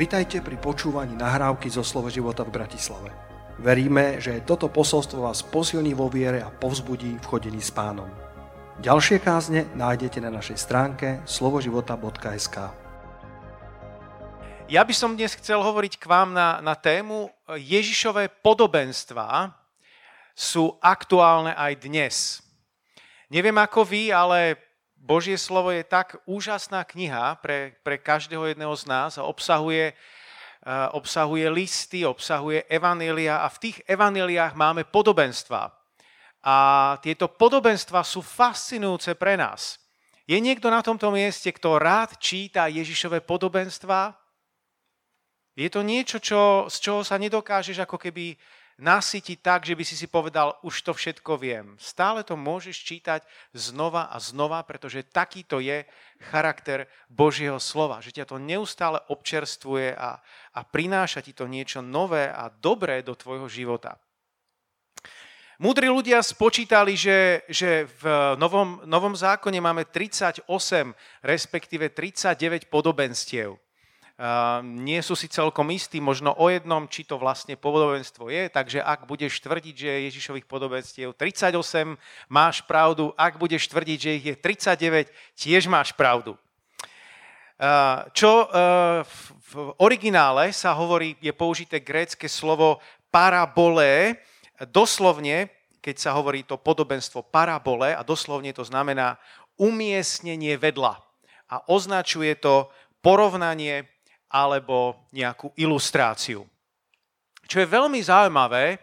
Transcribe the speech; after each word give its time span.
Vitajte 0.00 0.40
pri 0.40 0.56
počúvaní 0.56 1.12
nahrávky 1.12 1.68
zo 1.68 1.84
Slovo 1.84 2.08
života 2.08 2.40
v 2.40 2.56
Bratislave. 2.56 3.12
Veríme, 3.60 4.16
že 4.16 4.40
toto 4.48 4.72
posolstvo 4.72 5.28
vás 5.28 5.44
posilní 5.44 5.92
vo 5.92 6.08
viere 6.08 6.40
a 6.40 6.48
povzbudí 6.48 7.20
v 7.20 7.28
chodení 7.28 7.60
s 7.60 7.68
pánom. 7.68 8.08
Ďalšie 8.80 9.20
kázne 9.20 9.68
nájdete 9.76 10.24
na 10.24 10.32
našej 10.32 10.56
stránke 10.56 11.20
slovoživota.sk 11.28 12.56
Ja 14.72 14.82
by 14.88 14.94
som 14.96 15.20
dnes 15.20 15.36
chcel 15.36 15.60
hovoriť 15.60 16.00
k 16.00 16.08
vám 16.08 16.32
na, 16.32 16.64
na 16.64 16.72
tému 16.72 17.28
Ježišové 17.52 18.40
podobenstvá 18.40 19.52
sú 20.32 20.80
aktuálne 20.80 21.52
aj 21.52 21.72
dnes. 21.76 22.40
Neviem 23.28 23.60
ako 23.60 23.84
vy, 23.84 24.16
ale 24.16 24.56
Božie 25.10 25.34
slovo 25.34 25.74
je 25.74 25.82
tak 25.82 26.22
úžasná 26.22 26.86
kniha 26.86 27.34
pre, 27.42 27.74
pre 27.82 27.98
každého 27.98 28.46
jedného 28.46 28.70
z 28.78 28.86
nás 28.86 29.18
a 29.18 29.26
obsahuje, 29.26 29.90
obsahuje 30.94 31.50
listy, 31.50 32.06
obsahuje 32.06 32.62
evanília 32.70 33.42
a 33.42 33.50
v 33.50 33.58
tých 33.58 33.82
evaníliách 33.90 34.54
máme 34.54 34.86
podobenstva. 34.86 35.74
A 36.46 36.56
tieto 37.02 37.26
podobenstva 37.26 38.06
sú 38.06 38.22
fascinujúce 38.22 39.18
pre 39.18 39.34
nás. 39.34 39.82
Je 40.30 40.38
niekto 40.38 40.70
na 40.70 40.78
tomto 40.78 41.10
mieste, 41.10 41.50
kto 41.50 41.82
rád 41.82 42.14
číta 42.22 42.70
Ježišové 42.70 43.26
podobenstva? 43.26 44.14
Je 45.58 45.66
to 45.74 45.82
niečo, 45.82 46.22
čo, 46.22 46.70
z 46.70 46.76
čoho 46.78 47.02
sa 47.02 47.18
nedokážeš 47.18 47.82
ako 47.82 47.98
keby 47.98 48.38
nasytiť 48.80 49.38
tak, 49.44 49.68
že 49.68 49.76
by 49.76 49.84
si 49.84 49.94
si 49.94 50.08
povedal, 50.08 50.56
už 50.64 50.82
to 50.82 50.96
všetko 50.96 51.36
viem. 51.36 51.76
Stále 51.76 52.24
to 52.24 52.34
môžeš 52.34 52.74
čítať 52.80 53.20
znova 53.52 54.08
a 54.08 54.16
znova, 54.18 54.64
pretože 54.64 55.06
takýto 55.06 55.60
je 55.60 55.84
charakter 56.32 56.88
Božieho 57.06 57.60
slova, 57.60 58.00
že 58.00 58.16
ťa 58.16 58.24
to 58.26 58.36
neustále 58.40 58.98
občerstvuje 59.12 59.94
a, 59.94 60.18
a 60.56 60.60
prináša 60.64 61.20
ti 61.20 61.36
to 61.36 61.44
niečo 61.44 61.84
nové 61.84 62.32
a 62.32 62.48
dobré 62.48 63.04
do 63.04 63.12
tvojho 63.12 63.46
života. 63.46 64.00
Múdri 65.60 65.92
ľudia 65.92 66.24
spočítali, 66.24 66.96
že, 66.96 67.44
že 67.44 67.84
v 68.00 68.34
novom, 68.40 68.80
novom 68.88 69.12
zákone 69.12 69.60
máme 69.60 69.84
38, 69.84 70.48
respektíve 71.20 71.92
39 71.92 72.72
podobenstiev 72.72 73.60
nie 74.60 75.00
sú 75.00 75.16
si 75.16 75.32
celkom 75.32 75.72
istí 75.72 75.96
možno 75.96 76.36
o 76.36 76.52
jednom, 76.52 76.84
či 76.84 77.08
to 77.08 77.16
vlastne 77.16 77.56
podobenstvo 77.56 78.28
je, 78.28 78.52
takže 78.52 78.84
ak 78.84 79.08
budeš 79.08 79.40
tvrdiť, 79.40 79.72
že 79.72 79.88
je 79.88 80.04
Ježišových 80.12 80.44
podobenstiev 80.44 81.16
38, 81.16 81.96
máš 82.28 82.60
pravdu, 82.68 83.16
ak 83.16 83.40
budeš 83.40 83.64
tvrdiť, 83.72 83.98
že 83.98 84.10
ich 84.20 84.26
je 84.28 84.36
39, 84.36 85.08
tiež 85.40 85.64
máš 85.72 85.96
pravdu. 85.96 86.36
Čo 88.12 88.32
v 89.40 89.56
originále 89.80 90.52
sa 90.52 90.76
hovorí, 90.76 91.16
je 91.24 91.32
použité 91.32 91.80
grécke 91.80 92.28
slovo 92.28 92.84
parabole, 93.08 94.20
doslovne, 94.68 95.48
keď 95.80 95.96
sa 95.96 96.12
hovorí 96.12 96.44
to 96.44 96.60
podobenstvo 96.60 97.24
parabole, 97.24 97.96
a 97.96 98.04
doslovne 98.04 98.52
to 98.52 98.68
znamená 98.68 99.16
umiestnenie 99.56 100.60
vedľa. 100.60 101.00
A 101.48 101.64
označuje 101.72 102.36
to 102.36 102.68
porovnanie 103.00 103.88
alebo 104.30 104.94
nejakú 105.10 105.50
ilustráciu. 105.58 106.46
Čo 107.50 107.56
je 107.58 107.66
veľmi 107.66 107.98
zaujímavé, 107.98 108.78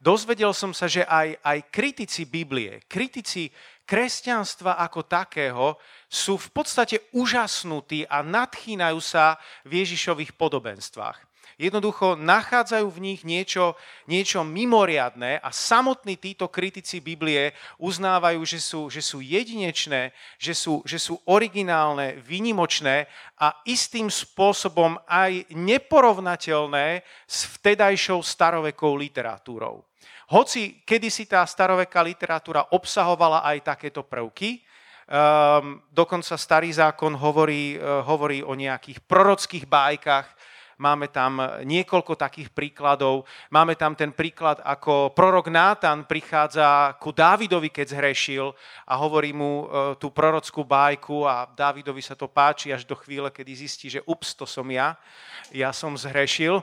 dozvedel 0.00 0.56
som 0.56 0.72
sa, 0.72 0.88
že 0.88 1.04
aj, 1.04 1.36
aj 1.44 1.58
kritici 1.68 2.24
Biblie, 2.24 2.80
kritici 2.88 3.52
kresťanstva 3.84 4.80
ako 4.80 5.04
takého 5.04 5.76
sú 6.08 6.40
v 6.40 6.48
podstate 6.48 6.96
úžasnutí 7.12 8.08
a 8.08 8.24
nadchýnajú 8.24 8.98
sa 9.04 9.36
v 9.68 9.84
Ježišových 9.84 10.32
podobenstvách. 10.34 11.25
Jednoducho 11.56 12.20
nachádzajú 12.20 12.84
v 12.84 13.00
nich 13.00 13.20
niečo, 13.24 13.80
niečo 14.04 14.44
mimoriadné 14.44 15.40
a 15.40 15.48
samotní 15.48 16.20
títo 16.20 16.52
kritici 16.52 17.00
Biblie 17.00 17.56
uznávajú, 17.80 18.44
že 18.44 18.60
sú, 18.60 18.92
že 18.92 19.00
sú 19.00 19.24
jedinečné, 19.24 20.12
že 20.36 20.52
sú, 20.52 20.84
že 20.84 21.00
sú 21.00 21.16
originálne, 21.24 22.20
vynimočné 22.20 23.08
a 23.40 23.56
istým 23.64 24.12
spôsobom 24.12 25.00
aj 25.08 25.48
neporovnateľné 25.56 27.00
s 27.24 27.48
vtedajšou 27.56 28.20
starovekou 28.20 28.92
literatúrou. 28.92 29.80
Hoci 30.28 30.84
kedysi 30.84 31.24
tá 31.24 31.40
staroveká 31.48 32.04
literatúra 32.04 32.68
obsahovala 32.68 33.40
aj 33.48 33.64
takéto 33.64 34.04
prvky, 34.04 34.60
um, 35.08 35.80
dokonca 35.88 36.36
starý 36.36 36.68
zákon 36.68 37.16
hovorí, 37.16 37.80
uh, 37.80 38.04
hovorí 38.04 38.44
o 38.44 38.52
nejakých 38.52 39.00
prorockých 39.08 39.64
bájkach, 39.64 40.28
Máme 40.76 41.08
tam 41.08 41.40
niekoľko 41.64 42.20
takých 42.20 42.52
príkladov. 42.52 43.24
Máme 43.48 43.80
tam 43.80 43.96
ten 43.96 44.12
príklad, 44.12 44.60
ako 44.60 45.16
prorok 45.16 45.48
Nátan 45.48 46.04
prichádza 46.04 46.92
ku 47.00 47.16
Dávidovi, 47.16 47.72
keď 47.72 47.96
zhrešil 47.96 48.52
a 48.84 48.92
hovorí 49.00 49.32
mu 49.32 49.64
e, 49.64 49.96
tú 49.96 50.12
prorockú 50.12 50.68
bájku 50.68 51.24
a 51.24 51.48
Dávidovi 51.48 52.04
sa 52.04 52.12
to 52.12 52.28
páči 52.28 52.76
až 52.76 52.84
do 52.84 52.92
chvíle, 52.92 53.32
kedy 53.32 53.56
zistí, 53.56 53.88
že 53.88 54.04
ups, 54.04 54.36
to 54.36 54.44
som 54.44 54.68
ja, 54.68 55.00
ja 55.48 55.72
som 55.72 55.96
zhrešil 55.96 56.60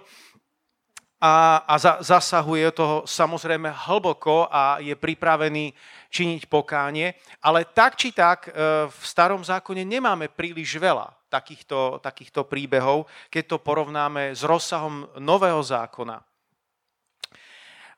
a, 1.24 1.64
a 1.64 1.80
za, 1.80 2.04
zasahuje 2.04 2.76
toho 2.76 3.08
samozrejme 3.08 3.72
hlboko 3.88 4.52
a 4.52 4.84
je 4.84 4.92
pripravený 4.92 5.72
činiť 6.14 6.46
pokánie. 6.46 7.18
Ale 7.42 7.66
tak 7.74 7.98
či 7.98 8.14
tak 8.14 8.48
e, 8.48 8.52
v 8.86 9.02
starom 9.02 9.42
zákone 9.42 9.82
nemáme 9.82 10.30
príliš 10.30 10.78
veľa 10.78 11.10
takýchto, 11.34 11.98
takýchto 11.98 12.46
príbehov, 12.46 13.10
keď 13.34 13.44
to 13.50 13.58
porovnáme 13.66 14.38
s 14.38 14.46
rozsahom 14.46 15.10
nového 15.18 15.58
zákona. 15.66 16.22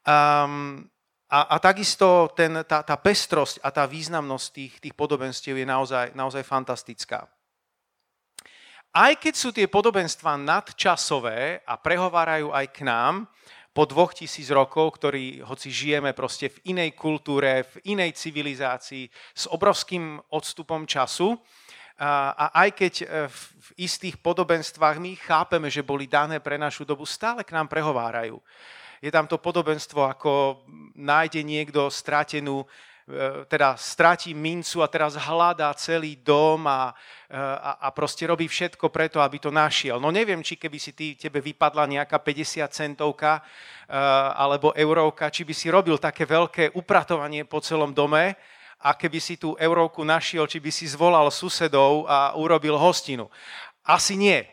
Um, 0.06 0.88
a, 1.28 1.40
a 1.52 1.56
takisto 1.60 2.32
ten, 2.32 2.64
tá, 2.64 2.86
tá 2.86 2.96
pestrosť 2.96 3.60
a 3.60 3.74
tá 3.74 3.84
významnosť 3.84 4.48
tých, 4.54 4.74
tých 4.80 4.96
podobenstiev 4.96 5.58
je 5.60 5.68
naozaj, 5.68 6.16
naozaj 6.16 6.48
fantastická. 6.48 7.28
Aj 8.96 9.12
keď 9.20 9.34
sú 9.36 9.52
tie 9.52 9.68
podobenstva 9.68 10.40
nadčasové 10.40 11.60
a 11.68 11.76
prehovárajú 11.76 12.56
aj 12.56 12.66
k 12.72 12.88
nám, 12.88 13.28
po 13.76 13.84
dvoch 13.84 14.16
tisíc 14.16 14.48
rokov, 14.56 14.96
ktorí, 14.96 15.44
hoci 15.44 15.68
žijeme 15.68 16.16
proste 16.16 16.48
v 16.48 16.72
inej 16.72 16.96
kultúre, 16.96 17.68
v 17.76 18.00
inej 18.00 18.16
civilizácii, 18.16 19.12
s 19.36 19.52
obrovským 19.52 20.16
odstupom 20.32 20.88
času, 20.88 21.36
a 22.00 22.52
aj 22.60 22.70
keď 22.76 22.94
e, 23.00 23.06
v 23.32 23.70
istých 23.88 24.20
podobenstvách 24.20 25.00
my 25.00 25.16
chápeme, 25.16 25.72
že 25.72 25.80
boli 25.80 26.12
dané 26.12 26.44
pre 26.44 26.60
našu 26.60 26.84
dobu, 26.84 27.08
stále 27.08 27.40
k 27.48 27.56
nám 27.56 27.72
prehovárajú. 27.72 28.44
Je 29.00 29.08
tam 29.08 29.24
to 29.24 29.40
podobenstvo, 29.40 30.04
ako 30.04 30.64
nájde 31.00 31.40
niekto 31.48 31.88
stratenú 31.88 32.68
teda 33.46 33.78
stratí 33.78 34.34
mincu 34.34 34.82
a 34.82 34.90
teraz 34.90 35.14
hľadá 35.14 35.70
celý 35.78 36.18
dom 36.18 36.66
a, 36.66 36.90
e, 37.30 37.38
a, 37.38 37.86
a 37.86 37.88
proste 37.94 38.26
robí 38.26 38.50
všetko 38.50 38.90
preto, 38.90 39.22
aby 39.22 39.38
to 39.38 39.54
našiel. 39.54 40.02
No 40.02 40.10
neviem, 40.10 40.42
či 40.42 40.58
keby 40.58 40.78
si 40.82 40.98
ty, 40.98 41.14
tebe 41.14 41.38
vypadla 41.38 41.86
nejaká 41.86 42.18
50 42.18 42.66
centovka 42.74 43.46
alebo 44.34 44.74
eurovka, 44.74 45.30
či 45.30 45.46
by 45.46 45.54
si 45.54 45.70
robil 45.70 46.02
také 46.02 46.26
veľké 46.26 46.74
upratovanie 46.74 47.46
po 47.46 47.62
celom 47.62 47.94
dome, 47.94 48.34
a 48.86 48.94
keby 48.94 49.18
si 49.18 49.34
tú 49.40 49.58
euróku 49.58 50.06
našiel, 50.06 50.46
či 50.46 50.62
by 50.62 50.70
si 50.70 50.86
zvolal 50.86 51.26
susedov 51.34 52.06
a 52.06 52.38
urobil 52.38 52.78
hostinu. 52.78 53.32
Asi 53.82 54.14
nie. 54.14 54.46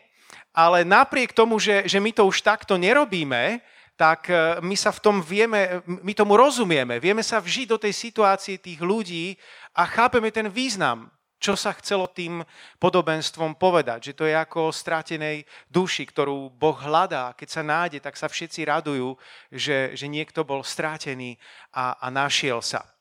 Ale 0.53 0.85
napriek 0.85 1.33
tomu, 1.33 1.57
že, 1.61 1.85
že 1.89 2.01
my 2.01 2.13
to 2.13 2.25
už 2.25 2.45
takto 2.45 2.77
nerobíme, 2.77 3.61
tak 3.93 4.29
e, 4.29 4.59
my 4.61 4.73
sa 4.73 4.89
v 4.89 4.99
tom 4.99 5.17
vieme, 5.21 5.81
my 5.85 6.13
tomu 6.17 6.33
rozumieme, 6.33 6.97
vieme 6.97 7.21
sa 7.21 7.37
vžiť 7.37 7.67
do 7.69 7.77
tej 7.77 7.93
situácie 7.93 8.57
tých 8.57 8.81
ľudí 8.81 9.37
a 9.77 9.85
chápeme 9.85 10.33
ten 10.33 10.49
význam, 10.49 11.13
čo 11.43 11.59
sa 11.59 11.75
chcelo 11.75 12.07
tým 12.07 12.39
podobenstvom 12.79 13.59
povedať. 13.59 14.11
Že 14.11 14.13
to 14.15 14.23
je 14.31 14.35
ako 14.39 14.59
o 14.71 14.75
stratenej 14.75 15.43
duši, 15.67 16.07
ktorú 16.07 16.47
Boh 16.55 16.79
hľadá. 16.79 17.35
Keď 17.35 17.49
sa 17.51 17.61
nájde, 17.67 17.99
tak 17.99 18.15
sa 18.15 18.31
všetci 18.31 18.63
radujú, 18.63 19.19
že, 19.51 19.91
že 19.91 20.07
niekto 20.07 20.47
bol 20.47 20.63
strátený 20.63 21.35
a, 21.75 21.99
a 21.99 22.07
našiel 22.07 22.63
sa. 22.63 22.92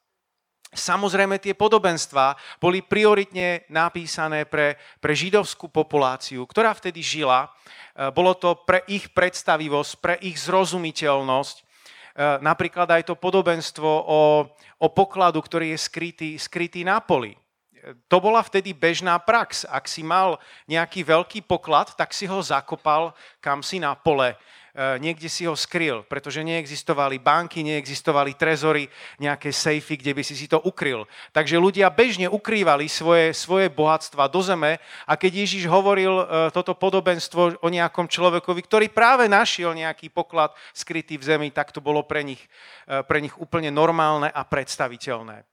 Samozrejme, 0.73 1.37
tie 1.37 1.53
podobenstvá 1.53 2.33
boli 2.57 2.81
prioritne 2.81 3.61
napísané 3.69 4.49
pre, 4.49 4.81
pre 5.05 5.13
židovskú 5.13 5.69
populáciu, 5.69 6.49
ktorá 6.49 6.73
vtedy 6.73 7.05
žila. 7.05 7.45
E, 7.45 8.09
bolo 8.09 8.33
to 8.33 8.57
pre 8.65 8.81
ich 8.89 9.13
predstavivosť, 9.13 9.93
pre 10.01 10.17
ich 10.25 10.41
zrozumiteľnosť. 10.41 11.57
E, 11.61 11.63
napríklad 12.41 12.89
aj 12.89 13.05
to 13.05 13.21
podobenstvo 13.21 13.85
o, 13.85 14.49
o 14.81 14.89
pokladu, 14.89 15.45
ktorý 15.45 15.77
je 15.77 15.79
skrytý, 15.85 16.31
skrytý 16.41 16.89
na 16.89 17.05
poli. 17.05 17.37
E, 17.37 17.39
to 18.09 18.17
bola 18.25 18.41
vtedy 18.41 18.73
bežná 18.73 19.21
prax. 19.21 19.69
Ak 19.69 19.85
si 19.85 20.01
mal 20.01 20.41
nejaký 20.65 21.05
veľký 21.05 21.45
poklad, 21.45 21.93
tak 22.01 22.17
si 22.17 22.25
ho 22.25 22.41
zakopal 22.41 23.13
kam 23.45 23.61
si 23.61 23.77
na 23.77 23.93
pole 23.93 24.33
niekde 24.75 25.29
si 25.29 25.45
ho 25.45 25.53
skryl, 25.53 26.01
pretože 26.09 26.41
neexistovali 26.41 27.21
banky, 27.21 27.61
neexistovali 27.61 28.33
trezory, 28.33 28.89
nejaké 29.21 29.53
sejfy, 29.53 30.01
kde 30.01 30.13
by 30.17 30.23
si 30.25 30.33
si 30.33 30.49
to 30.49 30.57
ukryl. 30.65 31.05
Takže 31.37 31.61
ľudia 31.61 31.93
bežne 31.93 32.33
ukrývali 32.33 32.89
svoje, 32.89 33.37
svoje 33.37 33.69
bohatstva 33.69 34.33
do 34.33 34.41
zeme 34.41 34.81
a 35.05 35.13
keď 35.13 35.45
Ježiš 35.45 35.69
hovoril 35.69 36.25
e, 36.25 36.25
toto 36.57 36.73
podobenstvo 36.73 37.61
o 37.61 37.69
nejakom 37.69 38.09
človekovi, 38.09 38.61
ktorý 38.65 38.87
práve 38.89 39.29
našiel 39.29 39.77
nejaký 39.77 40.09
poklad 40.09 40.57
skrytý 40.73 41.21
v 41.21 41.29
zemi, 41.29 41.49
tak 41.53 41.69
to 41.69 41.85
bolo 41.85 42.01
pre 42.09 42.25
nich, 42.25 42.41
e, 42.89 43.05
pre 43.05 43.21
nich 43.21 43.37
úplne 43.37 43.69
normálne 43.69 44.33
a 44.33 44.41
predstaviteľné. 44.41 45.52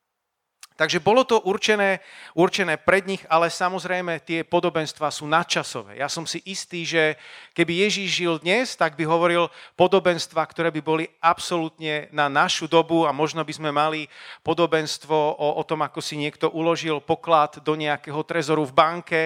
Takže 0.80 1.04
bolo 1.04 1.28
to 1.28 1.44
určené, 1.44 2.00
určené 2.40 2.80
pred 2.80 3.04
nich, 3.04 3.20
ale 3.28 3.52
samozrejme 3.52 4.24
tie 4.24 4.48
podobenstva 4.48 5.12
sú 5.12 5.28
nadčasové. 5.28 6.00
Ja 6.00 6.08
som 6.08 6.24
si 6.24 6.40
istý, 6.48 6.88
že 6.88 7.20
keby 7.52 7.84
Ježíš 7.84 8.24
žil 8.24 8.40
dnes, 8.40 8.80
tak 8.80 8.96
by 8.96 9.04
hovoril 9.04 9.52
podobenstva, 9.76 10.40
ktoré 10.48 10.72
by 10.72 10.80
boli 10.80 11.12
absolútne 11.20 12.08
na 12.16 12.32
našu 12.32 12.72
dobu 12.72 13.04
a 13.04 13.12
možno 13.12 13.44
by 13.44 13.52
sme 13.52 13.76
mali 13.76 14.08
podobenstvo 14.40 15.36
o, 15.36 15.60
o 15.60 15.64
tom, 15.68 15.84
ako 15.84 16.00
si 16.00 16.16
niekto 16.16 16.48
uložil 16.48 17.04
poklad 17.04 17.60
do 17.60 17.76
nejakého 17.76 18.24
trezoru 18.24 18.64
v 18.64 18.72
banke 18.72 19.22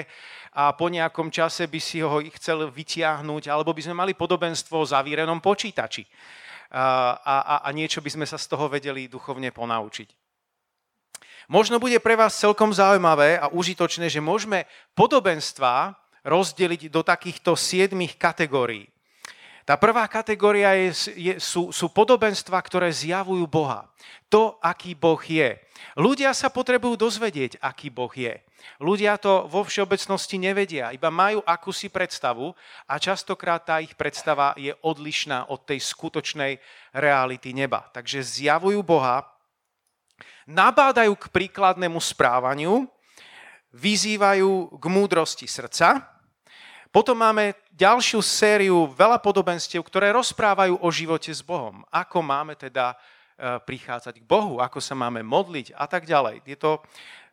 a 0.57 0.73
po 0.73 0.89
nejakom 0.89 1.29
čase 1.29 1.69
by 1.69 1.77
si 1.77 2.01
ho 2.01 2.17
chcel 2.33 2.65
vytiahnuť, 2.65 3.53
alebo 3.53 3.77
by 3.77 3.81
sme 3.85 3.93
mali 3.93 4.17
podobenstvo 4.17 4.81
o 4.81 4.89
zavírenom 4.89 5.37
počítači. 5.37 6.01
A, 6.73 7.13
a, 7.21 7.55
a 7.61 7.69
niečo 7.69 8.01
by 8.01 8.09
sme 8.09 8.25
sa 8.25 8.41
z 8.41 8.49
toho 8.49 8.65
vedeli 8.65 9.05
duchovne 9.05 9.53
ponaučiť. 9.53 10.22
Možno 11.51 11.79
bude 11.79 11.99
pre 11.99 12.15
vás 12.15 12.39
celkom 12.39 12.71
zaujímavé 12.71 13.35
a 13.35 13.51
užitočné, 13.51 14.07
že 14.07 14.23
môžeme 14.23 14.63
podobenstva 14.95 15.95
rozdeliť 16.23 16.87
do 16.87 17.03
takýchto 17.03 17.59
siedmých 17.59 18.15
kategórií. 18.15 18.87
Tá 19.63 19.79
prvá 19.79 20.03
kategória 20.11 20.75
je, 20.75 21.15
je, 21.15 21.33
sú, 21.39 21.71
sú 21.71 21.87
podobenstva, 21.87 22.59
ktoré 22.59 22.91
zjavujú 22.91 23.47
Boha. 23.47 23.87
To, 24.27 24.59
aký 24.59 24.91
Boh 24.91 25.19
je. 25.23 25.55
Ľudia 25.95 26.35
sa 26.35 26.51
potrebujú 26.51 26.99
dozvedieť, 26.99 27.63
aký 27.63 27.87
Boh 27.87 28.11
je. 28.11 28.43
Ľudia 28.79 29.15
to 29.19 29.47
vo 29.47 29.63
všeobecnosti 29.63 30.39
nevedia, 30.39 30.91
iba 30.95 31.11
majú 31.11 31.43
akúsi 31.43 31.91
predstavu 31.91 32.55
a 32.87 32.95
častokrát 32.99 33.63
tá 33.63 33.79
ich 33.83 33.95
predstava 33.95 34.55
je 34.55 34.71
odlišná 34.83 35.51
od 35.51 35.63
tej 35.67 35.83
skutočnej 35.83 36.59
reality 36.95 37.51
neba. 37.51 37.87
Takže 37.91 38.23
zjavujú 38.23 38.79
Boha, 38.83 39.23
nabádajú 40.49 41.15
k 41.15 41.29
príkladnému 41.31 41.99
správaniu, 41.99 42.87
vyzývajú 43.73 44.77
k 44.77 44.85
múdrosti 44.85 45.49
srdca. 45.49 46.03
Potom 46.93 47.17
máme 47.17 47.57
ďalšiu 47.73 48.21
sériu 48.21 48.85
veľa 48.93 49.17
podobenstiev, 49.17 49.81
ktoré 49.81 50.13
rozprávajú 50.13 50.77
o 50.77 50.89
živote 50.93 51.33
s 51.33 51.41
Bohom. 51.41 51.81
Ako 51.89 52.21
máme 52.21 52.53
teda 52.53 52.93
e, 52.93 52.95
prichádzať 53.65 54.21
k 54.21 54.29
Bohu, 54.29 54.61
ako 54.61 54.77
sa 54.77 54.93
máme 54.93 55.25
modliť 55.25 55.73
a 55.73 55.89
tak 55.89 56.05
ďalej. 56.05 56.45
Je 56.45 56.53
to 56.53 56.85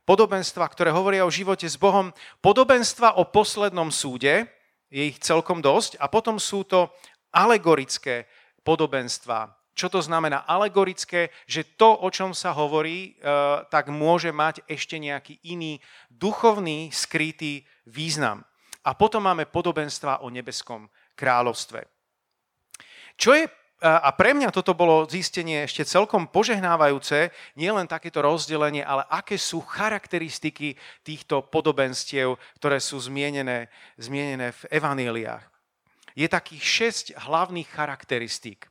podobenstva, 0.08 0.64
ktoré 0.64 0.88
hovoria 0.88 1.28
o 1.28 1.30
živote 1.30 1.68
s 1.68 1.76
Bohom. 1.76 2.08
Podobenstva 2.40 3.20
o 3.20 3.28
poslednom 3.28 3.92
súde, 3.92 4.48
je 4.90 5.14
ich 5.14 5.22
celkom 5.22 5.62
dosť. 5.62 5.96
A 6.02 6.10
potom 6.10 6.36
sú 6.36 6.66
to 6.66 6.90
alegorické 7.30 8.26
podobenstva, 8.66 9.59
čo 9.74 9.88
to 9.88 10.02
znamená 10.02 10.44
alegorické? 10.44 11.30
Že 11.46 11.62
to, 11.78 11.90
o 12.04 12.08
čom 12.10 12.36
sa 12.36 12.52
hovorí, 12.52 13.14
e, 13.16 13.32
tak 13.70 13.88
môže 13.88 14.34
mať 14.34 14.66
ešte 14.66 14.98
nejaký 14.98 15.40
iný 15.48 15.78
duchovný, 16.10 16.92
skrytý 16.92 17.64
význam. 17.86 18.44
A 18.84 18.96
potom 18.96 19.24
máme 19.24 19.48
podobenstva 19.48 20.24
o 20.24 20.28
nebeskom 20.32 20.88
kráľovstve. 21.16 21.84
Čo 23.20 23.36
je 23.36 23.44
a 23.80 24.12
pre 24.12 24.36
mňa 24.36 24.52
toto 24.52 24.76
bolo 24.76 25.08
zistenie 25.08 25.64
ešte 25.64 25.88
celkom 25.88 26.28
požehnávajúce, 26.28 27.32
nielen 27.56 27.88
takéto 27.88 28.20
rozdelenie, 28.20 28.84
ale 28.84 29.08
aké 29.08 29.40
sú 29.40 29.64
charakteristiky 29.64 30.76
týchto 31.00 31.40
podobenstiev, 31.48 32.36
ktoré 32.60 32.76
sú 32.76 33.00
zmienené, 33.00 33.72
zmienené 33.96 34.52
v 34.52 34.62
evaníliách. 34.68 35.44
Je 36.12 36.28
takých 36.28 36.60
šesť 36.60 37.06
hlavných 37.24 37.72
charakteristík. 37.72 38.68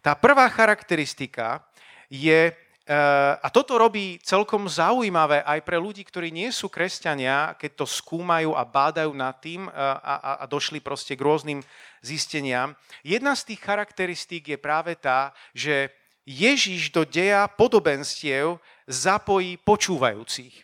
Tá 0.00 0.16
prvá 0.16 0.48
charakteristika 0.48 1.64
je, 2.10 2.50
eh, 2.50 3.34
a 3.38 3.48
toto 3.52 3.78
robí 3.78 4.18
celkom 4.24 4.66
zaujímavé 4.66 5.44
aj 5.46 5.60
pre 5.62 5.78
ľudí, 5.78 6.02
ktorí 6.02 6.34
nie 6.34 6.50
sú 6.50 6.72
kresťania, 6.72 7.54
keď 7.54 7.84
to 7.84 7.86
skúmajú 7.86 8.56
a 8.56 8.66
bádajú 8.66 9.14
nad 9.14 9.36
tým 9.38 9.68
eh, 9.68 9.72
a, 9.74 10.14
a, 10.16 10.32
a 10.42 10.44
došli 10.50 10.80
proste 10.82 11.14
k 11.14 11.24
rôznym 11.24 11.60
zisteniam. 12.02 12.74
Jedna 13.04 13.36
z 13.36 13.54
tých 13.54 13.60
charakteristík 13.62 14.56
je 14.56 14.58
práve 14.58 14.96
tá, 14.96 15.30
že 15.52 15.92
Ježíš 16.28 16.92
do 16.92 17.02
deja 17.02 17.48
podobenstiev 17.48 18.60
zapojí 18.86 19.56
počúvajúcich. 19.62 20.54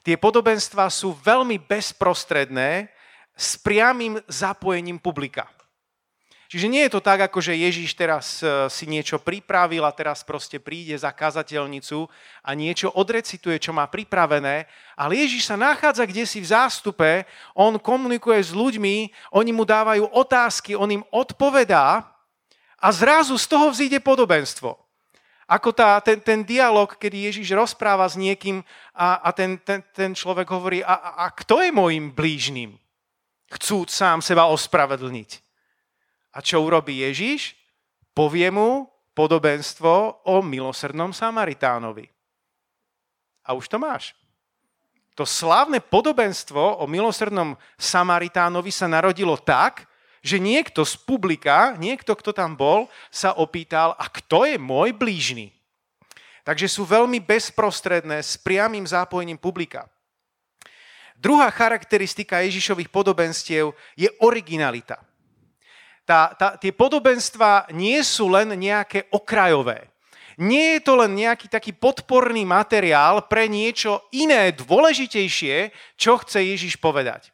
Tie 0.00 0.16
podobenstva 0.16 0.88
sú 0.88 1.12
veľmi 1.12 1.60
bezprostredné 1.60 2.88
s 3.36 3.56
priamým 3.60 4.20
zapojením 4.28 4.96
publika. 4.96 5.48
Čiže 6.50 6.66
nie 6.66 6.82
je 6.82 6.98
to 6.98 6.98
tak, 6.98 7.30
ako 7.30 7.38
že 7.38 7.54
Ježíš 7.54 7.94
teraz 7.94 8.42
e, 8.42 8.66
si 8.66 8.82
niečo 8.90 9.22
pripravil 9.22 9.86
a 9.86 9.94
teraz 9.94 10.26
proste 10.26 10.58
príde 10.58 10.98
za 10.98 11.14
kazateľnicu 11.14 12.10
a 12.42 12.50
niečo 12.58 12.90
odrecituje, 12.90 13.62
čo 13.62 13.70
má 13.70 13.86
pripravené, 13.86 14.66
ale 14.98 15.12
Ježíš 15.22 15.46
sa 15.46 15.54
nachádza 15.54 16.02
kde 16.10 16.26
si 16.26 16.42
v 16.42 16.50
zástupe, 16.50 17.22
on 17.54 17.78
komunikuje 17.78 18.42
s 18.42 18.50
ľuďmi, 18.50 19.14
oni 19.30 19.50
mu 19.54 19.62
dávajú 19.62 20.10
otázky, 20.10 20.74
on 20.74 20.90
im 20.90 21.06
odpovedá 21.14 22.02
a 22.82 22.86
zrazu 22.90 23.38
z 23.38 23.46
toho 23.46 23.70
vzíde 23.70 24.02
podobenstvo. 24.02 24.74
Ako 25.46 25.70
tá, 25.70 26.02
ten, 26.02 26.18
ten 26.18 26.42
dialog, 26.42 26.98
kedy 26.98 27.30
Ježíš 27.30 27.54
rozpráva 27.54 28.10
s 28.10 28.18
niekým 28.18 28.66
a, 28.90 29.22
a 29.22 29.30
ten, 29.30 29.54
ten, 29.62 29.86
ten 29.94 30.18
človek 30.18 30.50
hovorí, 30.50 30.82
a, 30.82 30.98
a, 30.98 31.10
a 31.22 31.26
kto 31.30 31.62
je 31.62 31.70
môjim 31.70 32.10
blížnym? 32.10 32.74
Chcúc 33.54 33.94
sám 33.94 34.18
seba 34.18 34.50
ospravedlniť. 34.50 35.49
A 36.30 36.38
čo 36.38 36.62
urobí 36.62 37.02
Ježiš? 37.02 37.58
Povie 38.14 38.50
mu 38.54 38.86
podobenstvo 39.14 40.24
o 40.26 40.34
milosrdnom 40.42 41.10
Samaritánovi. 41.10 42.06
A 43.46 43.58
už 43.58 43.66
to 43.66 43.76
máš. 43.82 44.14
To 45.18 45.26
slávne 45.26 45.82
podobenstvo 45.82 46.80
o 46.80 46.84
milosrdnom 46.86 47.58
Samaritánovi 47.74 48.70
sa 48.70 48.86
narodilo 48.86 49.34
tak, 49.36 49.90
že 50.22 50.38
niekto 50.38 50.86
z 50.86 50.94
publika, 51.02 51.74
niekto, 51.80 52.14
kto 52.14 52.30
tam 52.30 52.54
bol, 52.54 52.86
sa 53.10 53.34
opýtal, 53.34 53.96
a 53.98 54.06
kto 54.06 54.46
je 54.46 54.56
môj 54.60 54.94
blížny? 54.94 55.50
Takže 56.46 56.70
sú 56.70 56.86
veľmi 56.88 57.20
bezprostredné 57.20 58.22
s 58.22 58.38
priamým 58.40 58.86
zápojením 58.86 59.36
publika. 59.36 59.88
Druhá 61.20 61.52
charakteristika 61.52 62.40
Ježišových 62.40 62.88
podobenstiev 62.88 63.76
je 63.92 64.08
originalita 64.24 65.09
tá, 66.10 66.34
tá, 66.34 66.48
tie 66.58 66.74
podobenstva 66.74 67.70
nie 67.70 68.02
sú 68.02 68.26
len 68.26 68.50
nejaké 68.58 69.06
okrajové. 69.14 69.86
Nie 70.42 70.80
je 70.80 70.90
to 70.90 70.98
len 70.98 71.14
nejaký 71.14 71.46
taký 71.46 71.70
podporný 71.70 72.42
materiál 72.42 73.22
pre 73.30 73.46
niečo 73.46 74.02
iné, 74.10 74.50
dôležitejšie, 74.50 75.70
čo 75.94 76.18
chce 76.18 76.42
Ježiš 76.42 76.82
povedať. 76.82 77.30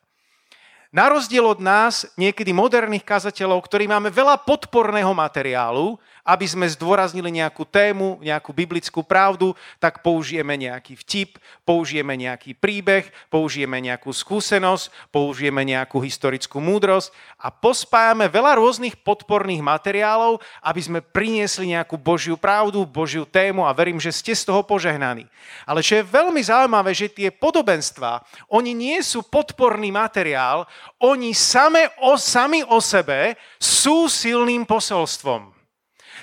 Na 0.93 1.09
rozdiel 1.09 1.45
od 1.45 1.61
nás, 1.63 2.05
niekedy 2.21 2.53
moderných 2.53 3.07
kazateľov, 3.07 3.65
ktorí 3.65 3.89
máme 3.89 4.13
veľa 4.13 4.45
podporného 4.45 5.13
materiálu, 5.17 5.97
aby 6.27 6.43
sme 6.43 6.67
zdôraznili 6.67 7.31
nejakú 7.31 7.63
tému, 7.63 8.19
nejakú 8.19 8.51
biblickú 8.51 9.07
pravdu, 9.07 9.55
tak 9.79 10.03
použijeme 10.03 10.59
nejaký 10.59 10.99
vtip, 10.99 11.39
použijeme 11.63 12.19
nejaký 12.19 12.59
príbeh, 12.59 13.07
použijeme 13.31 13.79
nejakú 13.79 14.11
skúsenosť, 14.11 14.91
použijeme 15.15 15.63
nejakú 15.63 16.03
historickú 16.03 16.59
múdrosť 16.59 17.15
a 17.39 17.55
pospájame 17.55 18.27
veľa 18.27 18.59
rôznych 18.59 18.99
podporných 19.07 19.63
materiálov, 19.63 20.43
aby 20.67 20.81
sme 20.83 20.99
priniesli 20.99 21.79
nejakú 21.79 21.95
Božiu 21.95 22.35
pravdu, 22.35 22.83
Božiu 22.83 23.23
tému 23.23 23.63
a 23.63 23.71
verím, 23.71 24.03
že 24.03 24.11
ste 24.11 24.35
z 24.35 24.51
toho 24.51 24.67
požehnaní. 24.67 25.31
Ale 25.63 25.79
čo 25.79 26.03
je 26.03 26.11
veľmi 26.11 26.43
zaujímavé, 26.43 26.91
že 26.91 27.07
tie 27.07 27.31
podobenstva, 27.31 28.19
oni 28.51 28.75
nie 28.75 28.99
sú 29.07 29.23
podporný 29.23 29.95
materiál, 29.95 30.67
oni 30.99 31.31
same 31.31 31.87
o, 32.03 32.19
sami 32.19 32.67
o 32.67 32.83
sebe 32.83 33.39
sú 33.63 34.11
silným 34.11 34.67
posolstvom 34.67 35.56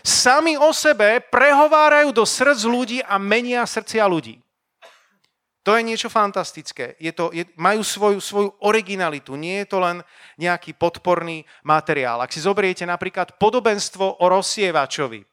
sami 0.03 0.59
o 0.59 0.75
sebe 0.75 1.23
prehovárajú 1.31 2.11
do 2.11 2.27
srdc 2.27 2.61
ľudí 2.67 2.99
a 3.01 3.15
menia 3.15 3.63
srdcia 3.63 4.03
ľudí. 4.03 4.43
To 5.63 5.79
je 5.79 5.87
niečo 5.87 6.11
fantastické. 6.11 6.99
Je 6.99 7.15
to, 7.15 7.31
je, 7.31 7.47
majú 7.55 7.87
svoju, 7.87 8.19
svoju 8.19 8.49
originalitu. 8.67 9.39
Nie 9.39 9.63
je 9.63 9.71
to 9.71 9.79
len 9.79 10.03
nejaký 10.35 10.75
podporný 10.75 11.47
materiál. 11.63 12.19
Ak 12.19 12.35
si 12.35 12.43
zoberiete 12.43 12.83
napríklad 12.83 13.39
podobenstvo 13.39 14.19
o 14.19 14.25
rozsievačovi. 14.27 15.23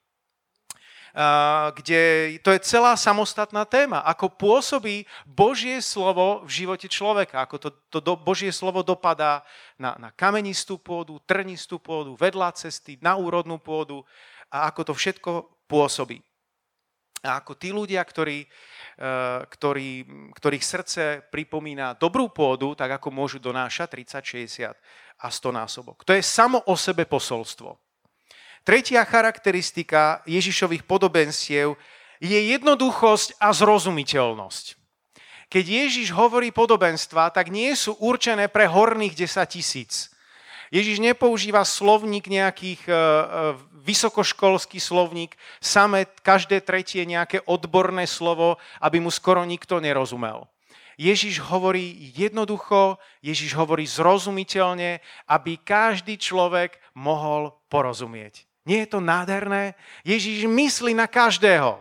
kde 1.74 2.02
to 2.46 2.54
je 2.54 2.62
celá 2.62 2.94
samostatná 2.94 3.66
téma, 3.66 4.06
ako 4.06 4.30
pôsobí 4.30 5.02
Božie 5.26 5.82
slovo 5.82 6.46
v 6.46 6.62
živote 6.62 6.86
človeka, 6.86 7.42
ako 7.42 7.56
to, 7.58 7.68
to 7.90 7.98
do, 7.98 8.14
Božie 8.14 8.54
slovo 8.54 8.86
dopadá 8.86 9.42
na, 9.74 9.98
na 9.98 10.08
kamenistú 10.14 10.78
pôdu, 10.78 11.18
trnistú 11.26 11.82
pôdu, 11.82 12.14
vedľa 12.14 12.54
cesty, 12.54 12.94
na 13.02 13.18
úrodnú 13.18 13.58
pôdu 13.58 14.06
a 14.50 14.70
ako 14.70 14.90
to 14.90 14.94
všetko 14.94 15.30
pôsobí. 15.70 16.18
A 17.20 17.44
ako 17.44 17.52
tí 17.52 17.68
ľudia, 17.68 18.00
ktorí, 18.00 18.48
ktorí, 19.52 19.88
ktorých 20.32 20.64
srdce 20.64 21.02
pripomína 21.28 22.00
dobrú 22.00 22.32
pôdu, 22.32 22.72
tak 22.72 22.96
ako 22.96 23.12
môžu 23.12 23.36
donášať 23.36 24.00
30, 24.00 24.72
60 24.72 25.20
a 25.20 25.26
100 25.28 25.52
násobok. 25.52 26.00
To 26.08 26.16
je 26.16 26.24
samo 26.24 26.64
o 26.64 26.74
sebe 26.80 27.04
posolstvo. 27.04 27.76
Tretia 28.64 29.04
charakteristika 29.04 30.24
Ježišových 30.24 30.84
podobenstiev 30.88 31.76
je 32.20 32.38
jednoduchosť 32.56 33.36
a 33.40 33.52
zrozumiteľnosť. 33.52 34.80
Keď 35.50 35.64
Ježiš 35.66 36.14
hovorí 36.14 36.54
podobenstva, 36.54 37.34
tak 37.34 37.50
nie 37.50 37.74
sú 37.74 37.98
určené 38.00 38.46
pre 38.46 38.70
horných 38.70 39.16
10 39.16 39.44
tisíc. 39.50 40.12
Ježiš 40.70 41.02
nepoužíva 41.02 41.66
slovník 41.66 42.30
nejakých 42.30 42.86
e, 42.86 42.92
e, 42.94 42.98
vysokoškolský 43.80 44.78
slovník, 44.78 45.34
samé 45.58 46.06
každé 46.20 46.60
tretie 46.60 47.02
nejaké 47.08 47.40
odborné 47.48 48.04
slovo, 48.04 48.60
aby 48.78 49.00
mu 49.00 49.08
skoro 49.08 49.42
nikto 49.42 49.80
nerozumel. 49.80 50.44
Ježiš 51.00 51.40
hovorí 51.40 52.12
jednoducho, 52.12 53.00
Ježiš 53.24 53.56
hovorí 53.56 53.88
zrozumiteľne, 53.88 55.00
aby 55.32 55.56
každý 55.56 56.20
človek 56.20 56.76
mohol 56.92 57.56
porozumieť. 57.72 58.44
Nie 58.68 58.84
je 58.84 58.92
to 58.92 59.00
nádherné? 59.00 59.72
Ježiš 60.04 60.44
myslí 60.44 60.92
na 60.92 61.08
každého. 61.08 61.80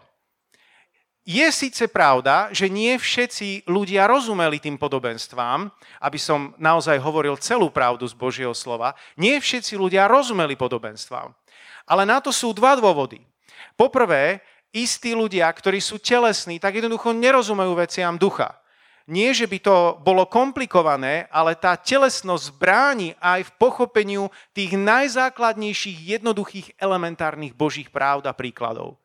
Je 1.29 1.45
síce 1.53 1.85
pravda, 1.91 2.49
že 2.49 2.71
nie 2.71 2.97
všetci 2.97 3.69
ľudia 3.69 4.09
rozumeli 4.09 4.57
tým 4.57 4.81
podobenstvám, 4.81 5.69
aby 6.01 6.17
som 6.17 6.57
naozaj 6.57 6.97
hovoril 6.97 7.37
celú 7.37 7.69
pravdu 7.69 8.07
z 8.09 8.17
Božieho 8.17 8.55
slova, 8.57 8.97
nie 9.13 9.37
všetci 9.37 9.77
ľudia 9.77 10.09
rozumeli 10.09 10.57
podobenstvám. 10.57 11.29
Ale 11.89 12.05
na 12.05 12.21
to 12.21 12.29
sú 12.29 12.53
dva 12.53 12.77
dôvody. 12.77 13.25
Poprvé, 13.73 14.45
istí 14.69 15.17
ľudia, 15.17 15.49
ktorí 15.49 15.81
sú 15.81 15.97
telesní, 15.97 16.61
tak 16.61 16.77
jednoducho 16.77 17.09
nerozumejú 17.17 17.73
veciam 17.73 18.13
ducha 18.13 18.59
nie, 19.09 19.33
že 19.33 19.49
by 19.49 19.57
to 19.59 19.75
bolo 20.05 20.29
komplikované, 20.29 21.25
ale 21.33 21.57
tá 21.57 21.73
telesnosť 21.73 22.53
bráni 22.61 23.17
aj 23.17 23.49
v 23.49 23.55
pochopeniu 23.57 24.29
tých 24.53 24.77
najzákladnejších, 24.77 26.21
jednoduchých, 26.21 26.77
elementárnych 26.77 27.57
božích 27.57 27.89
právd 27.89 28.29
a 28.29 28.37
príkladov. 28.37 29.01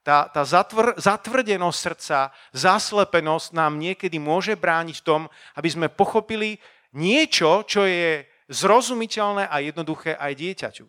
Tá, 0.00 0.24
tá 0.32 0.40
zatvr, 0.48 0.96
zatvrdenosť 0.96 1.76
srdca, 1.78 2.32
zaslepenosť 2.56 3.52
nám 3.52 3.76
niekedy 3.76 4.16
môže 4.16 4.56
brániť 4.56 5.04
v 5.04 5.06
tom, 5.06 5.22
aby 5.52 5.68
sme 5.68 5.92
pochopili 5.92 6.56
niečo, 6.96 7.68
čo 7.68 7.84
je 7.84 8.24
zrozumiteľné 8.48 9.44
a 9.52 9.60
jednoduché 9.60 10.16
aj 10.16 10.32
dieťaťu. 10.32 10.86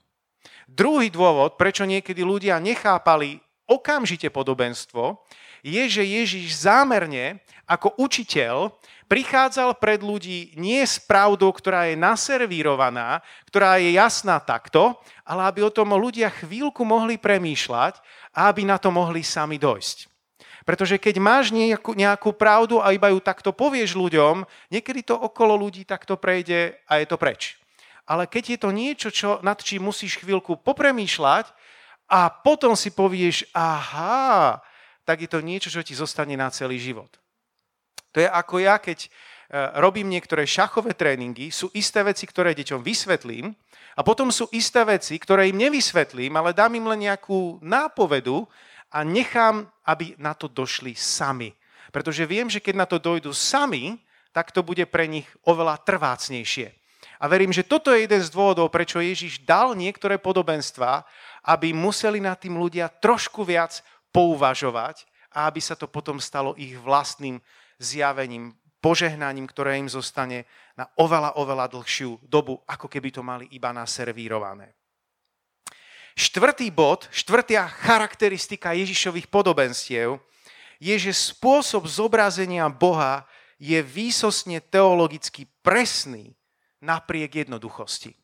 Druhý 0.70 1.10
dôvod, 1.10 1.58
prečo 1.58 1.82
niekedy 1.82 2.22
ľudia 2.22 2.62
nechápali 2.62 3.42
okamžite 3.66 4.30
podobenstvo, 4.30 5.18
je, 5.66 5.84
že 5.90 6.04
Ježiš 6.06 6.64
zámerne 6.64 7.42
ako 7.66 7.98
učiteľ 8.00 8.74
prichádzal 9.10 9.82
pred 9.82 10.00
ľudí 10.00 10.54
nie 10.56 10.80
s 10.86 11.02
pravdou, 11.02 11.50
ktorá 11.52 11.90
je 11.90 11.98
naservírovaná, 11.98 13.26
ktorá 13.50 13.82
je 13.82 13.98
jasná 13.98 14.38
takto, 14.40 14.96
ale 15.26 15.50
aby 15.50 15.66
o 15.66 15.74
tom 15.74 15.94
ľudia 15.98 16.30
chvíľku 16.30 16.86
mohli 16.86 17.18
premýšľať 17.18 18.00
a 18.38 18.48
aby 18.48 18.64
na 18.64 18.78
to 18.78 18.94
mohli 18.94 19.26
sami 19.26 19.58
dojsť. 19.58 20.08
Pretože 20.64 21.02
keď 21.02 21.16
máš 21.18 21.50
nejakú, 21.50 21.98
nejakú 21.98 22.30
pravdu 22.38 22.78
a 22.78 22.94
iba 22.94 23.10
ju 23.10 23.18
takto 23.18 23.50
povieš 23.50 23.98
ľuďom, 23.98 24.46
niekedy 24.70 25.02
to 25.02 25.18
okolo 25.18 25.58
ľudí 25.58 25.82
takto 25.82 26.14
prejde 26.14 26.78
a 26.86 27.02
je 27.02 27.06
to 27.10 27.18
preč. 27.18 27.58
Ale 28.10 28.26
keď 28.26 28.58
je 28.58 28.60
to 28.60 28.70
niečo, 28.74 29.10
čo, 29.14 29.38
nad 29.46 29.62
čím 29.62 29.86
musíš 29.86 30.18
chvíľku 30.18 30.58
popremýšľať 30.66 31.46
a 32.10 32.34
potom 32.34 32.74
si 32.74 32.90
povieš, 32.90 33.54
aha, 33.54 34.58
tak 35.06 35.22
je 35.22 35.30
to 35.30 35.46
niečo, 35.46 35.70
čo 35.70 35.86
ti 35.86 35.94
zostane 35.94 36.34
na 36.34 36.50
celý 36.50 36.82
život. 36.82 37.22
To 38.10 38.18
je 38.18 38.26
ako 38.26 38.66
ja, 38.66 38.82
keď 38.82 39.06
e, 39.06 39.10
robím 39.78 40.10
niektoré 40.10 40.50
šachové 40.50 40.98
tréningy, 40.98 41.54
sú 41.54 41.70
isté 41.78 42.02
veci, 42.02 42.26
ktoré 42.26 42.58
deťom 42.58 42.82
vysvetlím 42.82 43.54
a 43.94 44.02
potom 44.02 44.34
sú 44.34 44.50
isté 44.58 44.82
veci, 44.90 45.22
ktoré 45.22 45.46
im 45.54 45.62
nevysvetlím, 45.62 46.34
ale 46.34 46.58
dám 46.58 46.74
im 46.74 46.90
len 46.90 47.06
nejakú 47.06 47.62
nápovedu 47.62 48.50
a 48.90 49.06
nechám, 49.06 49.70
aby 49.86 50.18
na 50.18 50.34
to 50.34 50.50
došli 50.50 50.98
sami. 50.98 51.54
Pretože 51.94 52.26
viem, 52.26 52.50
že 52.50 52.58
keď 52.58 52.74
na 52.74 52.90
to 52.90 52.98
dojdu 52.98 53.30
sami, 53.38 54.02
tak 54.34 54.50
to 54.50 54.66
bude 54.66 54.90
pre 54.90 55.06
nich 55.06 55.30
oveľa 55.46 55.78
trvácnejšie. 55.86 56.79
A 57.20 57.28
verím, 57.28 57.52
že 57.52 57.68
toto 57.68 57.92
je 57.92 58.08
jeden 58.08 58.24
z 58.24 58.32
dôvodov, 58.32 58.72
prečo 58.72 59.04
Ježiš 59.04 59.44
dal 59.44 59.76
niektoré 59.76 60.16
podobenstva, 60.16 61.04
aby 61.44 61.76
museli 61.76 62.24
na 62.24 62.32
tým 62.32 62.56
ľudia 62.56 62.88
trošku 62.88 63.44
viac 63.44 63.84
pouvažovať 64.16 65.04
a 65.36 65.52
aby 65.52 65.60
sa 65.60 65.76
to 65.76 65.86
potom 65.92 66.18
stalo 66.24 66.56
ich 66.56 66.80
vlastným 66.80 67.44
zjavením, 67.76 68.56
požehnaním, 68.80 69.44
ktoré 69.52 69.76
im 69.76 69.92
zostane 69.92 70.48
na 70.80 70.88
oveľa, 70.96 71.36
oveľa 71.36 71.68
dlhšiu 71.76 72.24
dobu, 72.24 72.64
ako 72.64 72.88
keby 72.88 73.12
to 73.12 73.20
mali 73.20 73.52
iba 73.52 73.76
naservírované. 73.76 74.72
Štvrtý 76.16 76.72
bod, 76.72 77.08
štvrtá 77.12 77.68
charakteristika 77.68 78.72
Ježišových 78.76 79.28
podobenstiev 79.28 80.20
je, 80.80 80.96
že 80.96 81.12
spôsob 81.12 81.84
zobrazenia 81.88 82.68
Boha 82.72 83.28
je 83.60 83.80
výsosne 83.84 84.64
teologicky 84.64 85.44
presný 85.60 86.39
napriek 86.80 87.46
jednoduchosti. 87.46 88.16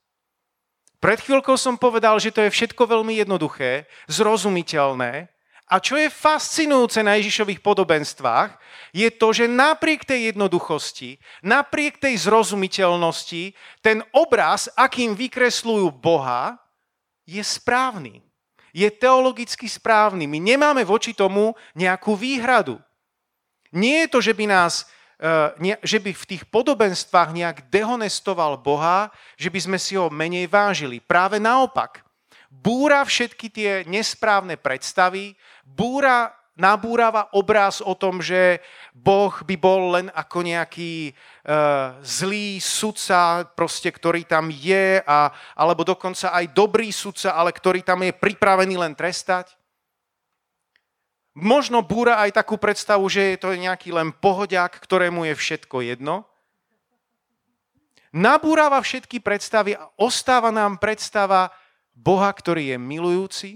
Pred 0.99 1.19
chvíľkou 1.21 1.53
som 1.59 1.77
povedal, 1.77 2.17
že 2.17 2.33
to 2.33 2.41
je 2.41 2.49
všetko 2.49 2.87
veľmi 2.87 3.21
jednoduché, 3.21 3.85
zrozumiteľné, 4.09 5.29
a 5.65 5.81
čo 5.81 5.97
je 5.97 6.13
fascinujúce 6.13 7.01
na 7.01 7.17
Ježišových 7.17 7.57
podobenstvách, 7.65 8.53
je 8.93 9.09
to, 9.09 9.33
že 9.33 9.49
napriek 9.49 10.05
tej 10.05 10.29
jednoduchosti, 10.29 11.17
napriek 11.41 11.97
tej 11.97 12.21
zrozumiteľnosti, 12.21 13.57
ten 13.81 14.05
obraz, 14.13 14.69
akým 14.77 15.17
vykresľujú 15.17 15.89
Boha, 15.89 16.61
je 17.25 17.41
správny. 17.41 18.21
Je 18.77 18.85
teologicky 18.93 19.65
správny. 19.65 20.29
My 20.29 20.37
nemáme 20.37 20.85
voči 20.85 21.17
tomu 21.17 21.57
nejakú 21.73 22.13
výhradu. 22.13 22.77
Nie 23.73 24.05
je 24.05 24.11
to, 24.13 24.19
že 24.21 24.37
by 24.37 24.45
nás 24.45 24.85
e, 25.19 25.75
že 25.83 25.97
by 25.99 26.11
v 26.11 26.27
tých 26.35 26.43
podobenstvách 26.47 27.29
nejak 27.35 27.57
dehonestoval 27.71 28.59
Boha, 28.59 29.11
že 29.35 29.49
by 29.49 29.59
sme 29.59 29.77
si 29.79 29.95
ho 29.95 30.11
menej 30.11 30.47
vážili. 30.47 31.03
Práve 31.03 31.39
naopak 31.41 32.05
búra 32.49 33.03
všetky 33.03 33.47
tie 33.51 33.71
nesprávne 33.85 34.55
predstavy, 34.55 35.35
búra, 35.61 36.31
nabúrava 36.55 37.27
obraz 37.35 37.83
o 37.83 37.91
tom, 37.93 38.23
že 38.23 38.63
Boh 38.95 39.31
by 39.43 39.55
bol 39.59 39.99
len 39.99 40.07
ako 40.15 40.39
nejaký 40.39 41.11
uh, 41.11 41.99
zlý 41.99 42.63
sudca, 42.63 43.43
proste, 43.53 43.91
ktorý 43.91 44.23
tam 44.23 44.47
je, 44.47 45.03
a, 45.03 45.29
alebo 45.51 45.83
dokonca 45.83 46.31
aj 46.31 46.55
dobrý 46.55 46.95
sudca, 46.95 47.35
ale 47.35 47.51
ktorý 47.51 47.83
tam 47.83 48.07
je 48.07 48.15
pripravený 48.15 48.79
len 48.79 48.95
trestať. 48.95 49.51
Možno 51.35 51.83
búra 51.83 52.23
aj 52.23 52.39
takú 52.39 52.55
predstavu, 52.55 53.03
že 53.11 53.35
je 53.35 53.37
to 53.43 53.51
nejaký 53.51 53.91
len 53.91 54.15
pohodiak, 54.15 54.79
ktorému 54.79 55.27
je 55.27 55.35
všetko 55.35 55.83
jedno. 55.83 56.23
Nabúrava 58.15 58.79
všetky 58.79 59.19
predstavy 59.19 59.75
a 59.75 59.91
ostáva 59.99 60.47
nám 60.47 60.79
predstava, 60.79 61.51
Boha, 61.91 62.31
ktorý 62.31 62.71
je 62.71 62.77
milujúci, 62.79 63.49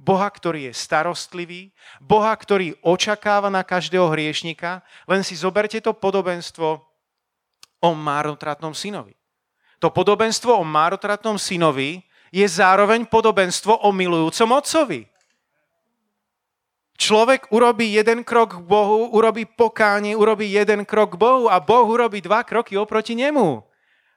Boha, 0.00 0.24
ktorý 0.32 0.70
je 0.70 0.72
starostlivý, 0.72 1.76
Boha, 2.00 2.32
ktorý 2.32 2.72
očakáva 2.80 3.52
na 3.52 3.60
každého 3.60 4.08
hriešnika. 4.08 4.80
Len 5.04 5.20
si 5.20 5.36
zoberte 5.36 5.76
to 5.84 5.92
podobenstvo 5.92 6.80
o 7.84 7.90
márnotratnom 7.92 8.72
synovi. 8.72 9.12
To 9.84 9.92
podobenstvo 9.92 10.56
o 10.56 10.64
márnotratnom 10.64 11.36
synovi 11.36 12.00
je 12.32 12.46
zároveň 12.48 13.04
podobenstvo 13.04 13.84
o 13.84 13.92
milujúcom 13.92 14.56
otcovi. 14.56 15.04
Človek 16.98 17.54
urobí 17.54 17.94
jeden 17.94 18.26
krok 18.26 18.58
k 18.58 18.64
Bohu, 18.66 19.14
urobí 19.14 19.46
pokánie, 19.46 20.18
urobí 20.18 20.50
jeden 20.50 20.82
krok 20.82 21.14
k 21.14 21.20
Bohu 21.22 21.46
a 21.46 21.62
Boh 21.62 21.86
urobí 21.86 22.18
dva 22.18 22.42
kroky 22.42 22.74
oproti 22.74 23.14
nemu. 23.14 23.62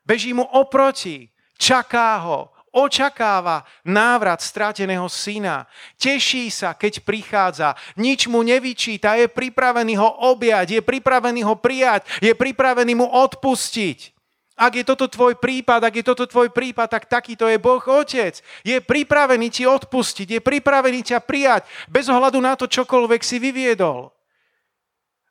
Beží 0.01 0.33
mu 0.33 0.41
oproti, 0.41 1.29
čaká 1.61 2.17
ho, 2.25 2.49
očakáva 2.73 3.69
návrat 3.85 4.41
strateného 4.41 5.05
syna. 5.13 5.69
Teší 5.99 6.49
sa, 6.49 6.73
keď 6.73 7.05
prichádza. 7.05 7.77
Nič 7.99 8.25
mu 8.25 8.41
nevyčíta, 8.41 9.13
je 9.13 9.29
pripravený 9.29 10.01
ho 10.01 10.09
objať, 10.33 10.79
je 10.79 10.81
pripravený 10.81 11.45
ho 11.45 11.53
prijať, 11.53 12.07
je 12.17 12.33
pripravený 12.33 12.97
mu 12.97 13.05
odpustiť. 13.05 14.20
Ak 14.61 14.77
je 14.77 14.85
toto 14.85 15.09
tvoj 15.09 15.41
prípad, 15.41 15.81
ak 15.81 15.93
je 15.97 16.05
toto 16.05 16.29
tvoj 16.29 16.53
prípad, 16.53 16.85
tak 16.85 17.09
takýto 17.09 17.49
je 17.49 17.57
Boh 17.57 17.81
Otec. 17.81 18.37
Je 18.61 18.77
pripravený 18.77 19.49
ti 19.49 19.65
odpustiť, 19.65 20.37
je 20.37 20.41
pripravený 20.41 21.01
ťa 21.01 21.17
prijať, 21.25 21.65
bez 21.89 22.05
ohľadu 22.05 22.37
na 22.37 22.53
to, 22.53 22.69
čokoľvek 22.69 23.25
si 23.25 23.41
vyviedol. 23.41 24.13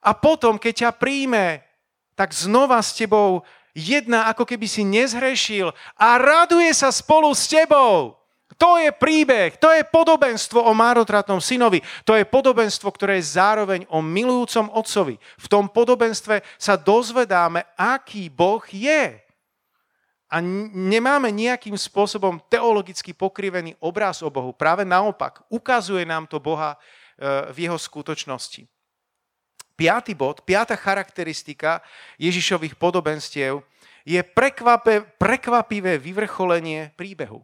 A 0.02 0.10
potom, 0.18 0.58
keď 0.58 0.75
ťa 0.75 0.90
príjme, 0.99 1.62
tak 2.18 2.34
znova 2.34 2.82
s 2.82 2.92
tebou 2.92 3.46
jedna, 3.70 4.28
ako 4.28 4.44
keby 4.44 4.66
si 4.66 4.84
nezhrešil 4.84 5.70
a 5.94 6.06
raduje 6.18 6.68
sa 6.75 6.90
spolu 6.90 7.30
s 7.30 7.46
tebou. 7.46 8.19
To 8.59 8.83
je 8.83 8.90
príbeh, 8.90 9.54
to 9.62 9.71
je 9.71 9.87
podobenstvo 9.87 10.59
o 10.59 10.73
márotratnom 10.75 11.38
synovi. 11.38 11.78
To 12.02 12.19
je 12.19 12.26
podobenstvo, 12.26 12.90
ktoré 12.90 13.23
je 13.23 13.38
zároveň 13.38 13.87
o 13.87 14.02
milujúcom 14.02 14.75
otcovi. 14.75 15.14
V 15.38 15.47
tom 15.47 15.71
podobenstve 15.71 16.42
sa 16.59 16.75
dozvedáme, 16.75 17.62
aký 17.78 18.26
Boh 18.26 18.62
je. 18.66 19.23
A 20.30 20.38
nemáme 20.75 21.35
nejakým 21.35 21.75
spôsobom 21.75 22.38
teologicky 22.47 23.11
pokrivený 23.11 23.75
obraz 23.83 24.23
o 24.23 24.30
Bohu. 24.30 24.54
Práve 24.54 24.87
naopak, 24.87 25.42
ukazuje 25.50 26.07
nám 26.07 26.30
to 26.30 26.38
Boha 26.38 26.75
e, 26.75 27.50
v 27.50 27.66
jeho 27.66 27.75
skutočnosti. 27.75 28.62
Piatý 29.75 30.14
bod, 30.14 30.47
piata 30.47 30.78
charakteristika 30.78 31.83
Ježišových 32.21 32.78
podobenstiev 32.78 33.64
je 34.07 34.23
prekvapivé 35.19 35.99
vyvrcholenie 35.99 36.95
príbehu. 36.95 37.42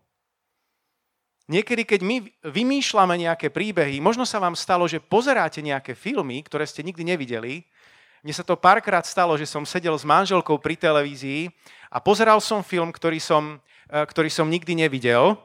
Niekedy, 1.46 1.86
keď 1.86 2.00
my 2.02 2.16
vymýšľame 2.42 3.14
nejaké 3.22 3.54
príbehy, 3.54 4.02
možno 4.02 4.26
sa 4.26 4.42
vám 4.42 4.58
stalo, 4.58 4.90
že 4.90 4.98
pozeráte 4.98 5.62
nejaké 5.62 5.94
filmy, 5.94 6.42
ktoré 6.42 6.66
ste 6.66 6.82
nikdy 6.82 7.06
nevideli. 7.06 7.62
Mne 8.26 8.34
sa 8.34 8.42
to 8.42 8.58
párkrát 8.58 9.06
stalo, 9.06 9.38
že 9.38 9.46
som 9.46 9.62
sedel 9.62 9.94
s 9.94 10.02
manželkou 10.02 10.58
pri 10.58 10.74
televízii 10.74 11.46
a 11.86 12.02
pozeral 12.02 12.42
som 12.42 12.66
film, 12.66 12.90
ktorý 12.90 13.22
som, 13.22 13.62
e, 13.86 14.02
ktorý 14.02 14.26
som 14.26 14.50
nikdy 14.50 14.74
nevidel. 14.74 15.38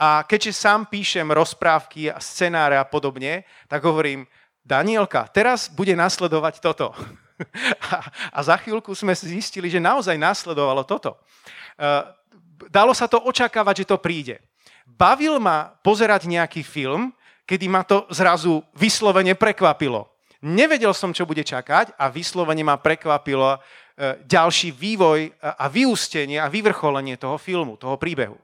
A 0.00 0.24
keďže 0.24 0.56
sám 0.56 0.88
píšem 0.88 1.28
rozprávky 1.28 2.08
a 2.08 2.16
scenáre 2.24 2.80
a 2.80 2.88
podobne, 2.88 3.44
tak 3.68 3.84
hovorím, 3.84 4.24
Danielka, 4.64 5.28
teraz 5.28 5.68
bude 5.68 5.92
nasledovať 5.92 6.64
toto. 6.64 6.96
A, 8.32 8.40
za 8.40 8.56
chvíľku 8.56 8.94
sme 8.96 9.12
zistili, 9.12 9.68
že 9.68 9.82
naozaj 9.82 10.16
nasledovalo 10.16 10.88
toto. 10.88 11.20
E, 11.76 11.88
dalo 12.72 12.96
sa 12.96 13.04
to 13.04 13.20
očakávať, 13.20 13.84
že 13.84 13.90
to 13.92 14.00
príde. 14.00 14.40
Bavil 14.84 15.40
ma 15.40 15.72
pozerať 15.80 16.28
nejaký 16.28 16.62
film, 16.62 17.10
kedy 17.48 17.66
ma 17.68 17.84
to 17.84 18.04
zrazu 18.12 18.60
vyslovene 18.76 19.36
prekvapilo. 19.36 20.08
Nevedel 20.44 20.92
som, 20.92 21.12
čo 21.12 21.24
bude 21.24 21.40
čakať 21.40 21.96
a 21.96 22.12
vyslovene 22.12 22.60
ma 22.60 22.76
prekvapilo 22.76 23.56
e, 23.56 23.58
ďalší 24.28 24.76
vývoj 24.76 25.32
a 25.40 25.64
vyústenie 25.72 26.36
a 26.36 26.52
vyvrcholenie 26.52 27.16
toho 27.16 27.40
filmu, 27.40 27.80
toho 27.80 27.96
príbehu. 27.96 28.36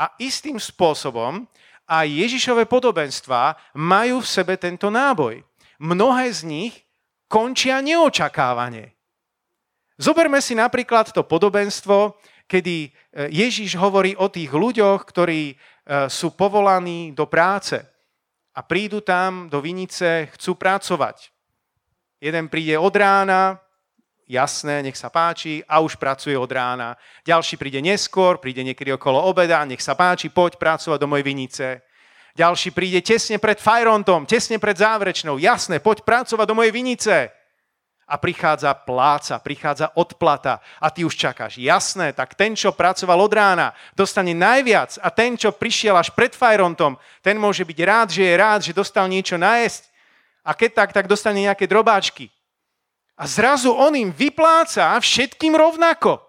A 0.00 0.16
istým 0.16 0.56
spôsobom 0.56 1.44
aj 1.88 2.06
Ježišové 2.08 2.64
podobenstva 2.64 3.56
majú 3.76 4.24
v 4.24 4.28
sebe 4.28 4.56
tento 4.56 4.88
náboj. 4.88 5.44
Mnohé 5.80 6.32
z 6.32 6.40
nich 6.48 6.74
končia 7.28 7.80
neočakávane. 7.84 8.96
Zoberme 9.98 10.38
si 10.38 10.54
napríklad 10.54 11.10
to 11.10 11.26
podobenstvo, 11.26 12.14
kedy 12.48 12.76
e, 12.84 12.90
Ježiš 13.28 13.76
hovorí 13.76 14.16
o 14.16 14.32
tých 14.32 14.48
ľuďoch, 14.48 15.04
ktorí 15.04 15.52
e, 15.52 15.54
sú 16.08 16.32
povolaní 16.32 17.12
do 17.12 17.28
práce 17.28 17.76
a 18.56 18.60
prídu 18.64 19.04
tam 19.04 19.46
do 19.52 19.60
vinice, 19.60 20.32
chcú 20.34 20.56
pracovať. 20.56 21.30
Jeden 22.18 22.50
príde 22.50 22.74
od 22.74 22.90
rána, 22.90 23.60
jasné, 24.26 24.82
nech 24.82 24.98
sa 24.98 25.12
páči, 25.12 25.62
a 25.68 25.78
už 25.78 25.94
pracuje 25.94 26.34
od 26.34 26.50
rána. 26.50 26.98
Ďalší 27.22 27.54
príde 27.54 27.78
neskôr, 27.78 28.42
príde 28.42 28.64
niekedy 28.64 28.90
okolo 28.96 29.22
obeda, 29.22 29.62
nech 29.62 29.84
sa 29.84 29.94
páči, 29.94 30.32
poď 30.32 30.58
pracovať 30.58 30.98
do 30.98 31.06
mojej 31.06 31.22
vinice. 31.22 31.66
Ďalší 32.34 32.74
príde 32.74 32.98
tesne 33.04 33.38
pred 33.38 33.60
fajrontom, 33.62 34.26
tesne 34.26 34.58
pred 34.58 34.74
záverečnou, 34.74 35.38
jasné, 35.38 35.78
poď 35.78 36.02
pracovať 36.02 36.46
do 36.48 36.56
mojej 36.58 36.74
vinice 36.74 37.37
a 38.08 38.16
prichádza 38.16 38.72
pláca, 38.72 39.36
prichádza 39.36 39.92
odplata 39.92 40.64
a 40.80 40.88
ty 40.88 41.04
už 41.04 41.12
čakáš. 41.12 41.60
Jasné, 41.60 42.16
tak 42.16 42.32
ten, 42.32 42.56
čo 42.56 42.72
pracoval 42.72 43.20
od 43.20 43.32
rána, 43.36 43.76
dostane 43.92 44.32
najviac 44.32 44.96
a 45.04 45.12
ten, 45.12 45.36
čo 45.36 45.52
prišiel 45.52 45.92
až 46.00 46.08
pred 46.16 46.32
fajrontom, 46.32 46.96
ten 47.20 47.36
môže 47.36 47.68
byť 47.68 47.78
rád, 47.84 48.08
že 48.08 48.24
je 48.24 48.34
rád, 48.34 48.60
že 48.64 48.72
dostal 48.72 49.04
niečo 49.06 49.36
najesť 49.36 49.92
a 50.40 50.56
keď 50.56 50.70
tak, 50.72 50.90
tak 50.96 51.06
dostane 51.06 51.44
nejaké 51.44 51.68
drobáčky. 51.68 52.32
A 53.20 53.28
zrazu 53.28 53.76
on 53.76 53.92
im 53.92 54.08
vypláca 54.08 54.96
všetkým 54.96 55.52
rovnako. 55.52 56.24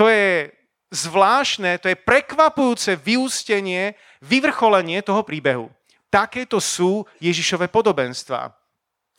To 0.00 0.08
je 0.08 0.48
zvláštne, 0.88 1.76
to 1.82 1.92
je 1.92 1.98
prekvapujúce 1.98 2.96
vyústenie, 2.96 3.98
vyvrcholenie 4.24 5.04
toho 5.04 5.20
príbehu. 5.20 5.68
Takéto 6.08 6.62
sú 6.62 7.04
Ježišové 7.20 7.68
podobenstva. 7.68 8.54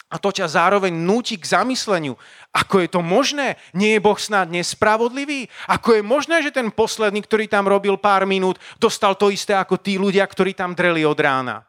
A 0.08 0.16
to 0.16 0.32
ťa 0.32 0.48
zároveň 0.48 0.96
núti 0.96 1.36
k 1.36 1.44
zamysleniu. 1.44 2.16
Ako 2.56 2.80
je 2.80 2.88
to 2.88 3.04
možné? 3.04 3.60
Nie 3.76 4.00
je 4.00 4.06
Boh 4.08 4.16
snad 4.16 4.48
nespravodlivý? 4.48 5.52
Ako 5.68 6.00
je 6.00 6.04
možné, 6.04 6.40
že 6.40 6.56
ten 6.56 6.72
posledný, 6.72 7.20
ktorý 7.28 7.52
tam 7.52 7.68
robil 7.68 8.00
pár 8.00 8.24
minút, 8.24 8.56
dostal 8.80 9.20
to 9.20 9.28
isté 9.28 9.52
ako 9.52 9.76
tí 9.76 10.00
ľudia, 10.00 10.24
ktorí 10.24 10.56
tam 10.56 10.72
dreli 10.72 11.04
od 11.04 11.20
rána? 11.20 11.68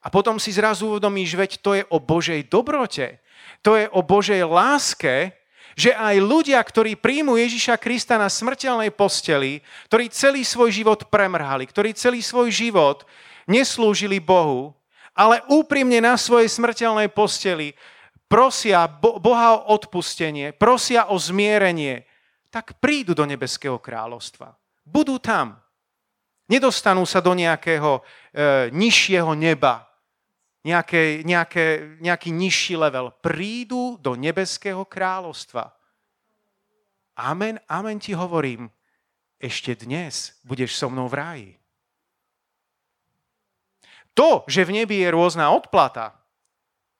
A 0.00 0.08
potom 0.08 0.38
si 0.38 0.54
zrazu 0.54 0.94
uvedomíš, 0.94 1.34
veď 1.34 1.50
to 1.58 1.70
je 1.74 1.82
o 1.90 1.98
Božej 1.98 2.46
dobrote. 2.46 3.18
To 3.66 3.76
je 3.76 3.90
o 3.90 4.00
Božej 4.00 4.46
láske, 4.46 5.34
že 5.74 5.92
aj 5.92 6.16
ľudia, 6.22 6.62
ktorí 6.62 6.96
príjmu 6.96 7.36
Ježiša 7.36 7.76
Krista 7.82 8.16
na 8.16 8.30
smrteľnej 8.30 8.94
posteli, 8.94 9.60
ktorí 9.90 10.08
celý 10.08 10.46
svoj 10.46 10.70
život 10.72 11.10
premrhali, 11.10 11.68
ktorí 11.68 11.92
celý 11.98 12.22
svoj 12.24 12.48
život 12.48 13.04
neslúžili 13.44 14.22
Bohu, 14.22 14.72
ale 15.20 15.44
úprimne 15.52 16.00
na 16.00 16.16
svojej 16.16 16.48
smrteľnej 16.48 17.12
posteli 17.12 17.76
prosia 18.24 18.88
Boha 18.88 19.60
o 19.60 19.76
odpustenie, 19.76 20.56
prosia 20.56 21.12
o 21.12 21.20
zmierenie, 21.20 22.08
tak 22.48 22.80
prídu 22.80 23.12
do 23.12 23.28
nebeského 23.28 23.76
kráľovstva. 23.76 24.56
Budú 24.80 25.20
tam. 25.20 25.60
Nedostanú 26.48 27.04
sa 27.04 27.20
do 27.20 27.36
nejakého 27.36 28.00
e, 28.00 28.72
nižšieho 28.72 29.36
neba, 29.36 29.86
nejaké, 30.64 31.22
nejaké, 31.22 31.94
nejaký 32.00 32.30
nižší 32.32 32.74
level. 32.80 33.12
Prídu 33.20 34.00
do 34.00 34.16
nebeského 34.16 34.82
kráľovstva. 34.88 35.68
Amen, 37.20 37.60
amen 37.68 38.00
ti 38.00 38.16
hovorím, 38.16 38.72
ešte 39.36 39.76
dnes 39.76 40.32
budeš 40.42 40.80
so 40.80 40.88
mnou 40.88 41.06
v 41.06 41.14
ráji. 41.14 41.59
To, 44.20 44.44
že 44.44 44.68
v 44.68 44.84
nebi 44.84 45.00
je 45.00 45.16
rôzna 45.16 45.48
odplata, 45.48 46.12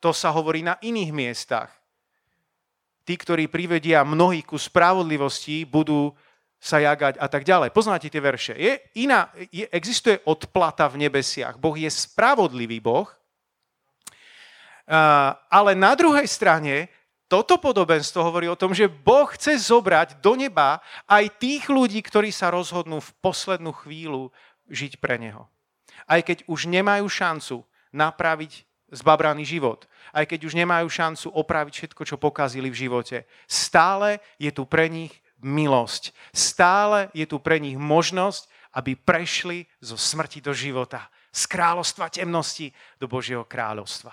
to 0.00 0.16
sa 0.16 0.32
hovorí 0.32 0.64
na 0.64 0.80
iných 0.80 1.12
miestach. 1.12 1.68
Tí, 3.04 3.12
ktorí 3.12 3.44
privedia 3.52 4.00
mnohých 4.08 4.48
ku 4.48 4.56
spravodlivosti, 4.56 5.68
budú 5.68 6.16
sa 6.56 6.80
jagať 6.80 7.20
a 7.20 7.28
tak 7.28 7.44
ďalej. 7.44 7.76
Poznáte 7.76 8.08
tie 8.08 8.24
verše. 8.24 8.56
Je 8.56 8.80
iná, 9.04 9.28
je, 9.52 9.68
existuje 9.68 10.16
odplata 10.24 10.88
v 10.88 11.04
nebesiach. 11.04 11.60
Boh 11.60 11.76
je 11.76 11.92
spravodlivý 11.92 12.80
Boh, 12.80 13.12
ale 15.52 15.76
na 15.76 15.92
druhej 15.92 16.24
strane 16.24 16.88
toto 17.28 17.60
podobenstvo 17.60 18.24
hovorí 18.24 18.48
o 18.48 18.56
tom, 18.56 18.72
že 18.72 18.88
Boh 18.88 19.28
chce 19.28 19.60
zobrať 19.60 20.24
do 20.24 20.40
neba 20.40 20.80
aj 21.04 21.36
tých 21.36 21.68
ľudí, 21.68 22.00
ktorí 22.00 22.32
sa 22.32 22.48
rozhodnú 22.48 22.96
v 23.04 23.12
poslednú 23.20 23.76
chvíľu 23.76 24.32
žiť 24.72 24.96
pre 24.96 25.20
Neho 25.20 25.44
aj 26.10 26.20
keď 26.26 26.38
už 26.50 26.66
nemajú 26.66 27.06
šancu 27.06 27.62
napraviť 27.94 28.66
zbabraný 28.90 29.46
život, 29.46 29.86
aj 30.10 30.26
keď 30.26 30.50
už 30.50 30.58
nemajú 30.58 30.90
šancu 30.90 31.30
opraviť 31.30 31.74
všetko, 31.78 32.02
čo 32.02 32.18
pokazili 32.18 32.66
v 32.66 32.80
živote. 32.86 33.30
Stále 33.46 34.18
je 34.34 34.50
tu 34.50 34.66
pre 34.66 34.90
nich 34.90 35.14
milosť. 35.38 36.10
Stále 36.34 37.06
je 37.14 37.22
tu 37.30 37.38
pre 37.38 37.62
nich 37.62 37.78
možnosť, 37.78 38.50
aby 38.74 38.98
prešli 38.98 39.70
zo 39.78 39.94
smrti 39.94 40.42
do 40.42 40.50
života, 40.50 41.06
z 41.30 41.46
kráľovstva 41.46 42.10
temnosti 42.10 42.74
do 42.98 43.06
Božieho 43.06 43.46
kráľovstva. 43.46 44.10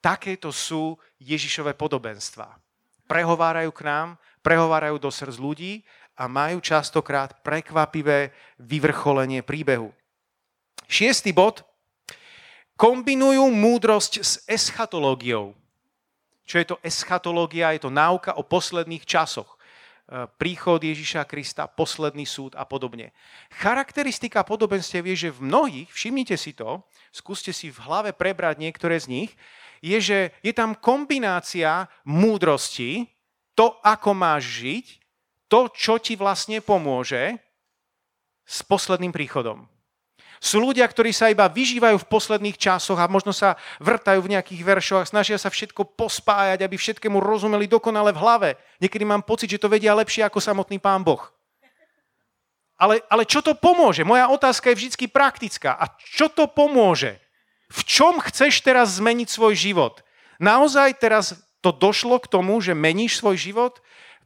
Takéto 0.00 0.50
sú 0.50 0.96
Ježišové 1.20 1.76
podobenstva. 1.76 2.58
Prehovárajú 3.06 3.70
k 3.76 3.86
nám, 3.86 4.08
prehovárajú 4.40 4.96
do 4.96 5.12
srdc 5.12 5.36
ľudí 5.36 5.72
a 6.16 6.26
majú 6.26 6.58
častokrát 6.64 7.44
prekvapivé 7.44 8.32
vyvrcholenie 8.58 9.44
príbehu. 9.44 9.92
Šiestý 10.90 11.34
bod. 11.34 11.62
Kombinujú 12.76 13.46
múdrosť 13.52 14.12
s 14.22 14.32
eschatológiou. 14.48 15.54
Čo 16.42 16.56
je 16.58 16.66
to 16.66 16.76
eschatológia? 16.82 17.72
Je 17.72 17.86
to 17.86 17.94
náuka 17.94 18.34
o 18.34 18.42
posledných 18.42 19.06
časoch. 19.06 19.56
E, 20.12 20.26
príchod 20.36 20.82
Ježiša 20.82 21.24
Krista, 21.24 21.70
posledný 21.70 22.28
súd 22.28 22.52
a 22.58 22.68
podobne. 22.68 23.16
Charakteristika 23.56 24.44
podobenstiev 24.44 25.08
je, 25.08 25.28
že 25.28 25.34
v 25.34 25.46
mnohých, 25.48 25.88
všimnite 25.88 26.36
si 26.36 26.52
to, 26.52 26.84
skúste 27.14 27.54
si 27.54 27.72
v 27.72 27.80
hlave 27.80 28.12
prebrať 28.12 28.60
niektoré 28.60 29.00
z 29.00 29.08
nich, 29.08 29.30
je, 29.80 29.98
že 29.98 30.18
je 30.44 30.52
tam 30.52 30.76
kombinácia 30.76 31.88
múdrosti, 32.04 33.08
to, 33.56 33.80
ako 33.80 34.12
máš 34.12 34.60
žiť, 34.60 34.86
to, 35.48 35.72
čo 35.72 35.96
ti 35.96 36.16
vlastne 36.20 36.60
pomôže 36.60 37.40
s 38.44 38.60
posledným 38.64 39.16
príchodom. 39.16 39.71
Sú 40.42 40.58
ľudia, 40.58 40.82
ktorí 40.90 41.14
sa 41.14 41.30
iba 41.30 41.46
vyžívajú 41.46 42.02
v 42.02 42.10
posledných 42.10 42.58
časoch 42.58 42.98
a 42.98 43.06
možno 43.06 43.30
sa 43.30 43.54
vrtajú 43.78 44.26
v 44.26 44.34
nejakých 44.34 44.66
veršoch 44.66 45.06
snažia 45.06 45.38
sa 45.38 45.46
všetko 45.46 45.94
pospájať, 45.94 46.66
aby 46.66 46.74
všetkému 46.74 47.22
rozumeli 47.22 47.70
dokonale 47.70 48.10
v 48.10 48.18
hlave. 48.18 48.50
Niekedy 48.82 49.06
mám 49.06 49.22
pocit, 49.22 49.54
že 49.54 49.62
to 49.62 49.70
vedia 49.70 49.94
lepšie 49.94 50.26
ako 50.26 50.42
samotný 50.42 50.82
pán 50.82 51.06
Boh. 51.06 51.30
Ale, 52.74 52.98
ale 53.06 53.22
čo 53.22 53.38
to 53.38 53.54
pomôže? 53.54 54.02
Moja 54.02 54.26
otázka 54.34 54.74
je 54.74 54.82
vždy 54.82 55.06
praktická. 55.06 55.78
A 55.78 55.94
čo 56.02 56.26
to 56.26 56.50
pomôže? 56.50 57.22
V 57.70 57.86
čom 57.86 58.18
chceš 58.18 58.66
teraz 58.66 58.98
zmeniť 58.98 59.30
svoj 59.30 59.54
život? 59.54 60.02
Naozaj 60.42 60.98
teraz 60.98 61.38
to 61.62 61.70
došlo 61.70 62.18
k 62.18 62.26
tomu, 62.26 62.58
že 62.58 62.74
meníš 62.74 63.22
svoj 63.22 63.38
život? 63.38 63.78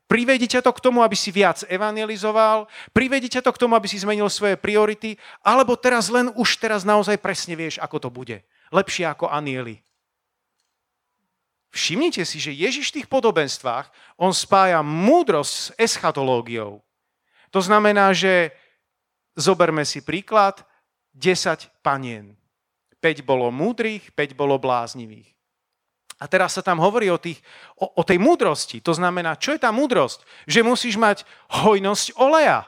Privedí 0.06 0.46
ťa 0.46 0.62
to 0.62 0.70
k 0.70 0.82
tomu, 0.82 1.02
aby 1.02 1.18
si 1.18 1.34
viac 1.34 1.66
evangelizoval, 1.66 2.70
privedí 2.94 3.26
ťa 3.26 3.42
to 3.42 3.50
k 3.50 3.60
tomu, 3.60 3.74
aby 3.74 3.90
si 3.90 3.98
zmenil 3.98 4.30
svoje 4.30 4.54
priority, 4.54 5.18
alebo 5.42 5.74
teraz 5.74 6.06
len 6.06 6.30
už 6.38 6.62
teraz 6.62 6.86
naozaj 6.86 7.18
presne 7.18 7.58
vieš, 7.58 7.82
ako 7.82 8.06
to 8.06 8.08
bude. 8.08 8.38
Lepšie 8.70 9.02
ako 9.10 9.26
anieli. 9.26 9.82
Všimnite 11.74 12.24
si, 12.24 12.40
že 12.40 12.56
Ježiš 12.56 12.88
v 12.88 13.02
tých 13.02 13.08
podobenstvách, 13.12 13.92
on 14.16 14.32
spája 14.32 14.80
múdrosť 14.80 15.52
s 15.52 15.64
eschatológiou. 15.76 16.80
To 17.52 17.60
znamená, 17.60 18.16
že 18.16 18.54
zoberme 19.36 19.84
si 19.84 20.00
príklad, 20.00 20.64
10 21.12 21.68
panien. 21.84 22.32
5 23.04 23.20
bolo 23.28 23.52
múdrych, 23.52 24.08
5 24.16 24.32
bolo 24.32 24.56
bláznivých. 24.56 25.35
A 26.16 26.24
teraz 26.24 26.56
sa 26.56 26.64
tam 26.64 26.80
hovorí 26.80 27.12
o, 27.12 27.20
tých, 27.20 27.44
o, 27.76 28.00
o 28.00 28.02
tej 28.02 28.16
múdrosti. 28.16 28.80
To 28.80 28.96
znamená, 28.96 29.36
čo 29.36 29.52
je 29.52 29.60
tá 29.60 29.68
múdrosť? 29.68 30.24
Že 30.48 30.64
musíš 30.64 30.96
mať 30.96 31.28
hojnosť 31.52 32.16
oleja. 32.16 32.64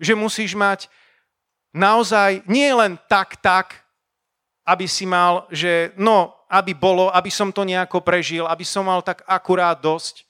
Že 0.00 0.16
musíš 0.16 0.56
mať 0.56 0.88
naozaj 1.76 2.40
nie 2.48 2.72
len 2.72 2.96
tak, 3.04 3.36
tak, 3.44 3.84
aby 4.64 4.88
si 4.88 5.04
mal, 5.04 5.44
že 5.52 5.92
no, 6.00 6.32
aby 6.48 6.72
bolo, 6.72 7.12
aby 7.12 7.28
som 7.28 7.52
to 7.52 7.68
nejako 7.68 8.00
prežil, 8.00 8.48
aby 8.48 8.64
som 8.64 8.88
mal 8.88 9.04
tak 9.04 9.20
akurát 9.28 9.76
dosť. 9.76 10.24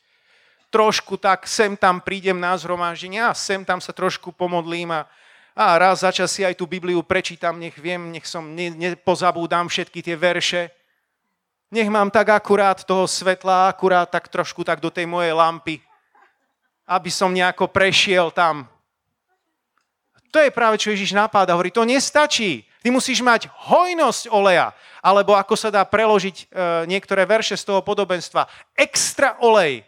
Trošku 0.74 1.22
tak 1.22 1.46
sem 1.46 1.78
tam 1.78 2.02
prídem 2.02 2.38
na 2.38 2.54
zhromaždenie 2.58 3.22
a 3.22 3.34
sem 3.34 3.62
tam 3.62 3.78
sa 3.78 3.94
trošku 3.94 4.34
pomodlím 4.34 4.90
a, 4.90 5.06
a 5.54 5.78
raz 5.78 6.02
za 6.02 6.10
čas 6.10 6.34
si 6.34 6.42
aj 6.42 6.58
tú 6.58 6.66
Bibliu 6.66 7.02
prečítam, 7.02 7.58
nech 7.58 7.74
viem, 7.78 8.10
nech 8.10 8.26
som 8.26 8.42
ne, 8.42 8.70
nepozabúdam 8.74 9.70
všetky 9.70 10.02
tie 10.02 10.18
verše 10.18 10.79
nech 11.70 11.88
mám 11.88 12.10
tak 12.10 12.28
akurát 12.28 12.82
toho 12.84 13.06
svetla, 13.06 13.70
akurát 13.70 14.10
tak 14.10 14.26
trošku 14.26 14.66
tak 14.66 14.82
do 14.82 14.90
tej 14.90 15.06
mojej 15.06 15.30
lampy, 15.30 15.78
aby 16.86 17.10
som 17.10 17.30
nejako 17.30 17.70
prešiel 17.70 18.34
tam. 18.34 18.66
To 20.30 20.38
je 20.38 20.50
práve, 20.54 20.78
čo 20.78 20.94
Ježiš 20.94 21.10
napáda. 21.10 21.58
Hovorí, 21.58 21.74
to 21.74 21.82
nestačí. 21.82 22.62
Ty 22.80 22.94
musíš 22.94 23.18
mať 23.18 23.50
hojnosť 23.50 24.30
oleja. 24.30 24.70
Alebo 25.02 25.34
ako 25.34 25.58
sa 25.58 25.74
dá 25.74 25.82
preložiť 25.82 26.36
e, 26.38 26.44
niektoré 26.86 27.26
verše 27.26 27.58
z 27.58 27.66
toho 27.66 27.82
podobenstva. 27.82 28.46
Extra 28.78 29.42
olej 29.42 29.82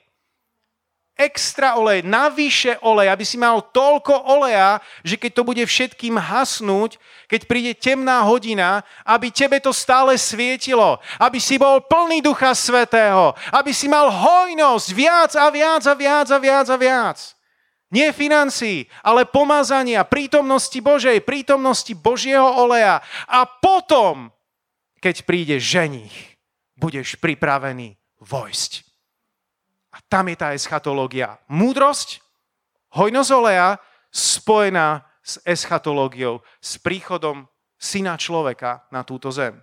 extra 1.16 1.76
olej, 1.76 2.02
navyše 2.02 2.80
olej, 2.80 3.12
aby 3.12 3.24
si 3.24 3.36
mal 3.36 3.60
toľko 3.60 4.32
oleja, 4.32 4.80
že 5.04 5.20
keď 5.20 5.30
to 5.36 5.42
bude 5.44 5.64
všetkým 5.64 6.16
hasnúť, 6.16 6.96
keď 7.28 7.40
príde 7.44 7.72
temná 7.76 8.24
hodina, 8.24 8.80
aby 9.04 9.28
tebe 9.28 9.60
to 9.60 9.70
stále 9.72 10.16
svietilo, 10.16 10.98
aby 11.20 11.36
si 11.36 11.60
bol 11.60 11.84
plný 11.84 12.24
Ducha 12.24 12.56
Svetého, 12.56 13.36
aby 13.52 13.70
si 13.76 13.86
mal 13.88 14.08
hojnosť 14.08 14.88
viac 14.92 15.32
a 15.36 15.46
viac 15.52 15.82
a 15.84 15.94
viac 15.94 16.28
a 16.32 16.38
viac 16.40 16.66
a 16.68 16.76
viac. 16.76 17.18
Nie 17.92 18.08
financí, 18.16 18.88
ale 19.04 19.28
pomazania, 19.28 20.00
prítomnosti 20.08 20.80
Božej, 20.80 21.20
prítomnosti 21.20 21.92
Božieho 21.92 22.48
oleja. 22.48 23.04
A 23.28 23.44
potom, 23.44 24.32
keď 24.96 25.28
príde 25.28 25.60
ženich, 25.60 26.40
budeš 26.72 27.20
pripravený 27.20 28.00
vojsť. 28.16 28.91
A 29.92 29.98
tam 30.08 30.28
je 30.32 30.36
tá 30.40 30.56
eschatológia. 30.56 31.36
Múdrosť, 31.46 32.24
hojnosť 32.96 33.30
oleja 33.36 33.76
spojená 34.08 35.04
s 35.22 35.38
eschatológiou, 35.46 36.40
s 36.58 36.80
príchodom 36.80 37.46
syna 37.78 38.16
človeka 38.16 38.84
na 38.90 39.04
túto 39.04 39.28
zem. 39.30 39.60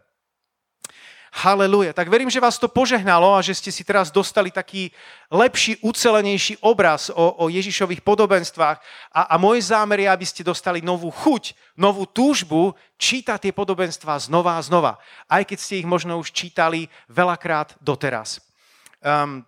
Haleluja. 1.30 1.94
Tak 1.94 2.10
verím, 2.10 2.30
že 2.30 2.42
vás 2.42 2.58
to 2.58 2.66
požehnalo 2.66 3.38
a 3.38 3.46
že 3.46 3.54
ste 3.54 3.70
si 3.70 3.86
teraz 3.86 4.10
dostali 4.10 4.50
taký 4.50 4.90
lepší, 5.30 5.78
ucelenejší 5.86 6.58
obraz 6.66 7.14
o, 7.14 7.46
o 7.46 7.54
Ježišových 7.54 8.02
podobenstvách. 8.02 8.82
A, 9.14 9.22
a 9.30 9.36
môj 9.38 9.62
zámer 9.62 10.02
je, 10.04 10.10
aby 10.10 10.26
ste 10.26 10.42
dostali 10.42 10.82
novú 10.82 11.14
chuť, 11.14 11.54
novú 11.78 12.10
túžbu 12.10 12.74
čítať 12.98 13.46
tie 13.46 13.54
podobenstvá 13.54 14.18
znova 14.18 14.58
a 14.58 14.66
znova. 14.66 14.98
Aj 15.30 15.46
keď 15.46 15.58
ste 15.62 15.86
ich 15.86 15.88
možno 15.88 16.18
už 16.18 16.34
čítali 16.34 16.90
veľakrát 17.14 17.78
doteraz. 17.78 18.42
Um, 19.00 19.46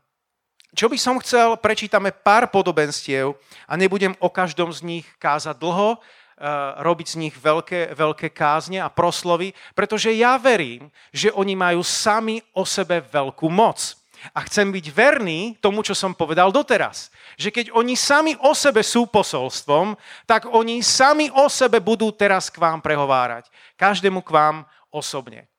čo 0.71 0.87
by 0.87 0.95
som 0.95 1.19
chcel, 1.19 1.59
prečítame 1.59 2.15
pár 2.15 2.47
podobenstiev 2.47 3.35
a 3.67 3.75
nebudem 3.75 4.15
o 4.23 4.31
každom 4.31 4.71
z 4.71 4.79
nich 4.87 5.05
kázať 5.19 5.59
dlho, 5.59 5.99
eh, 5.99 6.47
robiť 6.79 7.07
z 7.11 7.15
nich 7.27 7.35
veľké, 7.35 7.91
veľké 7.91 8.31
kázne 8.31 8.79
a 8.79 8.87
proslovy, 8.87 9.51
pretože 9.75 10.15
ja 10.15 10.39
verím, 10.39 10.87
že 11.11 11.27
oni 11.35 11.59
majú 11.59 11.83
sami 11.83 12.39
o 12.55 12.63
sebe 12.63 13.03
veľkú 13.03 13.51
moc. 13.51 13.99
A 14.37 14.45
chcem 14.45 14.69
byť 14.69 14.85
verný 14.93 15.57
tomu, 15.57 15.81
čo 15.81 15.97
som 15.97 16.13
povedal 16.13 16.53
doteraz. 16.53 17.09
Že 17.41 17.49
keď 17.49 17.65
oni 17.73 17.97
sami 17.97 18.37
o 18.37 18.53
sebe 18.53 18.85
sú 18.85 19.09
posolstvom, 19.09 19.97
tak 20.29 20.45
oni 20.45 20.85
sami 20.85 21.33
o 21.33 21.49
sebe 21.49 21.81
budú 21.81 22.13
teraz 22.13 22.53
k 22.53 22.61
vám 22.61 22.85
prehovárať. 22.85 23.49
Každému 23.75 24.21
k 24.21 24.29
vám 24.29 24.55
osobne. 24.93 25.49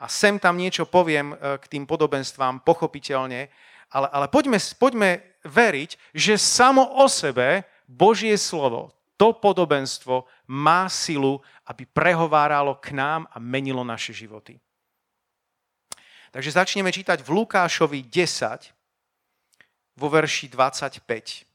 A 0.00 0.08
sem 0.08 0.40
tam 0.40 0.58
niečo 0.58 0.90
poviem 0.90 1.38
eh, 1.38 1.54
k 1.62 1.70
tým 1.70 1.86
podobenstvám 1.86 2.66
pochopiteľne, 2.66 3.46
ale, 3.90 4.08
ale 4.10 4.26
poďme, 4.28 4.58
poďme 4.78 5.22
veriť, 5.46 5.90
že 6.14 6.34
samo 6.34 6.82
o 6.98 7.06
sebe 7.06 7.62
Božie 7.86 8.34
slovo, 8.34 8.90
to 9.16 9.32
podobenstvo 9.32 10.26
má 10.50 10.90
silu, 10.90 11.40
aby 11.64 11.86
prehováralo 11.88 12.76
k 12.76 12.92
nám 12.92 13.24
a 13.32 13.40
menilo 13.40 13.86
naše 13.86 14.12
životy. 14.12 14.60
Takže 16.34 16.52
začneme 16.52 16.92
čítať 16.92 17.24
v 17.24 17.32
Lukášovi 17.32 18.04
10, 18.04 18.76
vo 19.96 20.08
verši 20.12 20.52
25. 20.52 21.48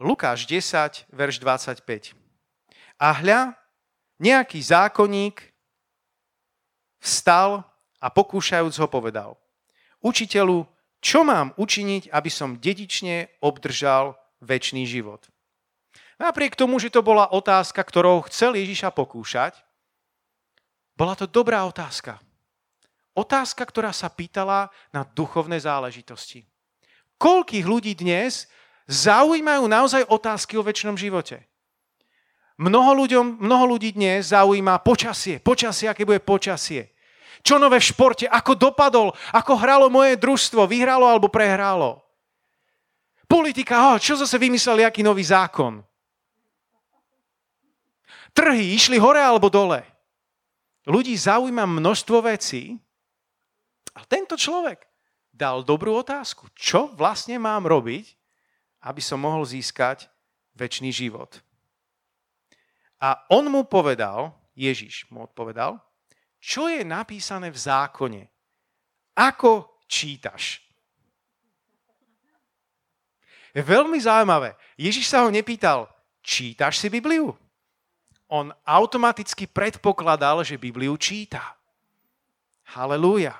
Lukáš 0.00 0.48
10, 0.48 1.04
verš 1.12 1.36
25. 1.42 2.16
A 2.96 3.08
hľa, 3.12 3.52
nejaký 4.16 4.56
zákonník 4.62 5.52
vstal 7.02 7.60
a 8.00 8.06
pokúšajúc 8.08 8.78
ho 8.80 8.88
povedal– 8.88 9.36
Učiteľu, 9.98 10.66
čo 10.98 11.22
mám 11.22 11.54
učiniť, 11.58 12.10
aby 12.10 12.30
som 12.30 12.58
dedične 12.58 13.30
obdržal 13.42 14.18
väčší 14.42 14.86
život? 14.86 15.26
Napriek 16.18 16.58
tomu, 16.58 16.82
že 16.82 16.90
to 16.90 17.02
bola 17.02 17.30
otázka, 17.30 17.78
ktorou 17.78 18.26
chcel 18.26 18.58
Ježiša 18.58 18.90
pokúšať, 18.90 19.54
bola 20.98 21.14
to 21.14 21.30
dobrá 21.30 21.62
otázka. 21.62 22.18
Otázka, 23.14 23.62
ktorá 23.62 23.94
sa 23.94 24.10
pýtala 24.10 24.70
na 24.90 25.06
duchovné 25.06 25.62
záležitosti. 25.62 26.42
Koľkých 27.18 27.66
ľudí 27.66 27.94
dnes 27.94 28.50
zaujímajú 28.90 29.66
naozaj 29.66 30.10
otázky 30.10 30.58
o 30.58 30.66
väčšnom 30.66 30.98
živote? 30.98 31.46
Mnoho, 32.58 33.06
ľuďom, 33.06 33.38
mnoho 33.38 33.78
ľudí 33.78 33.94
dnes 33.94 34.34
zaujíma 34.34 34.82
počasie. 34.82 35.38
Počasie, 35.38 35.86
aké 35.86 36.02
bude 36.02 36.18
počasie. 36.18 36.90
Čo 37.42 37.56
nové 37.56 37.78
v 37.78 37.88
športe? 37.88 38.26
Ako 38.26 38.58
dopadol? 38.58 39.14
Ako 39.32 39.56
hralo 39.56 39.86
moje 39.88 40.18
družstvo? 40.18 40.66
Vyhralo 40.68 41.06
alebo 41.06 41.30
prehralo? 41.30 42.02
Politika, 43.28 43.92
oh, 43.92 44.00
čo 44.00 44.16
zase 44.16 44.40
vymysleli, 44.40 44.88
aký 44.88 45.04
nový 45.04 45.20
zákon? 45.20 45.84
Trhy 48.32 48.72
išli 48.72 48.96
hore 48.96 49.20
alebo 49.20 49.52
dole? 49.52 49.84
Ľudí 50.88 51.12
zaujíma 51.12 51.68
množstvo 51.68 52.24
vecí 52.24 52.80
a 53.92 54.00
tento 54.08 54.40
človek 54.40 54.88
dal 55.34 55.60
dobrú 55.60 56.00
otázku. 56.00 56.48
Čo 56.56 56.88
vlastne 56.96 57.36
mám 57.36 57.68
robiť, 57.68 58.16
aby 58.88 59.02
som 59.04 59.20
mohol 59.20 59.44
získať 59.44 60.08
väčší 60.56 60.88
život? 60.88 61.44
A 62.98 63.22
on 63.30 63.46
mu 63.46 63.62
povedal, 63.62 64.34
Ježiš 64.58 65.06
mu 65.12 65.22
odpovedal, 65.22 65.78
čo 66.38 66.70
je 66.70 66.86
napísané 66.86 67.50
v 67.50 67.58
zákone? 67.58 68.22
Ako 69.18 69.82
čítaš? 69.90 70.62
Veľmi 73.52 73.98
zaujímavé. 73.98 74.54
Ježiš 74.78 75.10
sa 75.10 75.26
ho 75.26 75.34
nepýtal, 75.34 75.90
čítaš 76.22 76.78
si 76.78 76.86
Bibliu? 76.86 77.34
On 78.28 78.52
automaticky 78.62 79.48
predpokladal, 79.48 80.44
že 80.44 80.60
Bibliu 80.60 80.94
číta. 81.00 81.56
Halelúja. 82.76 83.34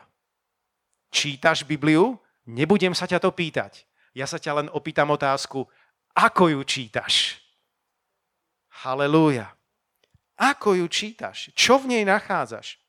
Čítaš 1.13 1.63
Bibliu? 1.63 2.17
Nebudem 2.49 2.97
sa 2.97 3.05
ťa 3.05 3.21
to 3.21 3.31
pýtať. 3.31 3.85
Ja 4.17 4.25
sa 4.25 4.41
ťa 4.41 4.65
len 4.65 4.69
opýtam 4.73 5.13
otázku, 5.13 5.69
ako 6.17 6.51
ju 6.51 6.61
čítaš? 6.65 7.39
Halelúja. 8.83 9.53
Ako 10.41 10.75
ju 10.75 10.89
čítaš? 10.89 11.53
Čo 11.53 11.79
v 11.85 11.95
nej 11.95 12.03
nachádzaš? 12.09 12.81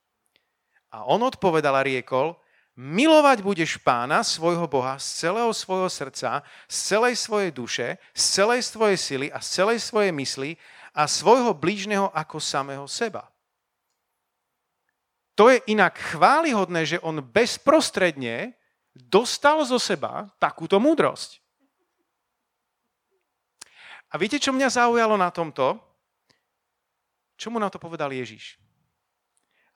A 0.90 1.06
on 1.06 1.22
odpovedal 1.22 1.76
a 1.78 1.86
riekol, 1.86 2.34
milovať 2.80 3.44
budeš 3.44 3.76
pána, 3.84 4.24
svojho 4.24 4.66
Boha, 4.66 4.96
z 4.98 5.28
celého 5.28 5.52
svojho 5.52 5.92
srdca, 5.92 6.42
z 6.66 6.78
celej 6.96 7.16
svojej 7.20 7.52
duše, 7.52 7.88
z 8.16 8.24
celej 8.40 8.62
svojej 8.64 8.98
sily 8.98 9.28
a 9.30 9.44
z 9.44 9.48
celej 9.62 9.80
svojej 9.84 10.14
mysli 10.16 10.56
a 10.96 11.06
svojho 11.06 11.52
blížneho 11.54 12.08
ako 12.16 12.40
samého 12.40 12.88
seba. 12.88 13.28
To 15.36 15.48
je 15.48 15.64
inak 15.72 15.96
chválihodné, 15.96 16.84
že 16.84 17.04
on 17.04 17.24
bezprostredne 17.24 18.60
dostal 18.92 19.64
zo 19.64 19.80
seba 19.80 20.28
takúto 20.36 20.80
múdrosť. 20.80 21.40
A 24.10 24.18
viete, 24.18 24.42
čo 24.42 24.52
mňa 24.52 24.68
zaujalo 24.68 25.16
na 25.16 25.30
tomto? 25.30 25.78
Čo 27.40 27.54
mu 27.54 27.62
na 27.62 27.70
to 27.72 27.80
povedal 27.80 28.12
Ježiš? 28.12 28.60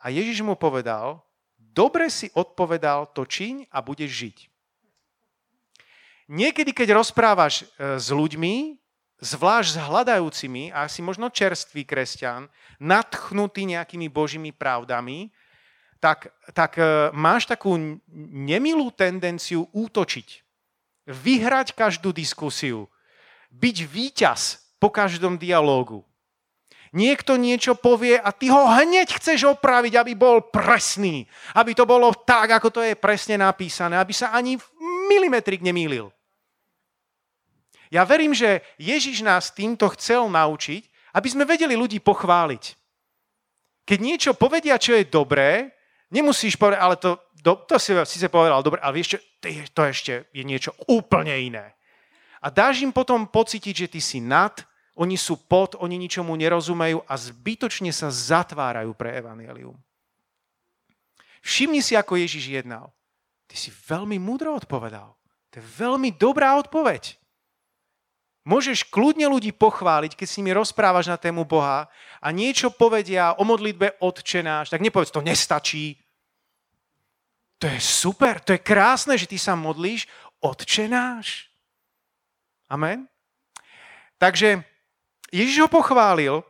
A 0.03 0.11
Ježiš 0.11 0.43
mu 0.43 0.59
povedal, 0.59 1.23
dobre 1.55 2.11
si 2.11 2.27
odpovedal, 2.35 3.07
to 3.15 3.23
čiň 3.23 3.71
a 3.71 3.79
budeš 3.79 4.11
žiť. 4.11 4.37
Niekedy, 6.27 6.75
keď 6.75 6.99
rozprávaš 6.99 7.63
e, 7.63 7.95
s 7.95 8.11
ľuďmi, 8.11 8.75
zvlášť 9.23 9.69
s 9.71 9.79
hľadajúcimi, 9.79 10.75
a 10.75 10.91
si 10.91 10.99
možno 10.99 11.31
čerstvý 11.31 11.87
kresťan, 11.87 12.51
nadchnutý 12.83 13.63
nejakými 13.63 14.11
božími 14.11 14.51
pravdami, 14.51 15.31
tak, 16.03 16.35
tak 16.51 16.75
e, 16.75 17.11
máš 17.15 17.47
takú 17.47 17.99
nemilú 18.19 18.91
tendenciu 18.91 19.71
útočiť. 19.71 20.43
Vyhrať 21.07 21.75
každú 21.75 22.11
diskusiu 22.11 22.91
byť 23.51 23.77
víťaz 23.87 24.59
po 24.79 24.91
každom 24.91 25.39
dialógu. 25.39 26.03
Niekto 26.93 27.41
niečo 27.41 27.73
povie 27.73 28.15
a 28.21 28.29
ty 28.29 28.53
ho 28.53 28.69
hneď 28.69 29.17
chceš 29.17 29.49
opraviť, 29.57 29.97
aby 29.97 30.13
bol 30.13 30.45
presný. 30.53 31.25
Aby 31.57 31.73
to 31.73 31.89
bolo 31.89 32.13
tak, 32.13 32.53
ako 32.53 32.69
to 32.69 32.81
je 32.85 32.93
presne 32.93 33.41
napísané. 33.41 33.97
Aby 33.97 34.13
sa 34.13 34.29
ani 34.29 34.61
milimetrik 35.09 35.65
nemýlil. 35.65 36.13
Ja 37.89 38.05
verím, 38.05 38.37
že 38.37 38.61
Ježiš 38.77 39.25
nás 39.25 39.49
týmto 39.53 39.89
chcel 39.97 40.29
naučiť, 40.29 40.85
aby 41.13 41.27
sme 41.29 41.49
vedeli 41.49 41.73
ľudí 41.73 41.97
pochváliť. 42.01 42.63
Keď 43.85 43.99
niečo 43.99 44.31
povedia, 44.37 44.77
čo 44.77 44.97
je 44.97 45.09
dobré, 45.09 45.73
nemusíš 46.13 46.57
povedať, 46.57 46.79
ale 46.81 46.95
to, 46.97 47.17
to, 47.41 47.51
to 47.69 47.75
si 47.77 47.93
síce 48.05 48.29
povedal 48.29 48.61
dobre, 48.61 48.81
ale 48.81 48.97
vieš 48.97 49.17
čo, 49.17 49.19
to 49.73 49.81
ešte 49.85 50.29
je 50.29 50.41
niečo 50.45 50.73
úplne 50.89 51.33
iné 51.37 51.73
a 52.43 52.51
dáš 52.51 52.83
im 52.83 52.91
potom 52.91 53.23
pocítiť, 53.23 53.87
že 53.87 53.87
ty 53.87 53.99
si 54.03 54.19
nad, 54.19 54.51
oni 54.93 55.17
sú 55.17 55.41
pod, 55.49 55.73
oni 55.81 55.97
ničomu 55.97 56.37
nerozumejú 56.37 57.01
a 57.09 57.13
zbytočne 57.17 57.89
sa 57.89 58.13
zatvárajú 58.13 58.93
pre 58.93 59.17
evanelium. 59.17 59.73
Všimni 61.41 61.81
si, 61.81 61.97
ako 61.97 62.15
Ježiš 62.15 62.61
jednal. 62.61 62.93
Ty 63.49 63.55
si 63.57 63.69
veľmi 63.73 64.21
múdro 64.21 64.53
odpovedal. 64.55 65.17
To 65.51 65.55
je 65.59 65.65
veľmi 65.65 66.13
dobrá 66.15 66.55
odpoveď. 66.61 67.17
Môžeš 68.43 68.87
kľudne 68.91 69.27
ľudí 69.31 69.55
pochváliť, 69.55 70.19
keď 70.19 70.27
s 70.27 70.37
nimi 70.39 70.51
rozprávaš 70.51 71.07
na 71.07 71.15
tému 71.15 71.47
Boha 71.47 71.87
a 72.19 72.27
niečo 72.31 72.71
povedia 72.75 73.35
o 73.39 73.43
modlitbe 73.47 74.03
odčenáš, 74.03 74.67
tak 74.67 74.83
nepovedz, 74.83 75.15
to 75.15 75.23
nestačí. 75.23 75.95
To 77.63 77.71
je 77.71 77.79
super, 77.79 78.43
to 78.43 78.51
je 78.51 78.59
krásne, 78.59 79.15
že 79.15 79.31
ty 79.31 79.39
sa 79.39 79.55
modlíš, 79.55 80.11
odčenáš. 80.43 81.47
Amen? 82.67 83.07
Takže 84.19 84.72
Ježiš 85.33 85.65
ho 85.65 85.69
pochválil 85.69 86.45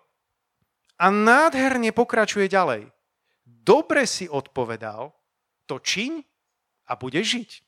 a 0.99 1.07
nádherne 1.07 1.95
pokračuje 1.95 2.51
ďalej. 2.51 2.91
Dobre 3.47 4.03
si 4.03 4.27
odpovedal, 4.27 5.15
to 5.63 5.79
čiň 5.79 6.19
a 6.91 6.99
bude 6.99 7.23
žiť. 7.23 7.63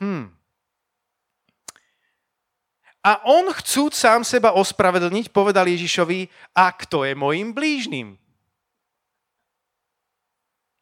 Hm. 0.00 0.32
A 3.04 3.12
on 3.28 3.52
chcúc 3.52 3.92
sám 3.92 4.24
seba 4.24 4.56
ospravedlniť, 4.56 5.28
povedal 5.28 5.68
Ježišovi, 5.68 6.24
a 6.56 6.72
kto 6.72 7.04
je 7.04 7.12
mojim 7.12 7.52
blížnym? 7.52 8.16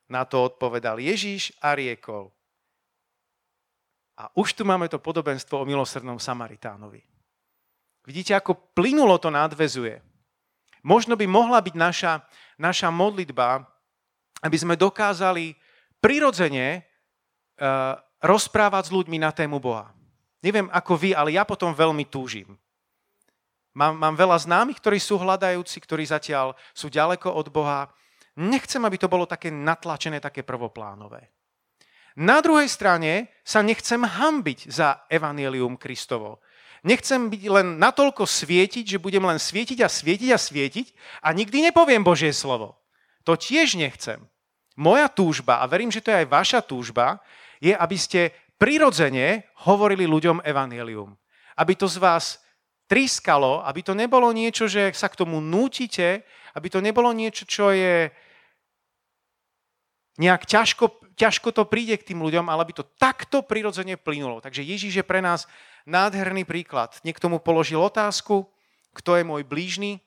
Na 0.06 0.22
to 0.22 0.46
odpovedal 0.46 1.02
Ježiš 1.02 1.50
a 1.58 1.74
riekol, 1.74 2.30
a 4.22 4.30
už 4.38 4.54
tu 4.54 4.62
máme 4.62 4.86
to 4.86 5.02
podobenstvo 5.02 5.64
o 5.64 5.68
milosrdnom 5.68 6.20
Samaritánovi. 6.20 7.11
Vidíte, 8.02 8.34
ako 8.34 8.58
plynulo 8.74 9.14
to 9.22 9.30
nadvezuje. 9.30 10.02
Možno 10.82 11.14
by 11.14 11.26
mohla 11.30 11.62
byť 11.62 11.74
naša, 11.78 12.12
naša 12.58 12.90
modlitba, 12.90 13.62
aby 14.42 14.56
sme 14.58 14.74
dokázali 14.74 15.54
prirodzene 16.02 16.82
uh, 16.82 17.94
rozprávať 18.18 18.90
s 18.90 18.94
ľuďmi 18.94 19.22
na 19.22 19.30
tému 19.30 19.62
Boha. 19.62 19.94
Neviem 20.42 20.66
ako 20.74 20.98
vy, 20.98 21.10
ale 21.14 21.38
ja 21.38 21.46
potom 21.46 21.70
veľmi 21.70 22.10
túžim. 22.10 22.58
Mám, 23.78 23.94
mám 23.94 24.18
veľa 24.18 24.42
známych, 24.42 24.82
ktorí 24.82 24.98
sú 24.98 25.22
hľadajúci, 25.22 25.78
ktorí 25.78 26.02
zatiaľ 26.04 26.58
sú 26.74 26.90
ďaleko 26.90 27.30
od 27.30 27.48
Boha. 27.54 27.88
Nechcem, 28.36 28.82
aby 28.82 28.98
to 28.98 29.06
bolo 29.06 29.24
také 29.24 29.54
natlačené, 29.54 30.18
také 30.18 30.42
prvoplánové. 30.42 31.30
Na 32.18 32.44
druhej 32.44 32.68
strane 32.68 33.32
sa 33.40 33.64
nechcem 33.64 34.02
hambiť 34.04 34.68
za 34.68 35.08
Evangelium 35.08 35.80
Kristovo. 35.80 36.44
Nechcem 36.82 37.30
byť 37.30 37.42
len 37.46 37.78
natoľko 37.78 38.26
svietiť, 38.26 38.98
že 38.98 39.02
budem 39.02 39.22
len 39.22 39.38
svietiť 39.38 39.86
a 39.86 39.88
svietiť 39.88 40.30
a 40.34 40.38
svietiť 40.38 40.86
a 41.22 41.30
nikdy 41.30 41.70
nepoviem 41.70 42.02
Božie 42.02 42.34
slovo. 42.34 42.74
To 43.22 43.38
tiež 43.38 43.78
nechcem. 43.78 44.18
Moja 44.74 45.06
túžba, 45.06 45.62
a 45.62 45.70
verím, 45.70 45.94
že 45.94 46.02
to 46.02 46.10
je 46.10 46.26
aj 46.26 46.32
vaša 46.32 46.60
túžba, 46.66 47.22
je, 47.62 47.70
aby 47.70 47.94
ste 47.94 48.34
prirodzene 48.58 49.46
hovorili 49.62 50.10
ľuďom 50.10 50.42
Evangelium. 50.42 51.14
Aby 51.54 51.78
to 51.78 51.86
z 51.86 52.02
vás 52.02 52.42
triskalo, 52.90 53.62
aby 53.62 53.86
to 53.86 53.94
nebolo 53.94 54.34
niečo, 54.34 54.66
že 54.66 54.90
sa 54.90 55.06
k 55.06 55.22
tomu 55.22 55.38
nútite, 55.38 56.26
aby 56.58 56.66
to 56.66 56.82
nebolo 56.82 57.14
niečo, 57.14 57.46
čo 57.46 57.70
je 57.70 58.10
nejak 60.18 60.50
ťažko 60.50 61.02
ťažko 61.16 61.52
to 61.52 61.62
príde 61.68 61.94
k 62.00 62.12
tým 62.12 62.24
ľuďom, 62.24 62.48
ale 62.48 62.66
by 62.66 62.72
to 62.82 62.88
takto 62.98 63.44
prirodzene 63.44 64.00
plynulo. 64.00 64.40
Takže 64.40 64.64
Ježíš 64.64 65.00
je 65.00 65.04
pre 65.06 65.20
nás 65.20 65.46
nádherný 65.88 66.46
príklad. 66.46 66.96
Niekto 67.06 67.28
mu 67.32 67.38
položil 67.38 67.80
otázku, 67.80 68.48
kto 68.92 69.16
je 69.18 69.24
môj 69.24 69.42
blížny 69.46 70.02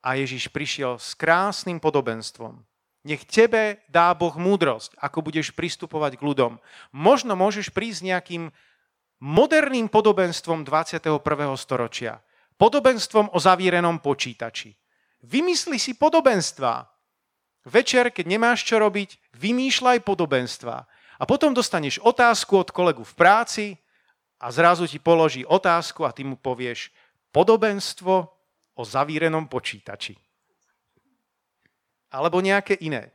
a 0.00 0.14
Ježíš 0.14 0.48
prišiel 0.52 0.96
s 0.96 1.16
krásnym 1.18 1.82
podobenstvom. 1.82 2.62
Nech 3.06 3.24
tebe 3.24 3.82
dá 3.88 4.12
Boh 4.12 4.34
múdrosť, 4.34 4.94
ako 4.98 5.24
budeš 5.24 5.54
pristupovať 5.54 6.18
k 6.18 6.24
ľudom. 6.26 6.52
Možno 6.92 7.38
môžeš 7.38 7.72
prísť 7.72 8.04
nejakým 8.04 8.50
moderným 9.22 9.90
podobenstvom 9.90 10.62
21. 10.66 11.18
storočia. 11.58 12.20
Podobenstvom 12.58 13.30
o 13.32 13.38
zavírenom 13.38 14.02
počítači. 14.02 14.74
Vymysli 15.22 15.78
si 15.78 15.94
podobenstva, 15.94 16.86
Večer, 17.68 18.08
keď 18.08 18.24
nemáš 18.24 18.64
čo 18.64 18.80
robiť, 18.80 19.36
vymýšľaj 19.36 20.00
podobenstva. 20.00 20.76
A 21.18 21.22
potom 21.28 21.52
dostaneš 21.52 22.00
otázku 22.00 22.56
od 22.56 22.72
kolegu 22.72 23.04
v 23.04 23.14
práci 23.14 23.64
a 24.38 24.46
zrazu 24.54 24.86
ti 24.86 25.02
položí 25.02 25.42
otázku 25.42 26.06
a 26.06 26.14
ty 26.14 26.22
mu 26.22 26.38
povieš 26.38 26.94
podobenstvo 27.34 28.14
o 28.78 28.82
zavírenom 28.86 29.50
počítači. 29.50 30.14
Alebo 32.14 32.40
nejaké 32.40 32.78
iné. 32.80 33.12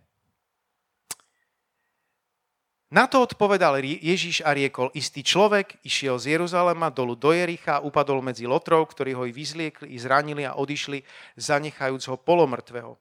Na 2.94 3.10
to 3.10 3.26
odpovedal 3.26 3.82
Ježíš 3.82 4.46
a 4.46 4.54
riekol, 4.54 4.94
istý 4.94 5.26
človek 5.26 5.82
išiel 5.82 6.22
z 6.22 6.38
Jeruzalema 6.38 6.94
dolu 6.94 7.18
do 7.18 7.34
Jericha, 7.34 7.82
upadol 7.82 8.22
medzi 8.22 8.46
lotrov, 8.46 8.86
ktorí 8.94 9.18
ho 9.18 9.26
i 9.26 9.34
vyzliekli, 9.34 9.90
i 9.90 9.98
zranili 9.98 10.46
a 10.46 10.54
odišli, 10.54 11.02
zanechajúc 11.34 12.06
ho 12.06 12.22
polomrtvého. 12.22 12.94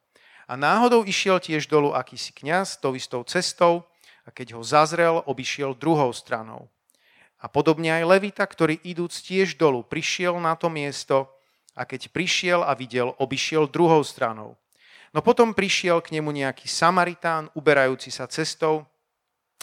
A 0.49 0.57
náhodou 0.57 1.05
išiel 1.05 1.37
tiež 1.45 1.69
dolu 1.69 1.93
akýsi 1.93 2.33
kňaz 2.33 2.81
tou 2.81 2.97
istou 2.97 3.21
cestou 3.29 3.85
a 4.25 4.33
keď 4.33 4.57
ho 4.57 4.65
zazrel, 4.65 5.21
obišiel 5.29 5.77
druhou 5.77 6.09
stranou. 6.17 6.72
A 7.43 7.51
podobne 7.51 7.91
aj 7.91 8.07
Levita, 8.07 8.47
ktorý 8.47 8.79
idúc 8.87 9.19
tiež 9.19 9.59
dolu, 9.59 9.83
prišiel 9.83 10.39
na 10.39 10.55
to 10.55 10.71
miesto 10.71 11.27
a 11.75 11.83
keď 11.83 12.15
prišiel 12.15 12.63
a 12.63 12.71
videl, 12.79 13.19
obišiel 13.19 13.67
druhou 13.67 14.07
stranou. 14.07 14.55
No 15.11 15.21
potom 15.21 15.51
prišiel 15.51 15.99
k 16.01 16.15
nemu 16.17 16.31
nejaký 16.31 16.71
Samaritán, 16.71 17.51
uberajúci 17.59 18.15
sa 18.15 18.31
cestou 18.31 18.87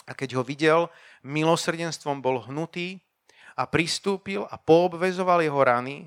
a 0.04 0.12
keď 0.12 0.38
ho 0.38 0.42
videl, 0.44 0.80
milosrdenstvom 1.24 2.20
bol 2.20 2.44
hnutý 2.44 3.00
a 3.56 3.64
pristúpil 3.64 4.44
a 4.46 4.60
poobvezoval 4.60 5.40
jeho 5.40 5.60
rany 5.64 6.06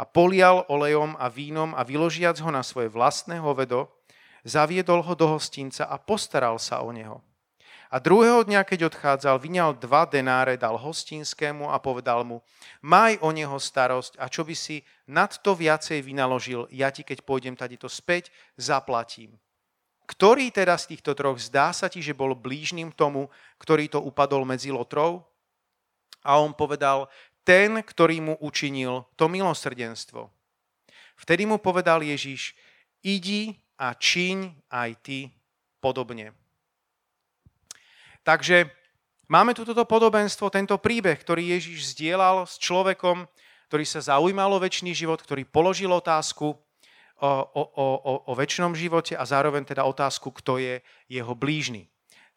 a 0.00 0.06
polial 0.06 0.64
olejom 0.70 1.18
a 1.18 1.26
vínom 1.28 1.76
a 1.76 1.84
vyložiac 1.84 2.38
ho 2.40 2.48
na 2.54 2.64
svoje 2.64 2.88
vlastné 2.88 3.42
hovedo, 3.42 3.90
zaviedol 4.46 5.04
ho 5.04 5.12
do 5.12 5.26
hostinca 5.36 5.84
a 5.84 6.00
postaral 6.00 6.56
sa 6.56 6.80
o 6.80 6.88
neho. 6.88 7.20
A 7.90 7.98
druhého 7.98 8.46
dňa, 8.46 8.62
keď 8.62 8.86
odchádzal, 8.86 9.42
vyňal 9.42 9.74
dva 9.74 10.06
denáre, 10.06 10.54
dal 10.54 10.78
hostinskému 10.78 11.74
a 11.74 11.82
povedal 11.82 12.22
mu, 12.22 12.38
maj 12.86 13.18
o 13.18 13.34
neho 13.34 13.58
starosť 13.58 14.14
a 14.14 14.30
čo 14.30 14.46
by 14.46 14.54
si 14.54 14.86
nad 15.10 15.34
to 15.42 15.58
viacej 15.58 15.98
vynaložil, 15.98 16.70
ja 16.70 16.94
ti, 16.94 17.02
keď 17.02 17.26
pôjdem 17.26 17.58
to 17.58 17.90
späť, 17.90 18.30
zaplatím. 18.54 19.34
Ktorý 20.06 20.54
teda 20.54 20.78
z 20.78 20.94
týchto 20.94 21.18
troch 21.18 21.42
zdá 21.42 21.74
sa 21.74 21.90
ti, 21.90 21.98
že 21.98 22.14
bol 22.14 22.38
blížnym 22.38 22.94
tomu, 22.94 23.26
ktorý 23.58 23.90
to 23.90 23.98
upadol 23.98 24.46
medzi 24.46 24.70
lotrov? 24.70 25.26
A 26.22 26.38
on 26.38 26.54
povedal, 26.54 27.10
ten, 27.42 27.82
ktorý 27.82 28.22
mu 28.22 28.34
učinil 28.38 29.02
to 29.18 29.26
milosrdenstvo. 29.26 30.30
Vtedy 31.18 31.42
mu 31.42 31.58
povedal 31.58 32.06
Ježiš, 32.06 32.54
idi 33.02 33.58
a 33.82 33.98
čiň 33.98 34.70
aj 34.70 34.90
ty 35.02 35.18
podobne. 35.82 36.39
Takže 38.24 38.68
máme 39.30 39.56
tu 39.56 39.64
toto 39.64 39.84
podobenstvo, 39.88 40.52
tento 40.52 40.76
príbeh, 40.76 41.16
ktorý 41.16 41.56
Ježiš 41.56 41.96
zdieľal 41.96 42.44
s 42.44 42.60
človekom, 42.60 43.24
ktorý 43.70 43.84
sa 43.86 44.02
zaujímal 44.02 44.50
o 44.56 44.62
väčší 44.62 44.92
život, 44.92 45.22
ktorý 45.22 45.46
položil 45.46 45.94
otázku 45.94 46.58
o, 47.20 47.30
o, 47.30 47.62
o, 47.76 48.12
o 48.28 48.32
väčšnom 48.34 48.74
živote 48.74 49.14
a 49.14 49.22
zároveň 49.22 49.62
teda 49.68 49.84
otázku, 49.86 50.32
kto 50.34 50.58
je 50.58 50.82
jeho 51.06 51.32
blížny. 51.36 51.86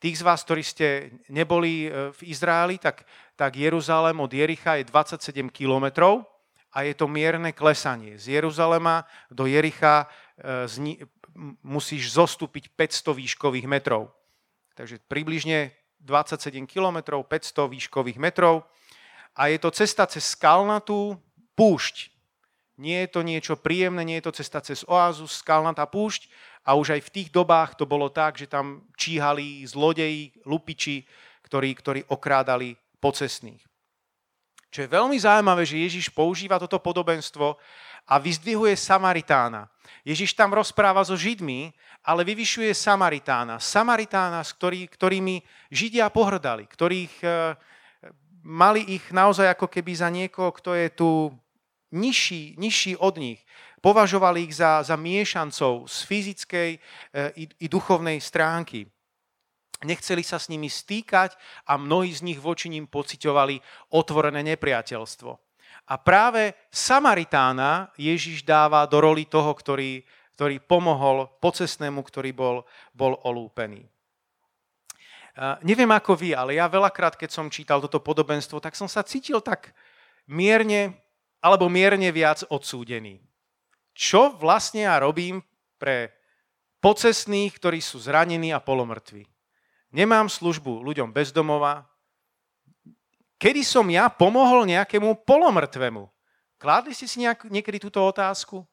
Tých 0.03 0.19
z 0.19 0.27
vás, 0.27 0.43
ktorí 0.43 0.63
ste 0.67 1.15
neboli 1.31 1.87
e, 1.87 2.11
v 2.11 2.19
Izraeli, 2.27 2.75
tak, 2.75 3.07
tak 3.39 3.55
Jeruzalém 3.55 4.19
od 4.19 4.27
Jericha 4.27 4.75
je 4.75 4.83
27 4.91 5.47
kilometrov 5.47 6.27
a 6.75 6.83
je 6.83 6.91
to 6.91 7.07
mierne 7.07 7.55
klesanie. 7.55 8.19
Z 8.19 8.35
Jeruzalema 8.35 9.07
do 9.31 9.47
Jericha 9.47 10.03
e, 10.03 10.67
zni, 10.67 10.99
musíš 11.63 12.19
zostúpiť 12.19 12.75
500 12.75 13.15
výškových 13.15 13.63
metrov. 13.63 14.11
Takže 14.73 14.97
približne 15.05 15.73
27 16.01 16.65
km, 16.65 17.21
500 17.23 17.73
výškových 17.73 18.19
metrov. 18.19 18.65
A 19.33 19.49
je 19.49 19.57
to 19.57 19.69
cesta 19.73 20.05
cez 20.05 20.35
skalnatú 20.35 21.17
púšť. 21.57 22.09
Nie 22.77 23.05
je 23.05 23.09
to 23.13 23.21
niečo 23.21 23.53
príjemné, 23.53 24.01
nie 24.01 24.17
je 24.17 24.29
to 24.29 24.37
cesta 24.41 24.59
cez 24.61 24.81
oázu, 24.89 25.29
skalnatá 25.29 25.85
púšť. 25.85 26.29
A 26.65 26.73
už 26.73 26.97
aj 26.97 27.01
v 27.05 27.13
tých 27.21 27.29
dobách 27.29 27.77
to 27.77 27.85
bolo 27.85 28.09
tak, 28.09 28.37
že 28.37 28.49
tam 28.49 28.87
číhali 28.97 29.61
zlodeji, 29.67 30.33
lupiči, 30.47 31.05
ktorí, 31.45 31.69
ktorí 31.75 31.99
okrádali 32.09 32.73
pocesných. 32.97 33.61
Čo 34.73 34.89
je 34.89 34.89
veľmi 34.89 35.13
zaujímavé, 35.21 35.69
že 35.69 35.77
Ježiš 35.77 36.09
používa 36.09 36.57
toto 36.57 36.81
podobenstvo 36.81 37.61
a 38.07 38.19
vyzdvihuje 38.19 38.75
Samaritána. 38.75 39.71
Ježiš 40.03 40.35
tam 40.35 40.51
rozpráva 40.51 41.03
so 41.03 41.15
Židmi, 41.15 41.71
ale 42.03 42.27
vyvyšuje 42.27 42.75
Samaritána. 42.75 43.59
Samaritána, 43.59 44.43
s 44.43 44.51
ktorý, 44.55 44.87
ktorými 44.91 45.39
Židia 45.71 46.11
pohrdali, 46.11 46.67
ktorých 46.67 47.13
e, 47.23 47.27
mali 48.43 48.99
ich 48.99 49.07
naozaj 49.15 49.55
ako 49.55 49.71
keby 49.71 49.91
za 49.95 50.11
niekoho, 50.11 50.51
kto 50.51 50.75
je 50.75 50.87
tu 50.91 51.09
nižší, 51.95 52.59
nižší 52.59 52.99
od 52.99 53.15
nich. 53.15 53.39
Považovali 53.79 54.47
ich 54.47 54.55
za, 54.55 54.83
za 54.83 54.99
miešancov 54.99 55.87
z 55.87 55.97
fyzickej 56.03 56.69
e, 56.75 56.79
i, 57.39 57.43
i 57.63 57.67
duchovnej 57.71 58.19
stránky 58.19 58.87
nechceli 59.83 60.23
sa 60.23 60.39
s 60.39 60.49
nimi 60.49 60.71
stýkať 60.71 61.35
a 61.67 61.75
mnohí 61.75 62.09
z 62.15 62.23
nich 62.23 62.39
voči 62.39 62.71
ním 62.71 62.87
pociťovali 62.87 63.59
otvorené 63.93 64.41
nepriateľstvo. 64.55 65.31
A 65.83 65.99
práve 65.99 66.55
Samaritána 66.71 67.91
Ježiš 67.99 68.47
dáva 68.47 68.87
do 68.87 69.03
roli 69.03 69.27
toho, 69.27 69.51
ktorý, 69.51 70.01
ktorý 70.35 70.63
pomohol 70.63 71.27
pocesnému, 71.43 71.99
ktorý 72.03 72.31
bol, 72.31 72.57
bol 72.95 73.19
olúpený. 73.27 73.83
Uh, 75.33 75.57
neviem 75.65 75.89
ako 75.89 76.13
vy, 76.13 76.37
ale 76.37 76.61
ja 76.61 76.69
veľakrát, 76.69 77.17
keď 77.17 77.29
som 77.33 77.49
čítal 77.49 77.81
toto 77.81 77.97
podobenstvo, 77.97 78.61
tak 78.61 78.77
som 78.77 78.85
sa 78.85 79.01
cítil 79.01 79.41
tak 79.41 79.73
mierne 80.29 80.93
alebo 81.41 81.67
mierne 81.67 82.13
viac 82.13 82.45
odsúdený. 82.47 83.19
Čo 83.97 84.37
vlastne 84.37 84.85
ja 84.85 85.01
robím 85.01 85.41
pre 85.81 86.13
pocesných, 86.79 87.57
ktorí 87.57 87.81
sú 87.81 87.97
zranení 87.97 88.53
a 88.53 88.61
polomrtví? 88.61 89.25
nemám 89.93 90.27
službu 90.27 90.81
ľuďom 90.81 91.13
bezdomova. 91.13 91.85
Kedy 93.43 93.59
som 93.67 93.83
ja 93.91 94.07
pomohol 94.07 94.63
nejakému 94.63 95.27
polomrtvemu? 95.27 96.07
Kládli 96.55 96.95
ste 96.95 97.11
si 97.11 97.19
nejak, 97.19 97.51
niekedy 97.51 97.75
túto 97.75 97.99
otázku? 97.99 98.63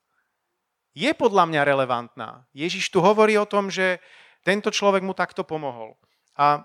Je 0.95 1.11
podľa 1.11 1.51
mňa 1.51 1.67
relevantná. 1.67 2.47
Ježiš 2.55 2.87
tu 2.87 3.03
hovorí 3.03 3.35
o 3.35 3.51
tom, 3.51 3.67
že 3.67 3.99
tento 4.47 4.71
človek 4.71 5.03
mu 5.03 5.11
takto 5.11 5.43
pomohol. 5.43 5.99
A 6.39 6.63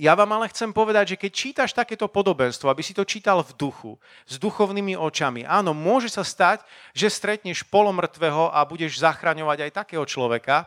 ja 0.00 0.16
vám 0.16 0.40
ale 0.40 0.48
chcem 0.48 0.72
povedať, 0.72 1.12
že 1.12 1.20
keď 1.20 1.32
čítaš 1.36 1.76
takéto 1.76 2.08
podobenstvo, 2.08 2.72
aby 2.72 2.80
si 2.80 2.96
to 2.96 3.04
čítal 3.04 3.44
v 3.44 3.52
duchu, 3.60 4.00
s 4.24 4.40
duchovnými 4.40 4.96
očami, 4.96 5.44
áno, 5.44 5.76
môže 5.76 6.08
sa 6.08 6.24
stať, 6.24 6.64
že 6.96 7.12
stretneš 7.12 7.60
polomrtvého 7.68 8.48
a 8.48 8.64
budeš 8.64 9.04
zachraňovať 9.04 9.68
aj 9.68 9.84
takého 9.84 10.04
človeka, 10.08 10.64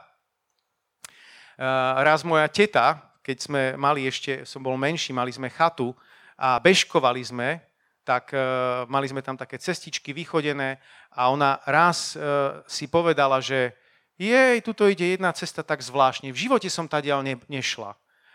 Eh, 1.60 2.04
raz 2.08 2.24
moja 2.24 2.48
teta, 2.48 3.04
keď 3.20 3.38
sme 3.44 3.62
mali 3.76 4.08
ešte, 4.08 4.48
som 4.48 4.64
bol 4.64 4.80
menší, 4.80 5.12
mali 5.12 5.28
sme 5.28 5.52
chatu 5.52 5.92
a 6.40 6.56
bežkovali 6.64 7.20
sme, 7.20 7.60
tak 8.08 8.32
uh, 8.32 8.88
mali 8.88 9.12
sme 9.12 9.20
tam 9.20 9.36
také 9.36 9.60
cestičky 9.60 10.16
vychodené 10.16 10.80
a 11.12 11.28
ona 11.30 11.60
raz 11.68 12.16
uh, 12.16 12.64
si 12.64 12.88
povedala, 12.88 13.44
že 13.44 13.76
jej, 14.16 14.64
tuto 14.64 14.88
ide 14.88 15.14
jedna 15.14 15.36
cesta 15.36 15.62
tak 15.62 15.84
zvláštne. 15.84 16.32
V 16.32 16.42
živote 16.48 16.72
som 16.72 16.88
tadiaľ 16.88 17.24
ne, 17.24 17.36
nešla. 17.52 17.94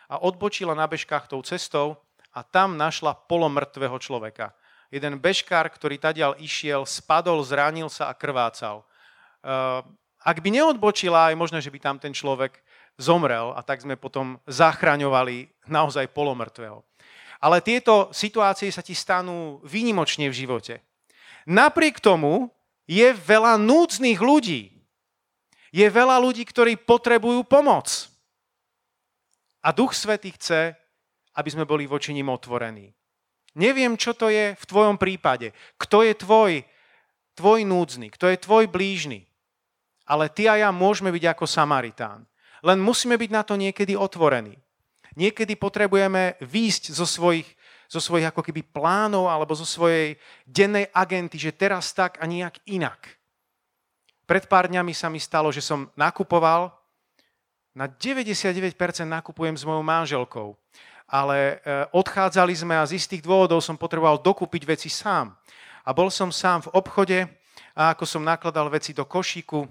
A 0.08 0.14
odbočila 0.20 0.76
na 0.76 0.84
bežkách 0.84 1.26
tou 1.32 1.40
cestou 1.40 1.96
a 2.30 2.44
tam 2.44 2.76
našla 2.76 3.16
polomrtvého 3.26 3.96
človeka. 3.98 4.52
Jeden 4.92 5.18
bežkár, 5.18 5.66
ktorý 5.72 5.98
tadiaľ 5.98 6.36
išiel, 6.38 6.84
spadol, 6.86 7.40
zranil 7.42 7.88
sa 7.88 8.12
a 8.12 8.14
krvácal. 8.14 8.84
Uh, 9.42 9.80
ak 10.24 10.40
by 10.40 10.54
neodbočila, 10.54 11.32
je 11.32 11.40
možné, 11.40 11.58
že 11.60 11.72
by 11.72 11.78
tam 11.82 11.96
ten 11.98 12.16
človek 12.16 12.62
zomrel 12.96 13.52
a 13.52 13.60
tak 13.60 13.82
sme 13.82 13.98
potom 13.98 14.38
zachraňovali 14.46 15.50
naozaj 15.66 16.14
polomrtvého. 16.14 16.80
Ale 17.44 17.61
tieto 17.61 18.09
situácie 18.09 18.72
sa 18.72 18.80
ti 18.80 18.96
stanú 18.96 19.61
výnimočne 19.68 20.33
v 20.33 20.38
živote. 20.48 20.80
Napriek 21.44 22.00
tomu 22.00 22.48
je 22.88 23.12
veľa 23.12 23.61
núdznych 23.61 24.16
ľudí. 24.16 24.72
Je 25.68 25.85
veľa 25.85 26.16
ľudí, 26.24 26.48
ktorí 26.48 26.80
potrebujú 26.80 27.44
pomoc. 27.44 28.09
A 29.61 29.76
Duch 29.76 29.92
Svetý 29.92 30.33
chce, 30.33 30.72
aby 31.37 31.48
sme 31.52 31.68
boli 31.68 31.85
voči 31.85 32.16
ním 32.16 32.33
otvorení. 32.33 32.96
Neviem, 33.61 34.00
čo 34.00 34.16
to 34.16 34.33
je 34.33 34.57
v 34.57 34.64
tvojom 34.64 34.96
prípade. 34.96 35.52
Kto 35.76 36.00
je 36.00 36.16
tvoj, 36.16 36.64
tvoj 37.37 37.61
núdzny, 37.68 38.09
kto 38.09 38.33
je 38.33 38.40
tvoj 38.40 38.72
blížny. 38.72 39.28
Ale 40.09 40.33
ty 40.33 40.48
a 40.48 40.57
ja 40.57 40.72
môžeme 40.72 41.12
byť 41.12 41.24
ako 41.37 41.44
Samaritán. 41.44 42.24
Len 42.64 42.80
musíme 42.80 43.20
byť 43.20 43.30
na 43.30 43.42
to 43.44 43.61
niekedy 43.61 43.92
otvorení. 43.92 44.63
Niekedy 45.14 45.55
potrebujeme 45.55 46.35
výjsť 46.42 46.90
zo 46.90 47.07
svojich, 47.07 47.46
zo 47.87 48.03
svojich 48.03 48.27
ako 48.31 48.42
keby 48.42 48.66
plánov 48.66 49.31
alebo 49.31 49.55
zo 49.55 49.66
svojej 49.66 50.18
dennej 50.42 50.90
agenty, 50.90 51.38
že 51.38 51.55
teraz 51.55 51.94
tak 51.94 52.18
a 52.18 52.27
nejak 52.27 52.59
inak. 52.66 52.98
Pred 54.24 54.48
pár 54.48 54.66
dňami 54.72 54.90
sa 54.96 55.12
mi 55.12 55.20
stalo, 55.20 55.53
že 55.53 55.61
som 55.61 55.87
nakupoval, 55.94 56.72
na 57.74 57.90
99% 57.90 58.70
nakupujem 59.03 59.59
s 59.59 59.66
mojou 59.66 59.83
manželkou, 59.83 60.55
ale 61.11 61.59
e, 61.59 61.85
odchádzali 61.90 62.55
sme 62.55 62.79
a 62.79 62.87
z 62.87 63.03
istých 63.03 63.27
dôvodov 63.27 63.59
som 63.59 63.74
potreboval 63.74 64.22
dokúpiť 64.22 64.62
veci 64.62 64.87
sám. 64.87 65.35
A 65.83 65.90
bol 65.90 66.07
som 66.09 66.31
sám 66.31 66.70
v 66.70 66.72
obchode 66.79 67.18
a 67.74 67.90
ako 67.92 68.07
som 68.07 68.22
nakladal 68.22 68.70
veci 68.70 68.94
do 68.94 69.03
košíku, 69.03 69.66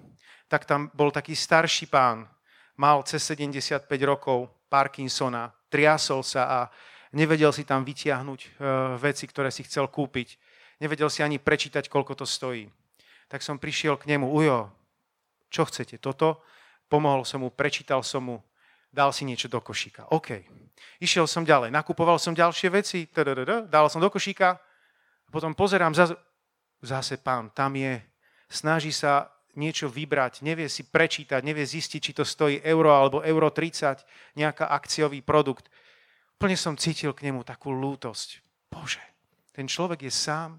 tak 0.51 0.67
tam 0.67 0.91
bol 0.91 1.15
taký 1.15 1.31
starší 1.31 1.87
pán, 1.87 2.27
mal 2.75 3.01
cez 3.07 3.23
75 3.23 3.87
rokov 4.03 4.51
Parkinsona, 4.73 5.53
triasol 5.69 6.25
sa 6.25 6.41
a 6.49 6.59
nevedel 7.13 7.53
si 7.53 7.61
tam 7.61 7.85
vytiahnuť 7.85 8.39
e, 8.41 8.49
veci, 8.97 9.29
ktoré 9.29 9.53
si 9.53 9.61
chcel 9.61 9.85
kúpiť. 9.85 10.41
Nevedel 10.81 11.13
si 11.13 11.21
ani 11.21 11.37
prečítať, 11.37 11.85
koľko 11.85 12.17
to 12.17 12.25
stojí. 12.25 12.65
Tak 13.29 13.45
som 13.45 13.61
prišiel 13.61 14.01
k 14.01 14.09
nemu, 14.09 14.25
ujo, 14.25 14.73
čo 15.53 15.69
chcete, 15.69 16.01
toto? 16.01 16.41
Pomohol 16.89 17.21
som 17.21 17.45
mu, 17.45 17.53
prečítal 17.53 18.01
som 18.01 18.25
mu, 18.25 18.37
dal 18.89 19.13
si 19.13 19.29
niečo 19.29 19.45
do 19.45 19.61
košíka. 19.61 20.09
OK. 20.09 20.41
Išiel 20.97 21.29
som 21.29 21.45
ďalej, 21.45 21.69
nakupoval 21.69 22.17
som 22.17 22.33
ďalšie 22.33 22.69
veci, 22.73 23.05
dal 23.69 23.85
som 23.93 24.01
do 24.01 24.09
košíka, 24.09 24.57
potom 25.33 25.57
pozerám, 25.57 25.97
zase, 25.97 26.13
zase 26.81 27.17
pán, 27.17 27.49
tam 27.53 27.73
je, 27.73 27.97
snaží 28.49 28.93
sa 28.93 29.32
niečo 29.55 29.89
vybrať, 29.89 30.41
nevie 30.41 30.65
si 30.67 30.85
prečítať, 30.85 31.41
nevie 31.45 31.63
zistiť, 31.63 32.01
či 32.01 32.11
to 32.13 32.25
stojí 32.25 32.61
euro 32.65 32.93
alebo 32.93 33.21
euro 33.21 33.49
30, 33.53 34.03
nejaká 34.37 34.69
akciový 34.69 35.21
produkt. 35.21 35.69
Plne 36.37 36.57
som 36.57 36.73
cítil 36.75 37.13
k 37.13 37.29
nemu 37.29 37.45
takú 37.45 37.71
lútosť. 37.71 38.41
Bože, 38.73 39.03
ten 39.53 39.69
človek 39.69 40.09
je 40.09 40.13
sám. 40.13 40.57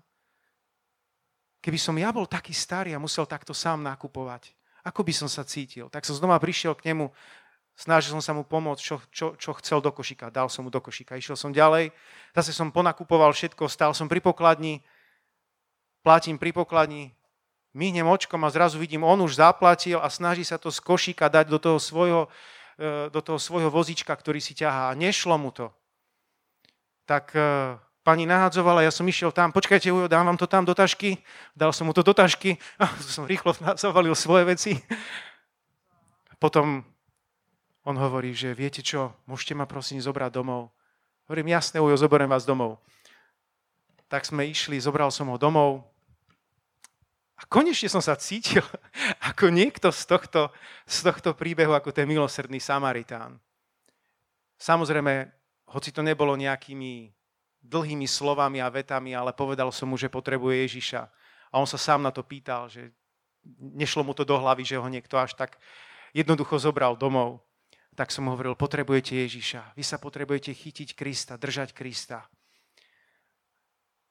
Keby 1.58 1.78
som 1.80 1.96
ja 1.96 2.12
bol 2.12 2.28
taký 2.28 2.52
starý 2.52 2.92
a 2.94 3.02
musel 3.02 3.24
takto 3.24 3.56
sám 3.56 3.82
nakupovať, 3.82 4.52
ako 4.84 5.00
by 5.00 5.12
som 5.16 5.28
sa 5.32 5.42
cítil? 5.42 5.88
Tak 5.88 6.04
som 6.04 6.14
znova 6.14 6.36
prišiel 6.36 6.76
k 6.76 6.92
nemu, 6.92 7.08
Snažil 7.74 8.14
som 8.14 8.22
sa 8.22 8.30
mu 8.30 8.46
pomôcť, 8.46 8.78
čo, 8.78 8.96
čo, 9.10 9.26
čo 9.34 9.50
chcel 9.58 9.82
do 9.82 9.90
košíka. 9.90 10.30
Dal 10.30 10.46
som 10.46 10.62
mu 10.62 10.70
do 10.70 10.78
košíka. 10.78 11.18
Išiel 11.18 11.34
som 11.34 11.50
ďalej. 11.50 11.90
Zase 12.30 12.54
som 12.54 12.70
ponakupoval 12.70 13.34
všetko. 13.34 13.66
Stál 13.66 13.90
som 13.98 14.06
pri 14.06 14.22
pokladni. 14.22 14.78
Platím 16.06 16.38
pri 16.38 16.54
pokladni. 16.54 17.10
Myhnem 17.74 18.06
očkom 18.06 18.38
a 18.46 18.54
zrazu 18.54 18.78
vidím, 18.78 19.02
on 19.02 19.18
už 19.26 19.42
zaplatil 19.42 19.98
a 19.98 20.06
snaží 20.06 20.46
sa 20.46 20.62
to 20.62 20.70
z 20.70 20.78
košíka 20.78 21.26
dať 21.26 21.50
do 21.50 21.58
toho 21.58 21.82
svojho, 21.82 22.30
e, 22.78 23.10
do 23.10 23.18
toho 23.18 23.34
svojho 23.34 23.66
vozíčka, 23.66 24.14
ktorý 24.14 24.38
si 24.38 24.54
ťahá. 24.54 24.94
A 24.94 24.96
nešlo 24.96 25.34
mu 25.34 25.50
to. 25.50 25.74
Tak 27.02 27.34
e, 27.34 27.74
pani 28.06 28.30
nahadzovala, 28.30 28.86
ja 28.86 28.94
som 28.94 29.02
išiel 29.10 29.34
tam, 29.34 29.50
počkajte, 29.50 29.90
ujo, 29.90 30.06
dám 30.06 30.22
vám 30.22 30.38
to 30.38 30.46
tam 30.46 30.62
do 30.62 30.70
tašky. 30.70 31.18
Dal 31.58 31.74
som 31.74 31.90
mu 31.90 31.92
to 31.92 32.06
do 32.06 32.14
tašky 32.14 32.62
a 32.82 32.86
som 33.02 33.26
rýchlo 33.26 33.50
zavalil 33.74 34.14
svoje 34.14 34.46
veci. 34.46 34.72
Potom 36.38 36.86
on 37.82 37.96
hovorí, 37.98 38.38
že 38.38 38.54
viete 38.54 38.86
čo, 38.86 39.12
môžete 39.26 39.58
ma 39.58 39.66
prosím 39.66 39.98
zobrať 39.98 40.30
domov. 40.30 40.70
Hovorím, 41.26 41.56
jasné, 41.56 41.82
ujo, 41.82 41.98
zoberiem 41.98 42.30
vás 42.30 42.46
domov. 42.46 42.78
Tak 44.06 44.28
sme 44.28 44.46
išli, 44.46 44.78
zobral 44.78 45.10
som 45.10 45.26
ho 45.32 45.36
domov. 45.40 45.82
A 47.34 47.42
konečne 47.50 47.90
som 47.90 47.98
sa 47.98 48.14
cítil 48.14 48.62
ako 49.30 49.50
niekto 49.50 49.90
z 49.90 50.02
tohto, 50.06 50.54
z 50.86 50.98
tohto 51.02 51.34
príbehu, 51.34 51.74
ako 51.74 51.90
ten 51.90 52.06
milosrdný 52.06 52.62
Samaritán. 52.62 53.38
Samozrejme, 54.58 55.28
hoci 55.74 55.90
to 55.90 56.00
nebolo 56.00 56.38
nejakými 56.38 57.10
dlhými 57.64 58.06
slovami 58.06 58.62
a 58.62 58.70
vetami, 58.70 59.16
ale 59.16 59.34
povedal 59.34 59.72
som 59.74 59.90
mu, 59.90 59.96
že 59.98 60.12
potrebuje 60.12 60.68
Ježiša. 60.68 61.02
A 61.50 61.54
on 61.58 61.66
sa 61.66 61.80
sám 61.80 62.04
na 62.04 62.14
to 62.14 62.22
pýtal, 62.22 62.70
že 62.70 62.92
nešlo 63.58 64.06
mu 64.06 64.12
to 64.14 64.22
do 64.22 64.38
hlavy, 64.38 64.62
že 64.62 64.78
ho 64.78 64.86
niekto 64.86 65.18
až 65.18 65.34
tak 65.34 65.58
jednoducho 66.14 66.60
zobral 66.60 66.94
domov 66.94 67.42
tak 67.94 68.10
som 68.10 68.26
hovoril, 68.26 68.58
potrebujete 68.58 69.14
Ježiša. 69.14 69.78
Vy 69.78 69.86
sa 69.86 70.02
potrebujete 70.02 70.50
chytiť 70.50 70.98
Krista, 70.98 71.38
držať 71.38 71.70
Krista. 71.70 72.26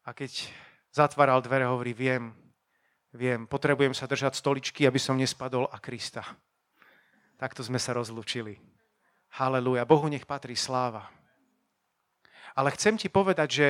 A 0.08 0.16
keď 0.16 0.48
zatváral 0.96 1.44
dvere, 1.44 1.68
hovorí, 1.68 1.92
viem, 1.92 2.32
viem, 3.14 3.46
potrebujem 3.48 3.94
sa 3.96 4.10
držať 4.10 4.36
stoličky, 4.36 4.84
aby 4.84 5.00
som 5.00 5.16
nespadol 5.16 5.70
a 5.70 5.78
Krista. 5.80 6.26
Takto 7.40 7.64
sme 7.64 7.80
sa 7.80 7.94
rozlúčili. 7.96 8.60
Halelúja. 9.38 9.88
Bohu 9.88 10.06
nech 10.10 10.28
patrí 10.28 10.54
sláva. 10.54 11.10
Ale 12.54 12.70
chcem 12.78 12.98
ti 13.00 13.10
povedať, 13.10 13.50
že 13.50 13.68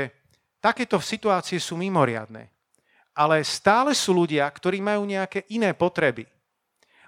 takéto 0.60 1.00
situácie 1.00 1.60
sú 1.60 1.80
mimoriadne. 1.80 2.52
Ale 3.14 3.46
stále 3.46 3.94
sú 3.94 4.12
ľudia, 4.12 4.50
ktorí 4.50 4.82
majú 4.84 5.06
nejaké 5.06 5.46
iné 5.54 5.72
potreby. 5.72 6.28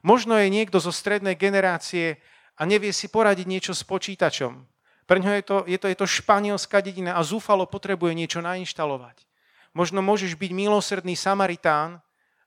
Možno 0.06 0.38
je 0.38 0.48
niekto 0.54 0.78
zo 0.78 0.94
strednej 0.94 1.34
generácie, 1.34 2.22
a 2.56 2.62
nevie 2.64 2.96
si 2.96 3.12
poradiť 3.12 3.48
niečo 3.48 3.74
s 3.76 3.84
počítačom. 3.84 4.64
Pre 5.06 5.20
ňo 5.22 5.32
je 5.38 5.44
to, 5.44 5.58
je, 5.70 5.78
to, 5.78 5.88
je 5.92 5.98
to 6.00 6.08
španielská 6.08 6.82
dedina 6.82 7.14
a 7.20 7.22
zúfalo 7.22 7.68
potrebuje 7.70 8.16
niečo 8.16 8.40
nainštalovať. 8.42 9.28
Možno 9.76 10.00
môžeš 10.00 10.40
byť 10.40 10.52
milosrdný 10.56 11.14
Samaritán 11.20 12.00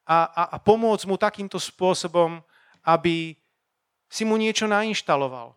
a, 0.08 0.18
a, 0.24 0.42
a 0.54 0.56
pomôcť 0.56 1.04
mu 1.04 1.20
takýmto 1.20 1.60
spôsobom, 1.60 2.40
aby 2.80 3.36
si 4.08 4.24
mu 4.24 4.40
niečo 4.40 4.64
nainštaloval. 4.64 5.52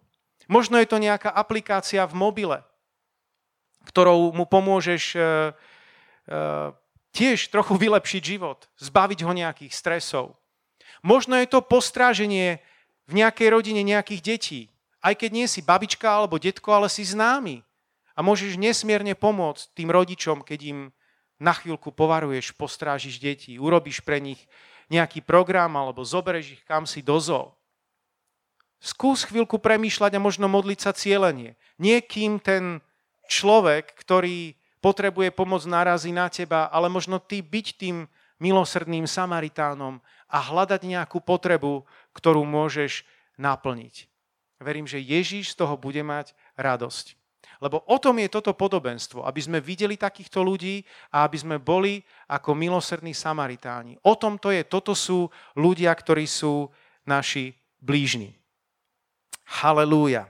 Možno 0.51 0.75
je 0.75 0.91
to 0.91 0.99
nejaká 0.99 1.31
aplikácia 1.31 2.03
v 2.03 2.11
mobile, 2.19 2.59
ktorou 3.87 4.35
mu 4.35 4.43
pomôžeš 4.43 5.15
e, 5.15 5.19
e, 5.19 5.23
tiež 7.15 7.47
trochu 7.47 7.79
vylepšiť 7.79 8.21
život, 8.21 8.67
zbaviť 8.75 9.23
ho 9.23 9.31
nejakých 9.31 9.71
stresov. 9.71 10.35
Možno 10.99 11.39
je 11.39 11.47
to 11.47 11.63
postráženie 11.63 12.59
v 13.07 13.13
nejakej 13.23 13.47
rodine 13.47 13.81
nejakých 13.81 14.21
detí. 14.21 14.61
Aj 14.99 15.15
keď 15.15 15.31
nie 15.31 15.47
si 15.47 15.63
babička 15.63 16.05
alebo 16.05 16.37
detko, 16.37 16.75
ale 16.75 16.91
si 16.91 17.07
známy. 17.07 17.63
A 18.13 18.19
môžeš 18.21 18.59
nesmierne 18.59 19.15
pomôcť 19.15 19.71
tým 19.73 19.89
rodičom, 19.89 20.43
keď 20.43 20.59
im 20.67 20.79
na 21.41 21.57
chvíľku 21.57 21.89
povaruješ, 21.89 22.53
postrážiš 22.53 23.17
deti, 23.17 23.57
urobíš 23.57 24.05
pre 24.05 24.21
nich 24.21 24.37
nejaký 24.93 25.25
program 25.25 25.73
alebo 25.73 26.05
zoberieš 26.05 26.61
ich 26.61 26.63
kam 26.69 26.85
si 26.85 27.01
do 27.01 27.17
zoo. 27.17 27.49
Skús 28.77 29.25
chvíľku 29.25 29.57
premýšľať 29.57 30.17
a 30.17 30.23
možno 30.23 30.45
modliť 30.45 30.79
sa 30.81 30.93
cieľenie. 30.93 31.57
Niekým 31.81 32.37
ten 32.37 32.81
človek, 33.25 33.93
ktorý 33.97 34.53
potrebuje 34.81 35.33
pomoc, 35.33 35.61
narazí 35.65 36.09
na 36.09 36.29
teba, 36.29 36.69
ale 36.69 36.89
možno 36.89 37.21
ty 37.21 37.45
byť 37.45 37.67
tým 37.77 38.09
milosrdným 38.41 39.05
Samaritánom 39.05 40.01
a 40.25 40.37
hľadať 40.41 40.81
nejakú 40.81 41.21
potrebu, 41.21 41.85
ktorú 42.17 42.41
môžeš 42.41 43.05
naplniť. 43.37 44.09
Verím, 44.57 44.89
že 44.89 44.97
Ježíš 44.97 45.53
z 45.53 45.61
toho 45.61 45.77
bude 45.77 46.01
mať 46.01 46.33
radosť. 46.57 47.20
Lebo 47.61 47.85
o 47.85 47.97
tom 48.01 48.17
je 48.17 48.25
toto 48.25 48.57
podobenstvo, 48.57 49.21
aby 49.21 49.37
sme 49.37 49.61
videli 49.61 49.93
takýchto 49.93 50.41
ľudí 50.41 50.81
a 51.13 51.29
aby 51.29 51.37
sme 51.37 51.57
boli 51.61 52.01
ako 52.25 52.57
milosrdní 52.57 53.13
Samaritáni. 53.13 54.01
O 54.01 54.17
tom 54.17 54.41
to 54.41 54.49
je, 54.49 54.65
toto 54.65 54.97
sú 54.97 55.29
ľudia, 55.53 55.93
ktorí 55.93 56.25
sú 56.25 56.73
naši 57.05 57.53
blížni. 57.77 58.33
Halelúja. 59.61 60.25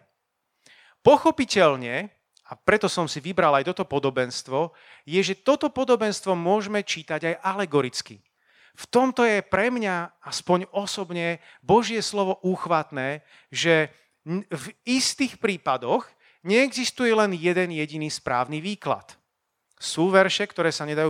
Pochopiteľne, 1.00 2.12
a 2.46 2.54
preto 2.60 2.92
som 2.92 3.08
si 3.08 3.24
vybral 3.24 3.56
aj 3.56 3.72
toto 3.72 3.88
podobenstvo, 3.88 4.76
je, 5.08 5.22
že 5.24 5.40
toto 5.40 5.72
podobenstvo 5.72 6.36
môžeme 6.36 6.84
čítať 6.84 7.32
aj 7.32 7.36
alegoricky. 7.48 8.20
V 8.76 8.86
tomto 8.92 9.24
je 9.24 9.40
pre 9.40 9.72
mňa, 9.72 10.20
aspoň 10.20 10.68
osobne, 10.76 11.40
Božie 11.64 12.04
slovo 12.04 12.44
úchvatné, 12.44 13.24
že 13.48 13.88
v 14.28 14.66
istých 14.84 15.40
prípadoch 15.40 16.06
neexistuje 16.42 17.14
len 17.14 17.34
jeden 17.38 17.74
jediný 17.74 18.10
správny 18.10 18.62
výklad. 18.62 19.18
Sú 19.82 20.14
verše, 20.14 20.46
ktoré 20.46 20.70
sa 20.70 20.86
nedajú 20.86 21.10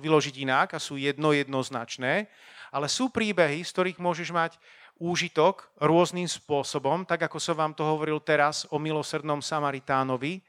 vyložiť 0.00 0.34
inak 0.44 0.76
a 0.76 0.82
sú 0.82 1.00
jedno 1.00 1.32
jednoznačné, 1.32 2.28
ale 2.68 2.86
sú 2.92 3.08
príbehy, 3.08 3.64
z 3.64 3.70
ktorých 3.72 3.98
môžeš 4.02 4.28
mať 4.34 4.52
úžitok 5.00 5.72
rôznym 5.80 6.28
spôsobom, 6.28 7.08
tak 7.08 7.26
ako 7.26 7.40
som 7.40 7.56
vám 7.56 7.72
to 7.72 7.82
hovoril 7.82 8.20
teraz 8.20 8.68
o 8.68 8.76
milosrdnom 8.76 9.40
Samaritánovi, 9.40 10.44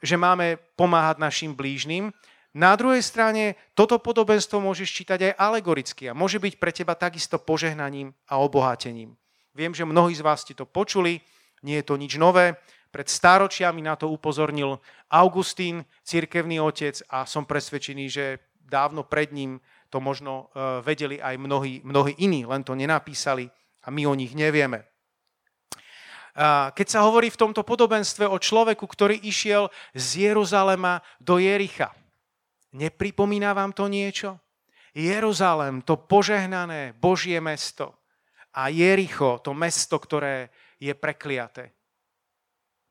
že 0.00 0.16
máme 0.16 0.56
pomáhať 0.74 1.20
našim 1.20 1.52
blížnym, 1.52 2.10
na 2.56 2.72
druhej 2.72 3.04
strane, 3.04 3.52
toto 3.76 4.00
podobenstvo 4.00 4.56
môžeš 4.64 4.88
čítať 4.88 5.28
aj 5.28 5.32
alegoricky 5.36 6.08
a 6.08 6.16
môže 6.16 6.40
byť 6.40 6.56
pre 6.56 6.72
teba 6.72 6.96
takisto 6.96 7.36
požehnaním 7.36 8.16
a 8.24 8.40
obohatením. 8.40 9.12
Viem, 9.52 9.76
že 9.76 9.84
mnohí 9.84 10.16
z 10.16 10.24
vás 10.24 10.40
ste 10.40 10.56
to 10.56 10.64
počuli, 10.64 11.20
nie 11.62 11.80
je 11.80 11.86
to 11.86 11.94
nič 11.96 12.16
nové. 12.20 12.58
Pred 12.90 13.08
stáročiami 13.08 13.84
na 13.84 13.96
to 13.96 14.08
upozornil 14.08 14.80
Augustín, 15.12 15.84
cirkevný 16.04 16.60
otec 16.60 17.04
a 17.12 17.28
som 17.28 17.44
presvedčený, 17.44 18.04
že 18.08 18.40
dávno 18.60 19.04
pred 19.04 19.30
ním 19.30 19.60
to 19.92 20.00
možno 20.00 20.50
e, 20.50 20.80
vedeli 20.82 21.20
aj 21.20 21.36
mnohí, 21.38 21.84
mnohí 21.84 22.16
iní, 22.18 22.48
len 22.48 22.64
to 22.64 22.74
nenapísali 22.74 23.46
a 23.84 23.88
my 23.92 24.02
o 24.08 24.14
nich 24.18 24.34
nevieme. 24.34 24.84
Keď 26.76 26.86
sa 26.92 27.00
hovorí 27.00 27.32
v 27.32 27.40
tomto 27.40 27.64
podobenstve 27.64 28.28
o 28.28 28.36
človeku, 28.36 28.84
ktorý 28.84 29.24
išiel 29.24 29.72
z 29.96 30.28
Jeruzalema 30.28 31.00
do 31.16 31.40
Jericha, 31.40 31.96
Nepripomína 32.76 33.56
vám 33.56 33.72
to 33.72 33.88
niečo? 33.88 34.36
Jeruzalem, 34.92 35.80
to 35.80 35.96
požehnané 35.96 36.92
Božie 36.96 37.40
mesto 37.40 37.96
a 38.52 38.68
Jericho, 38.68 39.40
to 39.40 39.52
mesto, 39.56 39.96
ktoré 39.96 40.52
je 40.80 40.92
prekliaté. 40.92 41.72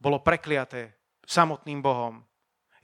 Bolo 0.02 0.22
prekliaté 0.22 0.94
samotným 1.26 1.82
Bohom. 1.82 2.22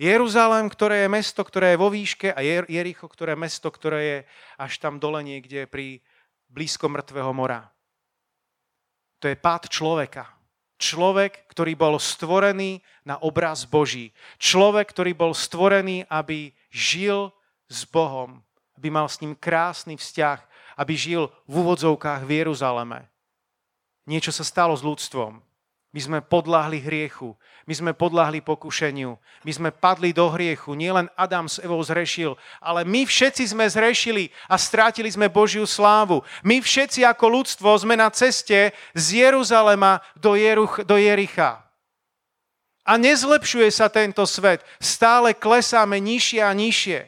Jeruzalem, 0.02 0.66
ktoré 0.66 1.06
je 1.06 1.14
mesto, 1.14 1.46
ktoré 1.46 1.78
je 1.78 1.82
vo 1.82 1.94
výške 1.94 2.34
a 2.34 2.42
Jericho, 2.42 3.06
ktoré 3.06 3.38
je 3.38 3.44
mesto, 3.46 3.70
ktoré 3.70 4.00
je 4.02 4.18
až 4.58 4.82
tam 4.82 4.98
dole 4.98 5.22
niekde 5.22 5.70
pri 5.70 6.02
blízko 6.50 6.90
mŕtvého 6.90 7.30
mora. 7.38 7.70
To 9.22 9.30
je 9.30 9.38
pád 9.38 9.70
človeka. 9.70 10.26
Človek, 10.82 11.46
ktorý 11.54 11.78
bol 11.78 12.02
stvorený 12.02 12.82
na 13.06 13.22
obraz 13.22 13.70
Boží. 13.70 14.10
Človek, 14.42 14.90
ktorý 14.90 15.14
bol 15.14 15.38
stvorený, 15.38 16.10
aby 16.10 16.50
žil 16.74 17.30
s 17.70 17.86
Bohom, 17.86 18.42
aby 18.74 18.90
mal 18.90 19.06
s 19.06 19.22
ním 19.22 19.38
krásny 19.38 19.94
vzťah, 19.94 20.42
aby 20.82 20.98
žil 20.98 21.30
v 21.46 21.54
úvodzovkách 21.62 22.26
v 22.26 22.42
Jeruzaleme. 22.42 23.11
Niečo 24.10 24.34
sa 24.34 24.42
stalo 24.42 24.74
s 24.74 24.82
ľudstvom. 24.82 25.42
My 25.92 26.00
sme 26.00 26.20
podľahli 26.24 26.80
hriechu, 26.80 27.36
my 27.68 27.74
sme 27.76 27.92
podľahli 27.92 28.40
pokušeniu, 28.40 29.20
my 29.44 29.52
sme 29.52 29.76
padli 29.76 30.16
do 30.16 30.32
hriechu. 30.32 30.72
Nielen 30.72 31.12
Adam 31.20 31.52
s 31.52 31.60
Evou 31.60 31.84
zrešil, 31.84 32.40
ale 32.64 32.88
my 32.88 33.04
všetci 33.04 33.52
sme 33.52 33.68
zrešili 33.68 34.32
a 34.48 34.56
strátili 34.56 35.12
sme 35.12 35.28
Božiu 35.28 35.68
slávu. 35.68 36.24
My 36.48 36.64
všetci 36.64 37.04
ako 37.04 37.44
ľudstvo 37.44 37.76
sme 37.76 38.00
na 38.00 38.08
ceste 38.08 38.72
z 38.96 39.06
Jeruzalema 39.20 40.00
do, 40.16 40.40
Jeruch, 40.40 40.80
do 40.88 40.96
Jericha. 40.96 41.60
A 42.88 42.96
nezlepšuje 42.96 43.68
sa 43.68 43.92
tento 43.92 44.24
svet. 44.24 44.64
Stále 44.80 45.36
klesáme 45.36 46.00
nižšie 46.00 46.40
a 46.40 46.56
nižšie. 46.56 47.04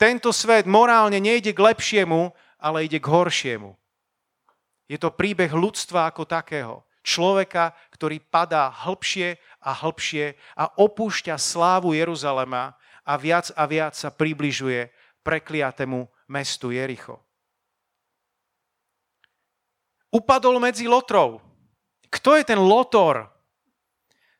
Tento 0.00 0.32
svet 0.32 0.64
morálne 0.64 1.20
nejde 1.20 1.52
k 1.52 1.60
lepšiemu, 1.60 2.32
ale 2.56 2.88
ide 2.88 2.96
k 2.96 3.12
horšiemu. 3.12 3.76
Je 4.86 4.98
to 4.98 5.10
príbeh 5.10 5.50
ľudstva 5.50 6.10
ako 6.10 6.26
takého. 6.26 6.86
človeka, 7.06 7.70
ktorý 7.94 8.18
padá 8.18 8.66
hlbšie 8.82 9.38
a 9.62 9.70
hlbšie 9.70 10.34
a 10.58 10.74
opúšťa 10.74 11.38
slávu 11.38 11.94
Jeruzalema 11.94 12.74
a 13.06 13.14
viac 13.14 13.54
a 13.54 13.62
viac 13.70 13.94
sa 13.94 14.10
približuje 14.10 14.90
prekliatému 15.22 16.10
mestu 16.26 16.74
Jericho. 16.74 17.22
Upadol 20.10 20.58
medzi 20.58 20.90
lotrov. 20.90 21.38
Kto 22.10 22.34
je 22.34 22.42
ten 22.42 22.58
lotor? 22.58 23.30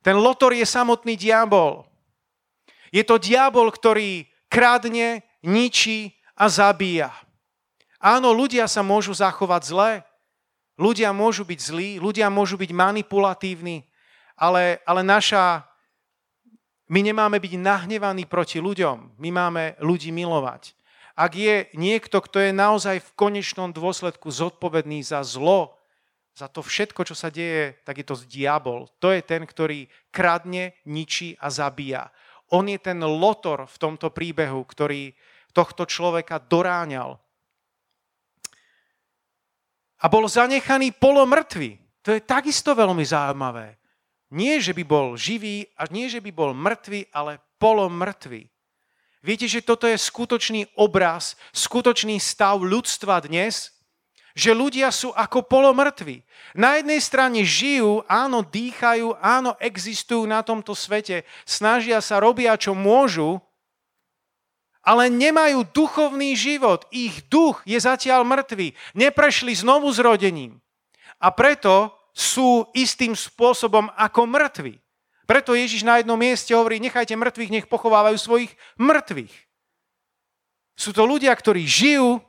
Ten 0.02 0.18
lotor 0.18 0.50
je 0.50 0.66
samotný 0.66 1.14
diabol. 1.14 1.86
Je 2.90 3.02
to 3.06 3.18
diabol, 3.18 3.70
ktorý 3.70 4.26
kradne, 4.50 5.22
ničí 5.42 6.14
a 6.38 6.46
zabíja. 6.50 7.10
Áno, 7.98 8.30
ľudia 8.30 8.70
sa 8.70 8.86
môžu 8.86 9.10
zachovať 9.10 9.62
zle, 9.66 9.90
ľudia 10.76 11.12
môžu 11.12 11.44
byť 11.44 11.60
zlí, 11.60 11.90
ľudia 12.00 12.28
môžu 12.28 12.60
byť 12.60 12.70
manipulatívni, 12.72 13.84
ale, 14.36 14.80
ale 14.84 15.02
naša... 15.02 15.64
My 16.86 17.02
nemáme 17.02 17.42
byť 17.42 17.58
nahnevaní 17.58 18.30
proti 18.30 18.62
ľuďom, 18.62 19.18
my 19.18 19.28
máme 19.34 19.74
ľudí 19.82 20.14
milovať. 20.14 20.70
Ak 21.18 21.34
je 21.34 21.66
niekto, 21.74 22.22
kto 22.22 22.38
je 22.38 22.52
naozaj 22.54 23.02
v 23.02 23.14
konečnom 23.18 23.74
dôsledku 23.74 24.30
zodpovedný 24.30 25.02
za 25.02 25.26
zlo, 25.26 25.74
za 26.36 26.52
to 26.52 26.60
všetko, 26.60 27.08
čo 27.08 27.16
sa 27.16 27.32
deje, 27.32 27.80
tak 27.82 27.96
je 27.98 28.06
to 28.06 28.20
diabol. 28.28 28.92
To 29.00 29.08
je 29.08 29.24
ten, 29.24 29.48
ktorý 29.48 29.88
kradne, 30.12 30.76
ničí 30.84 31.32
a 31.40 31.48
zabíja. 31.48 32.12
On 32.52 32.68
je 32.68 32.76
ten 32.76 33.00
lotor 33.00 33.64
v 33.64 33.76
tomto 33.80 34.12
príbehu, 34.12 34.60
ktorý 34.68 35.16
tohto 35.56 35.88
človeka 35.88 36.36
doráňal. 36.36 37.16
A 40.00 40.12
bol 40.12 40.28
zanechaný 40.28 40.92
polomrtvý. 40.92 41.80
To 42.04 42.12
je 42.12 42.20
takisto 42.22 42.76
veľmi 42.76 43.02
zaujímavé. 43.02 43.80
Nie, 44.30 44.58
že 44.58 44.74
by 44.74 44.84
bol 44.84 45.06
živý 45.14 45.70
a 45.78 45.86
nie, 45.88 46.10
že 46.10 46.18
by 46.18 46.30
bol 46.34 46.50
mŕtvý, 46.52 47.14
ale 47.14 47.38
polomrtvý. 47.62 48.50
Viete, 49.22 49.46
že 49.50 49.64
toto 49.64 49.90
je 49.90 49.98
skutočný 49.98 50.70
obraz, 50.78 51.34
skutočný 51.50 52.18
stav 52.22 52.62
ľudstva 52.62 53.22
dnes, 53.26 53.74
že 54.36 54.52
ľudia 54.52 54.92
sú 54.92 55.16
ako 55.16 55.48
polomrtví. 55.48 56.20
Na 56.52 56.76
jednej 56.76 57.00
strane 57.00 57.40
žijú, 57.40 58.04
áno, 58.04 58.44
dýchajú, 58.44 59.16
áno, 59.18 59.56
existujú 59.56 60.28
na 60.28 60.44
tomto 60.44 60.76
svete, 60.76 61.24
snažia 61.48 62.04
sa, 62.04 62.20
robia, 62.20 62.52
čo 62.60 62.76
môžu, 62.76 63.40
ale 64.86 65.10
nemajú 65.10 65.66
duchovný 65.74 66.38
život. 66.38 66.86
Ich 66.94 67.26
duch 67.26 67.66
je 67.66 67.74
zatiaľ 67.74 68.22
mŕtvý. 68.22 68.70
Neprešli 68.94 69.50
znovu 69.58 69.90
zrodením. 69.90 70.62
A 71.18 71.34
preto 71.34 71.90
sú 72.14 72.70
istým 72.70 73.18
spôsobom 73.18 73.90
ako 73.98 74.30
mŕtvi. 74.30 74.78
Preto 75.26 75.58
Ježiš 75.58 75.82
na 75.82 75.98
jednom 75.98 76.14
mieste 76.14 76.54
hovorí, 76.54 76.78
nechajte 76.78 77.18
mŕtvych, 77.18 77.50
nech 77.50 77.66
pochovávajú 77.66 78.14
svojich 78.14 78.54
mŕtvych. 78.78 79.34
Sú 80.78 80.94
to 80.94 81.02
ľudia, 81.02 81.34
ktorí 81.34 81.66
žijú, 81.66 82.22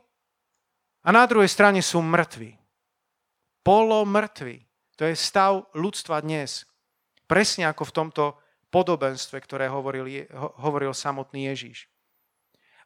a 1.06 1.08
na 1.08 1.24
druhej 1.24 1.48
strane 1.48 1.80
sú 1.80 2.04
mŕtvi. 2.04 2.58
Polomrtví. 3.64 4.66
To 5.00 5.08
je 5.08 5.14
stav 5.16 5.64
ľudstva 5.72 6.20
dnes. 6.20 6.68
Presne 7.24 7.64
ako 7.70 7.88
v 7.88 7.94
tomto 7.94 8.24
podobenstve, 8.68 9.40
ktoré 9.40 9.72
hovoril, 9.72 10.28
hovoril 10.60 10.92
samotný 10.92 11.48
Ježíš. 11.54 11.88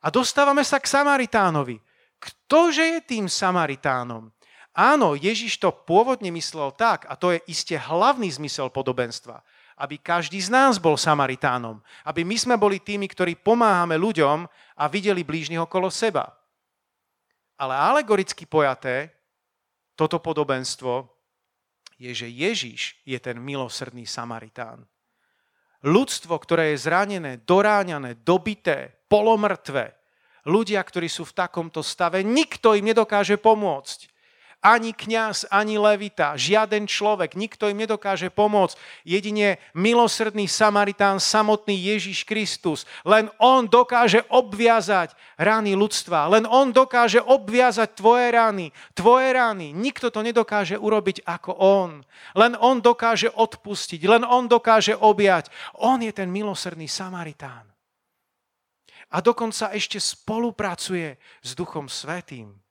A 0.02 0.10
dostávame 0.10 0.66
sa 0.66 0.82
k 0.82 0.90
Samaritánovi. 0.90 1.78
Ktože 2.18 2.82
je 2.82 3.00
tým 3.02 3.26
Samaritánom? 3.30 4.30
Áno, 4.72 5.14
Ježiš 5.14 5.60
to 5.60 5.68
pôvodne 5.70 6.32
myslel 6.32 6.72
tak, 6.72 7.04
a 7.06 7.14
to 7.14 7.34
je 7.34 7.44
iste 7.44 7.76
hlavný 7.76 8.30
zmysel 8.32 8.72
podobenstva, 8.72 9.44
aby 9.76 10.00
každý 10.00 10.40
z 10.40 10.48
nás 10.48 10.80
bol 10.80 10.96
Samaritánom. 10.96 11.82
Aby 12.08 12.24
my 12.24 12.36
sme 12.40 12.56
boli 12.56 12.80
tými, 12.80 13.04
ktorí 13.06 13.36
pomáhame 13.36 14.00
ľuďom 14.00 14.48
a 14.78 14.84
videli 14.88 15.22
blížnych 15.22 15.60
okolo 15.60 15.92
seba. 15.92 16.32
Ale 17.60 17.76
alegoricky 17.76 18.48
pojaté, 18.48 19.12
toto 19.92 20.18
podobenstvo 20.18 21.04
je, 22.00 22.10
že 22.10 22.26
Ježiš 22.32 22.96
je 23.04 23.18
ten 23.20 23.36
milosrdný 23.38 24.08
Samaritán. 24.08 24.82
Ľudstvo, 25.82 26.38
ktoré 26.38 26.72
je 26.72 26.86
zranené, 26.86 27.42
doráňané, 27.42 28.22
dobité, 28.22 29.01
polomrtvé, 29.12 29.92
ľudia, 30.48 30.80
ktorí 30.80 31.12
sú 31.12 31.28
v 31.28 31.36
takomto 31.36 31.84
stave, 31.84 32.24
nikto 32.24 32.72
im 32.72 32.88
nedokáže 32.88 33.36
pomôcť 33.36 34.12
ani 34.62 34.94
kňaz, 34.94 35.50
ani 35.50 35.74
levita, 35.74 36.38
žiaden 36.38 36.86
človek, 36.86 37.34
nikto 37.34 37.66
im 37.66 37.82
nedokáže 37.82 38.30
pomôcť. 38.30 38.78
Jedine 39.02 39.58
milosrdný 39.74 40.46
Samaritán, 40.46 41.18
samotný 41.18 41.74
Ježiš 41.74 42.22
Kristus. 42.22 42.86
Len 43.02 43.26
on 43.42 43.66
dokáže 43.66 44.22
obviazať 44.30 45.18
rány 45.34 45.74
ľudstva. 45.74 46.30
Len 46.30 46.46
on 46.46 46.70
dokáže 46.70 47.18
obviazať 47.18 47.98
tvoje 47.98 48.30
rány, 48.30 48.70
tvoje 48.94 49.34
rány. 49.34 49.74
Nikto 49.74 50.14
to 50.14 50.22
nedokáže 50.22 50.78
urobiť 50.78 51.26
ako 51.26 51.58
on. 51.58 51.90
Len 52.38 52.54
on 52.54 52.78
dokáže 52.78 53.34
odpustiť, 53.34 53.98
len 54.06 54.22
on 54.22 54.46
dokáže 54.46 54.94
objať. 54.94 55.50
On 55.82 55.98
je 55.98 56.14
ten 56.14 56.30
milosrdný 56.30 56.86
Samaritán. 56.86 57.71
A 59.12 59.20
dokonca 59.20 59.70
ešte 59.76 60.00
spolupracuje 60.00 61.20
s 61.44 61.50
Duchom 61.52 61.86
Svetým 61.86 62.62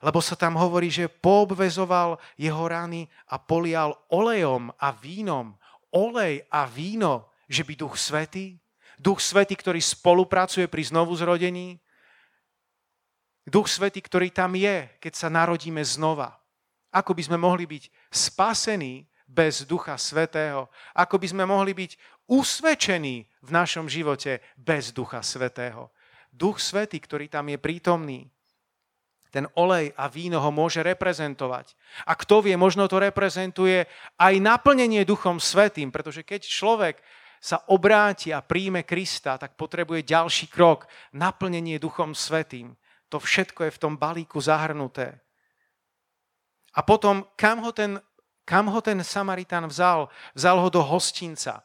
lebo 0.00 0.24
sa 0.24 0.32
tam 0.32 0.56
hovorí, 0.56 0.88
že 0.88 1.12
poobvezoval 1.12 2.16
jeho 2.40 2.64
rany 2.64 3.04
a 3.28 3.36
polial 3.36 3.92
olejom 4.08 4.72
a 4.80 4.96
vínom. 4.96 5.52
Olej 5.92 6.40
a 6.48 6.64
víno, 6.64 7.28
že 7.50 7.66
by 7.66 7.76
Duch 7.76 8.00
Svetý, 8.00 8.56
Duch 8.96 9.20
Svetý, 9.20 9.58
ktorý 9.58 9.82
spolupracuje 9.82 10.70
pri 10.70 10.82
znovu 10.88 11.12
zrodení, 11.18 11.76
Duch 13.44 13.66
Svetý, 13.66 14.00
ktorý 14.00 14.30
tam 14.30 14.54
je, 14.54 14.88
keď 15.02 15.12
sa 15.18 15.28
narodíme 15.28 15.82
znova. 15.82 16.38
Ako 16.94 17.12
by 17.12 17.22
sme 17.26 17.38
mohli 17.40 17.66
byť 17.66 17.90
spasení 18.12 19.09
bez 19.30 19.62
Ducha 19.62 19.94
Svetého? 19.94 20.66
Ako 20.98 21.22
by 21.22 21.26
sme 21.30 21.46
mohli 21.46 21.70
byť 21.70 21.94
usvedčení 22.26 23.16
v 23.46 23.50
našom 23.54 23.86
živote 23.86 24.42
bez 24.58 24.90
Ducha 24.90 25.22
Svetého? 25.22 25.94
Duch 26.34 26.58
Svetý, 26.58 26.98
ktorý 26.98 27.30
tam 27.30 27.46
je 27.50 27.58
prítomný, 27.58 28.26
ten 29.30 29.46
olej 29.54 29.94
a 29.94 30.10
víno 30.10 30.42
ho 30.42 30.50
môže 30.50 30.82
reprezentovať. 30.82 31.78
A 32.10 32.18
kto 32.18 32.42
vie, 32.42 32.58
možno 32.58 32.90
to 32.90 32.98
reprezentuje 32.98 33.86
aj 34.18 34.34
naplnenie 34.42 35.06
Duchom 35.06 35.38
Svetým, 35.38 35.94
pretože 35.94 36.26
keď 36.26 36.42
človek 36.42 36.98
sa 37.38 37.62
obráti 37.70 38.34
a 38.34 38.42
príjme 38.42 38.82
Krista, 38.82 39.38
tak 39.38 39.54
potrebuje 39.54 40.04
ďalší 40.04 40.50
krok, 40.50 40.90
naplnenie 41.14 41.78
Duchom 41.78 42.12
Svetým. 42.12 42.74
To 43.08 43.22
všetko 43.22 43.70
je 43.70 43.74
v 43.74 43.80
tom 43.80 43.94
balíku 43.96 44.42
zahrnuté. 44.42 45.22
A 46.74 46.86
potom, 46.86 47.26
kam 47.34 47.62
ho 47.66 47.70
ten, 47.74 47.98
kam 48.44 48.68
ho 48.68 48.80
ten 48.82 48.98
Samaritán 49.04 49.66
vzal? 49.70 50.10
Vzal 50.34 50.58
ho 50.58 50.68
do 50.68 50.82
hostinca. 50.82 51.62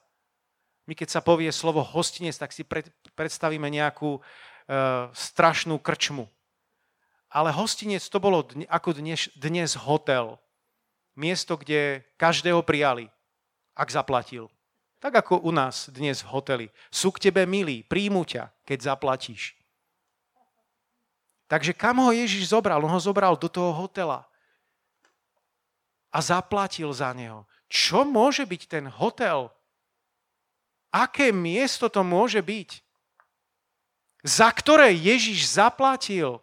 My 0.85 0.93
keď 0.93 1.17
sa 1.17 1.21
povie 1.21 1.49
slovo 1.49 1.81
hostinec, 1.81 2.37
tak 2.37 2.53
si 2.53 2.61
predstavíme 3.17 3.65
nejakú 3.69 4.17
e, 4.17 4.21
strašnú 5.09 5.81
krčmu 5.81 6.29
ale 7.35 7.51
hostinec 7.51 7.99
to 8.07 8.23
bolo 8.23 8.47
ako 8.71 8.95
dnes, 8.95 9.27
dnes 9.35 9.75
hotel. 9.75 10.39
Miesto, 11.19 11.59
kde 11.59 12.07
každého 12.15 12.63
prijali, 12.63 13.11
ak 13.75 13.91
zaplatil. 13.91 14.47
Tak 15.03 15.19
ako 15.19 15.43
u 15.43 15.51
nás 15.51 15.91
dnes 15.91 16.23
v 16.23 16.31
hoteli. 16.31 16.67
Sú 16.87 17.11
k 17.11 17.27
tebe 17.27 17.43
milí, 17.43 17.83
príjmu 17.83 18.23
ťa, 18.23 18.51
keď 18.63 18.95
zaplatíš. 18.95 19.51
Takže 21.51 21.75
kam 21.75 21.99
ho 21.99 22.11
Ježiš 22.15 22.55
zobral? 22.55 22.79
On 22.79 22.89
ho 22.89 23.03
zobral 23.03 23.35
do 23.35 23.51
toho 23.51 23.75
hotela 23.75 24.23
a 26.15 26.23
zaplatil 26.23 26.95
za 26.95 27.11
neho. 27.11 27.43
Čo 27.67 28.07
môže 28.07 28.47
byť 28.47 28.61
ten 28.71 28.87
hotel? 28.87 29.51
Aké 30.95 31.35
miesto 31.35 31.91
to 31.91 32.07
môže 32.07 32.39
byť? 32.39 32.79
Za 34.23 34.47
ktoré 34.55 34.95
Ježiš 34.95 35.59
zaplatil? 35.59 36.39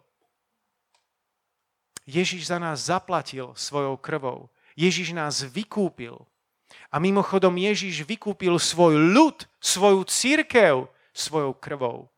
Ježiš 2.04 2.52
za 2.52 2.60
nás 2.60 2.84
zaplatil 2.84 3.56
svojou 3.56 3.96
krvou. 3.96 4.52
Ježiš 4.76 5.16
nás 5.16 5.40
vykúpil. 5.40 6.20
A 6.92 7.00
mimochodom 7.00 7.56
Ježiš 7.56 8.04
vykúpil 8.04 8.60
svoj 8.60 9.00
ľud, 9.00 9.48
svoju 9.56 10.04
církev 10.04 10.84
svojou 11.16 11.56
krvou. 11.56 12.11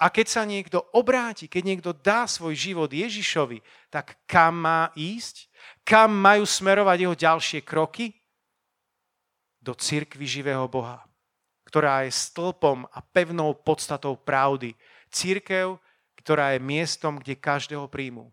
A 0.00 0.08
keď 0.08 0.26
sa 0.32 0.42
niekto 0.48 0.80
obráti, 0.96 1.44
keď 1.44 1.62
niekto 1.62 1.90
dá 1.92 2.24
svoj 2.24 2.56
život 2.56 2.88
Ježišovi, 2.88 3.60
tak 3.92 4.16
kam 4.24 4.64
má 4.64 4.88
ísť? 4.96 5.52
Kam 5.84 6.16
majú 6.16 6.48
smerovať 6.48 6.96
jeho 7.04 7.16
ďalšie 7.16 7.60
kroky? 7.60 8.16
Do 9.60 9.76
církvy 9.76 10.24
živého 10.24 10.64
Boha, 10.72 11.04
ktorá 11.68 12.08
je 12.08 12.16
stĺpom 12.16 12.88
a 12.88 12.98
pevnou 13.04 13.52
podstatou 13.52 14.16
pravdy. 14.16 14.72
Církev, 15.12 15.76
ktorá 16.16 16.56
je 16.56 16.64
miestom, 16.64 17.20
kde 17.20 17.36
každého 17.36 17.84
príjmu. 17.84 18.32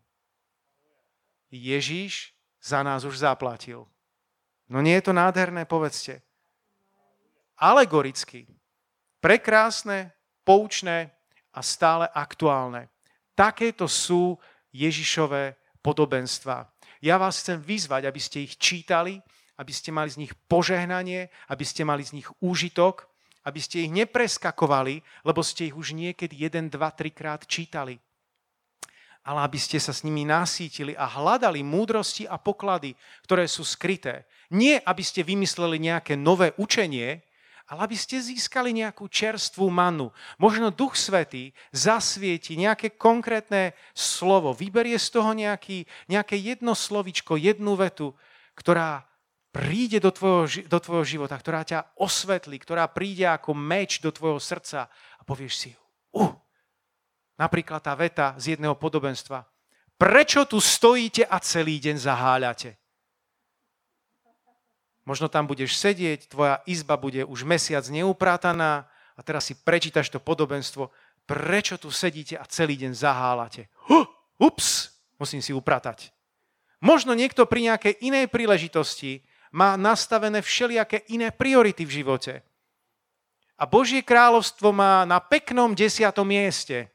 Ježíš 1.51 2.31
za 2.63 2.79
nás 2.79 3.03
už 3.03 3.19
zaplatil. 3.19 3.83
No 4.71 4.79
nie 4.79 4.95
je 4.95 5.11
to 5.11 5.13
nádherné, 5.15 5.67
povedzte. 5.67 6.23
Alegoricky. 7.59 8.47
Prekrásne, 9.19 10.15
poučné 10.47 11.16
a 11.57 11.65
stále 11.65 12.05
aktuálne. 12.13 12.93
Takéto 13.33 13.89
sú 13.89 14.37
Ježišové 14.69 15.57
podobenstva. 15.81 16.69
Ja 17.01 17.17
vás 17.17 17.41
chcem 17.41 17.57
vyzvať, 17.57 18.05
aby 18.05 18.21
ste 18.21 18.45
ich 18.45 18.61
čítali, 18.61 19.17
aby 19.57 19.73
ste 19.73 19.89
mali 19.89 20.13
z 20.13 20.21
nich 20.21 20.33
požehnanie, 20.45 21.33
aby 21.49 21.65
ste 21.65 21.81
mali 21.81 22.05
z 22.05 22.21
nich 22.21 22.29
úžitok, 22.37 23.09
aby 23.49 23.57
ste 23.57 23.89
ich 23.89 23.91
nepreskakovali, 23.93 25.01
lebo 25.25 25.41
ste 25.41 25.73
ich 25.73 25.75
už 25.77 25.97
niekedy 25.97 26.45
jeden, 26.45 26.69
dva, 26.69 26.93
trikrát 26.93 27.41
čítali. 27.49 27.97
Ale 29.27 29.43
aby 29.43 29.59
ste 29.59 29.81
sa 29.81 29.91
s 29.91 30.05
nimi 30.05 30.23
nasítili 30.23 30.93
a 30.93 31.09
hľadali 31.09 31.65
múdrosti 31.65 32.29
a 32.29 32.39
poklady, 32.39 32.95
ktoré 33.27 33.49
sú 33.49 33.65
skryté. 33.65 34.29
Nie, 34.53 34.79
aby 34.85 35.03
ste 35.03 35.25
vymysleli 35.25 35.83
nejaké 35.83 36.15
nové 36.15 36.55
učenie, 36.55 37.26
ale 37.67 37.83
aby 37.83 37.97
ste 37.99 38.23
získali 38.23 38.71
nejakú 38.71 39.11
čerstvú 39.11 39.67
manu. 39.67 40.15
Možno 40.39 40.71
Duch 40.71 40.95
Svetý 40.95 41.51
zasvieti 41.75 42.55
nejaké 42.55 42.95
konkrétne 42.95 43.75
slovo, 43.91 44.55
vyberie 44.55 44.95
z 44.95 45.07
toho 45.11 45.35
nejaký, 45.35 45.83
nejaké 46.07 46.39
jedno 46.39 46.71
slovičko, 46.71 47.35
jednu 47.35 47.75
vetu, 47.75 48.15
ktorá 48.55 49.03
príde 49.51 49.99
do 49.99 50.15
tvojho, 50.15 50.63
do 50.69 50.79
tvojho 50.79 51.05
života, 51.17 51.35
ktorá 51.35 51.67
ťa 51.67 51.99
osvetlí, 51.99 52.55
ktorá 52.63 52.87
príde 52.87 53.27
ako 53.27 53.51
meč 53.51 53.99
do 53.99 54.15
tvojho 54.15 54.39
srdca 54.39 54.87
a 55.19 55.21
povieš 55.27 55.53
si, 55.59 55.71
uh, 56.15 56.31
napríklad 57.35 57.83
tá 57.83 57.91
veta 57.99 58.31
z 58.39 58.55
jedného 58.55 58.79
podobenstva. 58.79 59.43
Prečo 59.97 60.45
tu 60.45 60.61
stojíte 60.61 61.25
a 61.25 61.41
celý 61.41 61.81
deň 61.81 61.97
zaháľate? 61.99 62.86
Možno 65.07 65.31
tam 65.31 65.47
budeš 65.47 65.79
sedieť, 65.79 66.27
tvoja 66.27 66.59
izba 66.67 66.99
bude 66.99 67.23
už 67.23 67.47
mesiac 67.47 67.87
neuprátaná 67.87 68.91
a 69.15 69.19
teraz 69.23 69.47
si 69.47 69.55
prečítaš 69.55 70.11
to 70.11 70.19
podobenstvo. 70.19 70.91
Prečo 71.23 71.79
tu 71.79 71.87
sedíte 71.95 72.35
a 72.35 72.43
celý 72.43 72.75
deň 72.75 72.91
zaháľate? 72.91 73.71
Huh, 73.87 74.03
ups, 74.35 74.91
musím 75.15 75.39
si 75.39 75.55
upratať. 75.55 76.11
Možno 76.83 77.15
niekto 77.15 77.47
pri 77.47 77.71
nejakej 77.71 78.03
inej 78.03 78.27
príležitosti 78.27 79.23
má 79.55 79.79
nastavené 79.79 80.43
všelijaké 80.43 81.07
iné 81.07 81.31
priority 81.31 81.87
v 81.87 82.03
živote. 82.03 82.33
A 83.57 83.63
Božie 83.63 84.03
kráľovstvo 84.03 84.75
má 84.75 85.07
na 85.07 85.23
peknom 85.23 85.71
desiatom 85.71 86.27
mieste. 86.27 86.91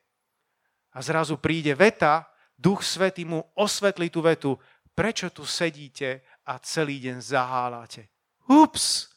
A 0.93 1.01
zrazu 1.01 1.41
príde 1.41 1.73
veta, 1.73 2.29
Duch 2.61 2.85
Svetý 2.85 3.25
mu 3.25 3.41
osvetlí 3.57 4.13
tú 4.13 4.21
vetu, 4.21 4.61
prečo 4.93 5.33
tu 5.33 5.43
sedíte 5.49 6.23
a 6.47 6.59
celý 6.63 6.99
deň 6.99 7.23
zaháľate. 7.23 8.11
Ups, 8.51 9.13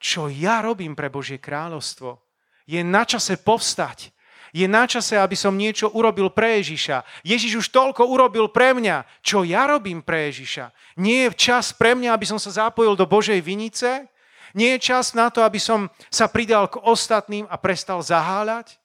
čo 0.00 0.30
ja 0.30 0.62
robím 0.62 0.94
pre 0.94 1.10
Božie 1.10 1.42
kráľovstvo? 1.42 2.22
Je 2.64 2.80
na 2.80 3.02
čase 3.02 3.36
povstať 3.36 4.14
je 4.50 4.66
na 4.66 4.86
čase, 4.86 5.14
aby 5.14 5.38
som 5.38 5.54
niečo 5.54 5.90
urobil 5.94 6.30
pre 6.34 6.58
Ježiša. 6.58 7.22
Ježiš 7.22 7.66
už 7.66 7.66
toľko 7.70 8.10
urobil 8.10 8.50
pre 8.50 8.74
mňa. 8.74 9.22
Čo 9.22 9.46
ja 9.46 9.70
robím 9.70 10.02
pre 10.02 10.30
Ježiša? 10.30 10.98
Nie 10.98 11.30
je 11.30 11.38
čas 11.38 11.70
pre 11.70 11.94
mňa, 11.94 12.10
aby 12.10 12.26
som 12.26 12.38
sa 12.38 12.50
zapojil 12.50 12.98
do 12.98 13.06
Božej 13.06 13.38
vinice? 13.38 14.10
Nie 14.50 14.76
je 14.76 14.90
čas 14.90 15.14
na 15.14 15.30
to, 15.30 15.46
aby 15.46 15.62
som 15.62 15.86
sa 16.10 16.26
pridal 16.26 16.66
k 16.66 16.82
ostatným 16.82 17.46
a 17.46 17.54
prestal 17.54 18.02
zaháľať? 18.02 18.82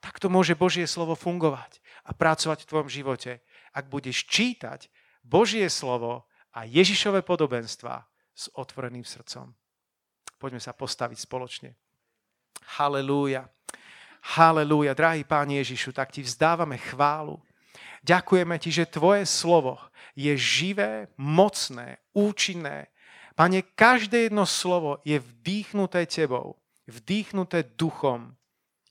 Takto 0.00 0.32
môže 0.32 0.56
Božie 0.56 0.88
slovo 0.88 1.12
fungovať 1.12 1.84
a 2.08 2.16
pracovať 2.16 2.64
v 2.64 2.68
tvojom 2.68 2.88
živote. 2.88 3.44
Ak 3.76 3.92
budeš 3.92 4.24
čítať 4.24 4.88
Božie 5.26 5.66
slovo 5.66 6.30
a 6.54 6.62
Ježišové 6.62 7.26
podobenstva 7.26 8.06
s 8.30 8.46
otvoreným 8.54 9.02
srdcom. 9.02 9.50
Poďme 10.38 10.62
sa 10.62 10.70
postaviť 10.70 11.18
spoločne. 11.18 11.74
Halelúja. 12.78 13.50
Halelúja, 14.38 14.94
drahý 14.94 15.26
Pán 15.26 15.50
Ježišu, 15.50 15.90
tak 15.90 16.14
Ti 16.14 16.22
vzdávame 16.22 16.78
chválu. 16.78 17.42
Ďakujeme 18.06 18.54
Ti, 18.62 18.70
že 18.70 18.92
Tvoje 18.92 19.26
slovo 19.26 19.82
je 20.14 20.30
živé, 20.38 21.10
mocné, 21.18 21.98
účinné. 22.14 22.94
Pane, 23.34 23.66
každé 23.74 24.30
jedno 24.30 24.46
slovo 24.46 25.02
je 25.02 25.18
vdýchnuté 25.18 26.06
Tebou, 26.06 26.54
vdýchnuté 26.86 27.74
duchom 27.74 28.34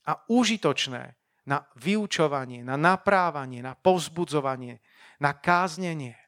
a 0.04 0.12
užitočné 0.28 1.16
na 1.46 1.64
vyučovanie, 1.78 2.60
na 2.66 2.76
naprávanie, 2.76 3.62
na 3.62 3.78
povzbudzovanie, 3.78 4.82
na 5.22 5.32
káznenie, 5.32 6.25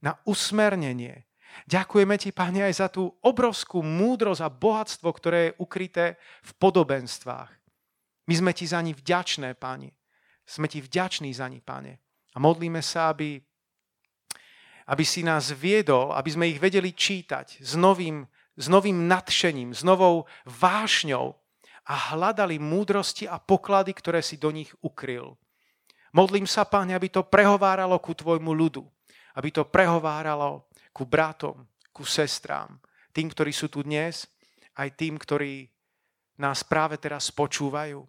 na 0.00 0.16
usmernenie. 0.24 1.28
Ďakujeme 1.66 2.16
Ti, 2.16 2.30
Pane, 2.30 2.60
aj 2.66 2.74
za 2.78 2.88
tú 2.88 3.10
obrovskú 3.20 3.82
múdrosť 3.82 4.42
a 4.42 4.52
bohatstvo, 4.52 5.08
ktoré 5.10 5.38
je 5.50 5.56
ukryté 5.60 6.04
v 6.46 6.50
podobenstvách. 6.56 7.50
My 8.30 8.34
sme 8.38 8.52
ti 8.54 8.64
za 8.64 8.78
ní 8.78 8.94
vďačné, 8.94 9.58
Pane. 9.58 9.90
Sme 10.46 10.70
ti 10.70 10.78
vďační 10.78 11.34
za 11.34 11.50
ní, 11.50 11.58
Pane. 11.58 11.98
A 12.34 12.38
modlíme 12.38 12.78
sa, 12.78 13.10
aby, 13.10 13.42
aby 14.86 15.04
si 15.04 15.26
nás 15.26 15.50
viedol, 15.50 16.14
aby 16.14 16.30
sme 16.30 16.46
ich 16.46 16.62
vedeli 16.62 16.94
čítať 16.94 17.58
s 17.58 17.74
novým, 17.74 18.22
s 18.54 18.66
novým 18.70 19.10
nadšením, 19.10 19.74
s 19.74 19.82
novou 19.82 20.30
vášňou 20.46 21.34
a 21.90 22.14
hľadali 22.14 22.62
múdrosti 22.62 23.26
a 23.26 23.42
poklady, 23.42 23.90
ktoré 23.90 24.22
si 24.22 24.38
do 24.38 24.54
nich 24.54 24.70
ukryl. 24.78 25.34
Modlím 26.14 26.46
sa, 26.46 26.62
Pane, 26.62 26.94
aby 26.94 27.10
to 27.10 27.26
prehováralo 27.26 27.98
ku 27.98 28.14
Tvojmu 28.14 28.54
ľudu. 28.54 28.86
Aby 29.38 29.54
to 29.54 29.68
prehováralo 29.68 30.70
ku 30.90 31.06
bratom, 31.06 31.66
ku 31.94 32.02
sestrám. 32.02 32.80
Tým, 33.10 33.30
ktorí 33.30 33.50
sú 33.54 33.70
tu 33.70 33.82
dnes, 33.82 34.26
aj 34.78 34.94
tým, 34.96 35.18
ktorí 35.18 35.68
nás 36.40 36.64
práve 36.64 36.96
teraz 36.96 37.28
počúvajú. 37.28 38.00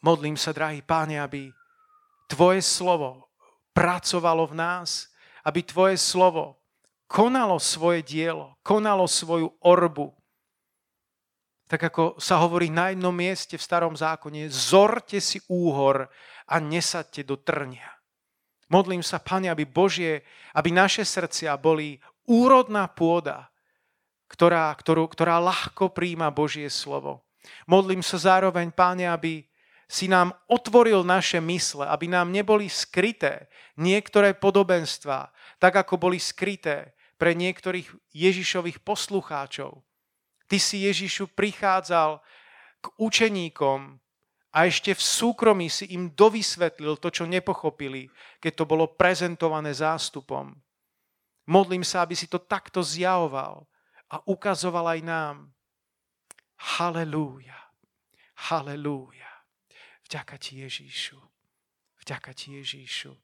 Modlím 0.00 0.38
sa, 0.38 0.54
drahý 0.54 0.80
páne, 0.80 1.18
aby 1.18 1.50
Tvoje 2.28 2.62
slovo 2.62 3.32
pracovalo 3.74 4.46
v 4.52 4.54
nás, 4.54 5.10
aby 5.42 5.64
Tvoje 5.64 5.96
slovo 5.98 6.60
konalo 7.08 7.56
svoje 7.58 8.04
dielo, 8.04 8.54
konalo 8.62 9.08
svoju 9.08 9.48
orbu. 9.64 10.12
Tak 11.68 11.92
ako 11.92 12.04
sa 12.16 12.40
hovorí 12.40 12.72
na 12.72 12.92
jednom 12.92 13.12
mieste 13.12 13.60
v 13.60 13.64
starom 13.64 13.92
zákone, 13.92 14.48
zorte 14.48 15.20
si 15.20 15.40
úhor 15.52 16.08
a 16.48 16.56
nesadte 16.60 17.20
do 17.20 17.36
trnia. 17.36 17.97
Modlím 18.68 19.00
sa, 19.00 19.16
Pane, 19.16 19.48
aby 19.48 19.64
Božie, 19.64 20.20
aby 20.52 20.68
naše 20.68 21.04
srdcia 21.04 21.56
boli 21.56 21.96
úrodná 22.28 22.84
pôda, 22.84 23.48
ktorá, 24.28 24.68
ktorú, 24.76 25.08
ktorá 25.08 25.40
ľahko 25.40 25.88
príjma 25.88 26.28
Božie 26.28 26.68
slovo. 26.68 27.24
Modlím 27.64 28.04
sa 28.04 28.20
zároveň, 28.20 28.68
Páne, 28.68 29.08
aby 29.08 29.48
si 29.88 30.04
nám 30.04 30.36
otvoril 30.52 31.00
naše 31.00 31.40
mysle, 31.40 31.88
aby 31.88 32.12
nám 32.12 32.28
neboli 32.28 32.68
skryté 32.68 33.48
niektoré 33.80 34.36
podobenstvá, 34.36 35.32
tak 35.56 35.80
ako 35.80 35.96
boli 35.96 36.20
skryté 36.20 36.92
pre 37.16 37.32
niektorých 37.32 37.88
Ježišových 38.12 38.84
poslucháčov. 38.84 39.80
Ty 40.44 40.56
si 40.60 40.84
Ježišu 40.84 41.32
prichádzal 41.32 42.20
k 42.84 42.86
učeníkom 43.00 43.96
a 44.58 44.66
ešte 44.66 44.90
v 44.90 44.98
súkromí 44.98 45.70
si 45.70 45.94
im 45.94 46.10
dovysvetlil 46.10 46.98
to, 46.98 47.14
čo 47.14 47.30
nepochopili, 47.30 48.10
keď 48.42 48.52
to 48.58 48.64
bolo 48.66 48.90
prezentované 48.90 49.70
zástupom. 49.70 50.50
Modlím 51.46 51.86
sa, 51.86 52.02
aby 52.02 52.18
si 52.18 52.26
to 52.26 52.42
takto 52.42 52.82
zjavoval 52.82 53.70
a 54.10 54.18
ukazoval 54.26 54.98
aj 54.98 55.00
nám. 55.06 55.36
Halelúja. 56.58 57.70
Halelúja. 58.50 59.30
Vďaka 60.10 60.34
ti 60.42 60.66
Ježíšu. 60.66 61.22
Vďaka 62.02 62.34
ti 62.34 62.58
Ježíšu. 62.58 63.14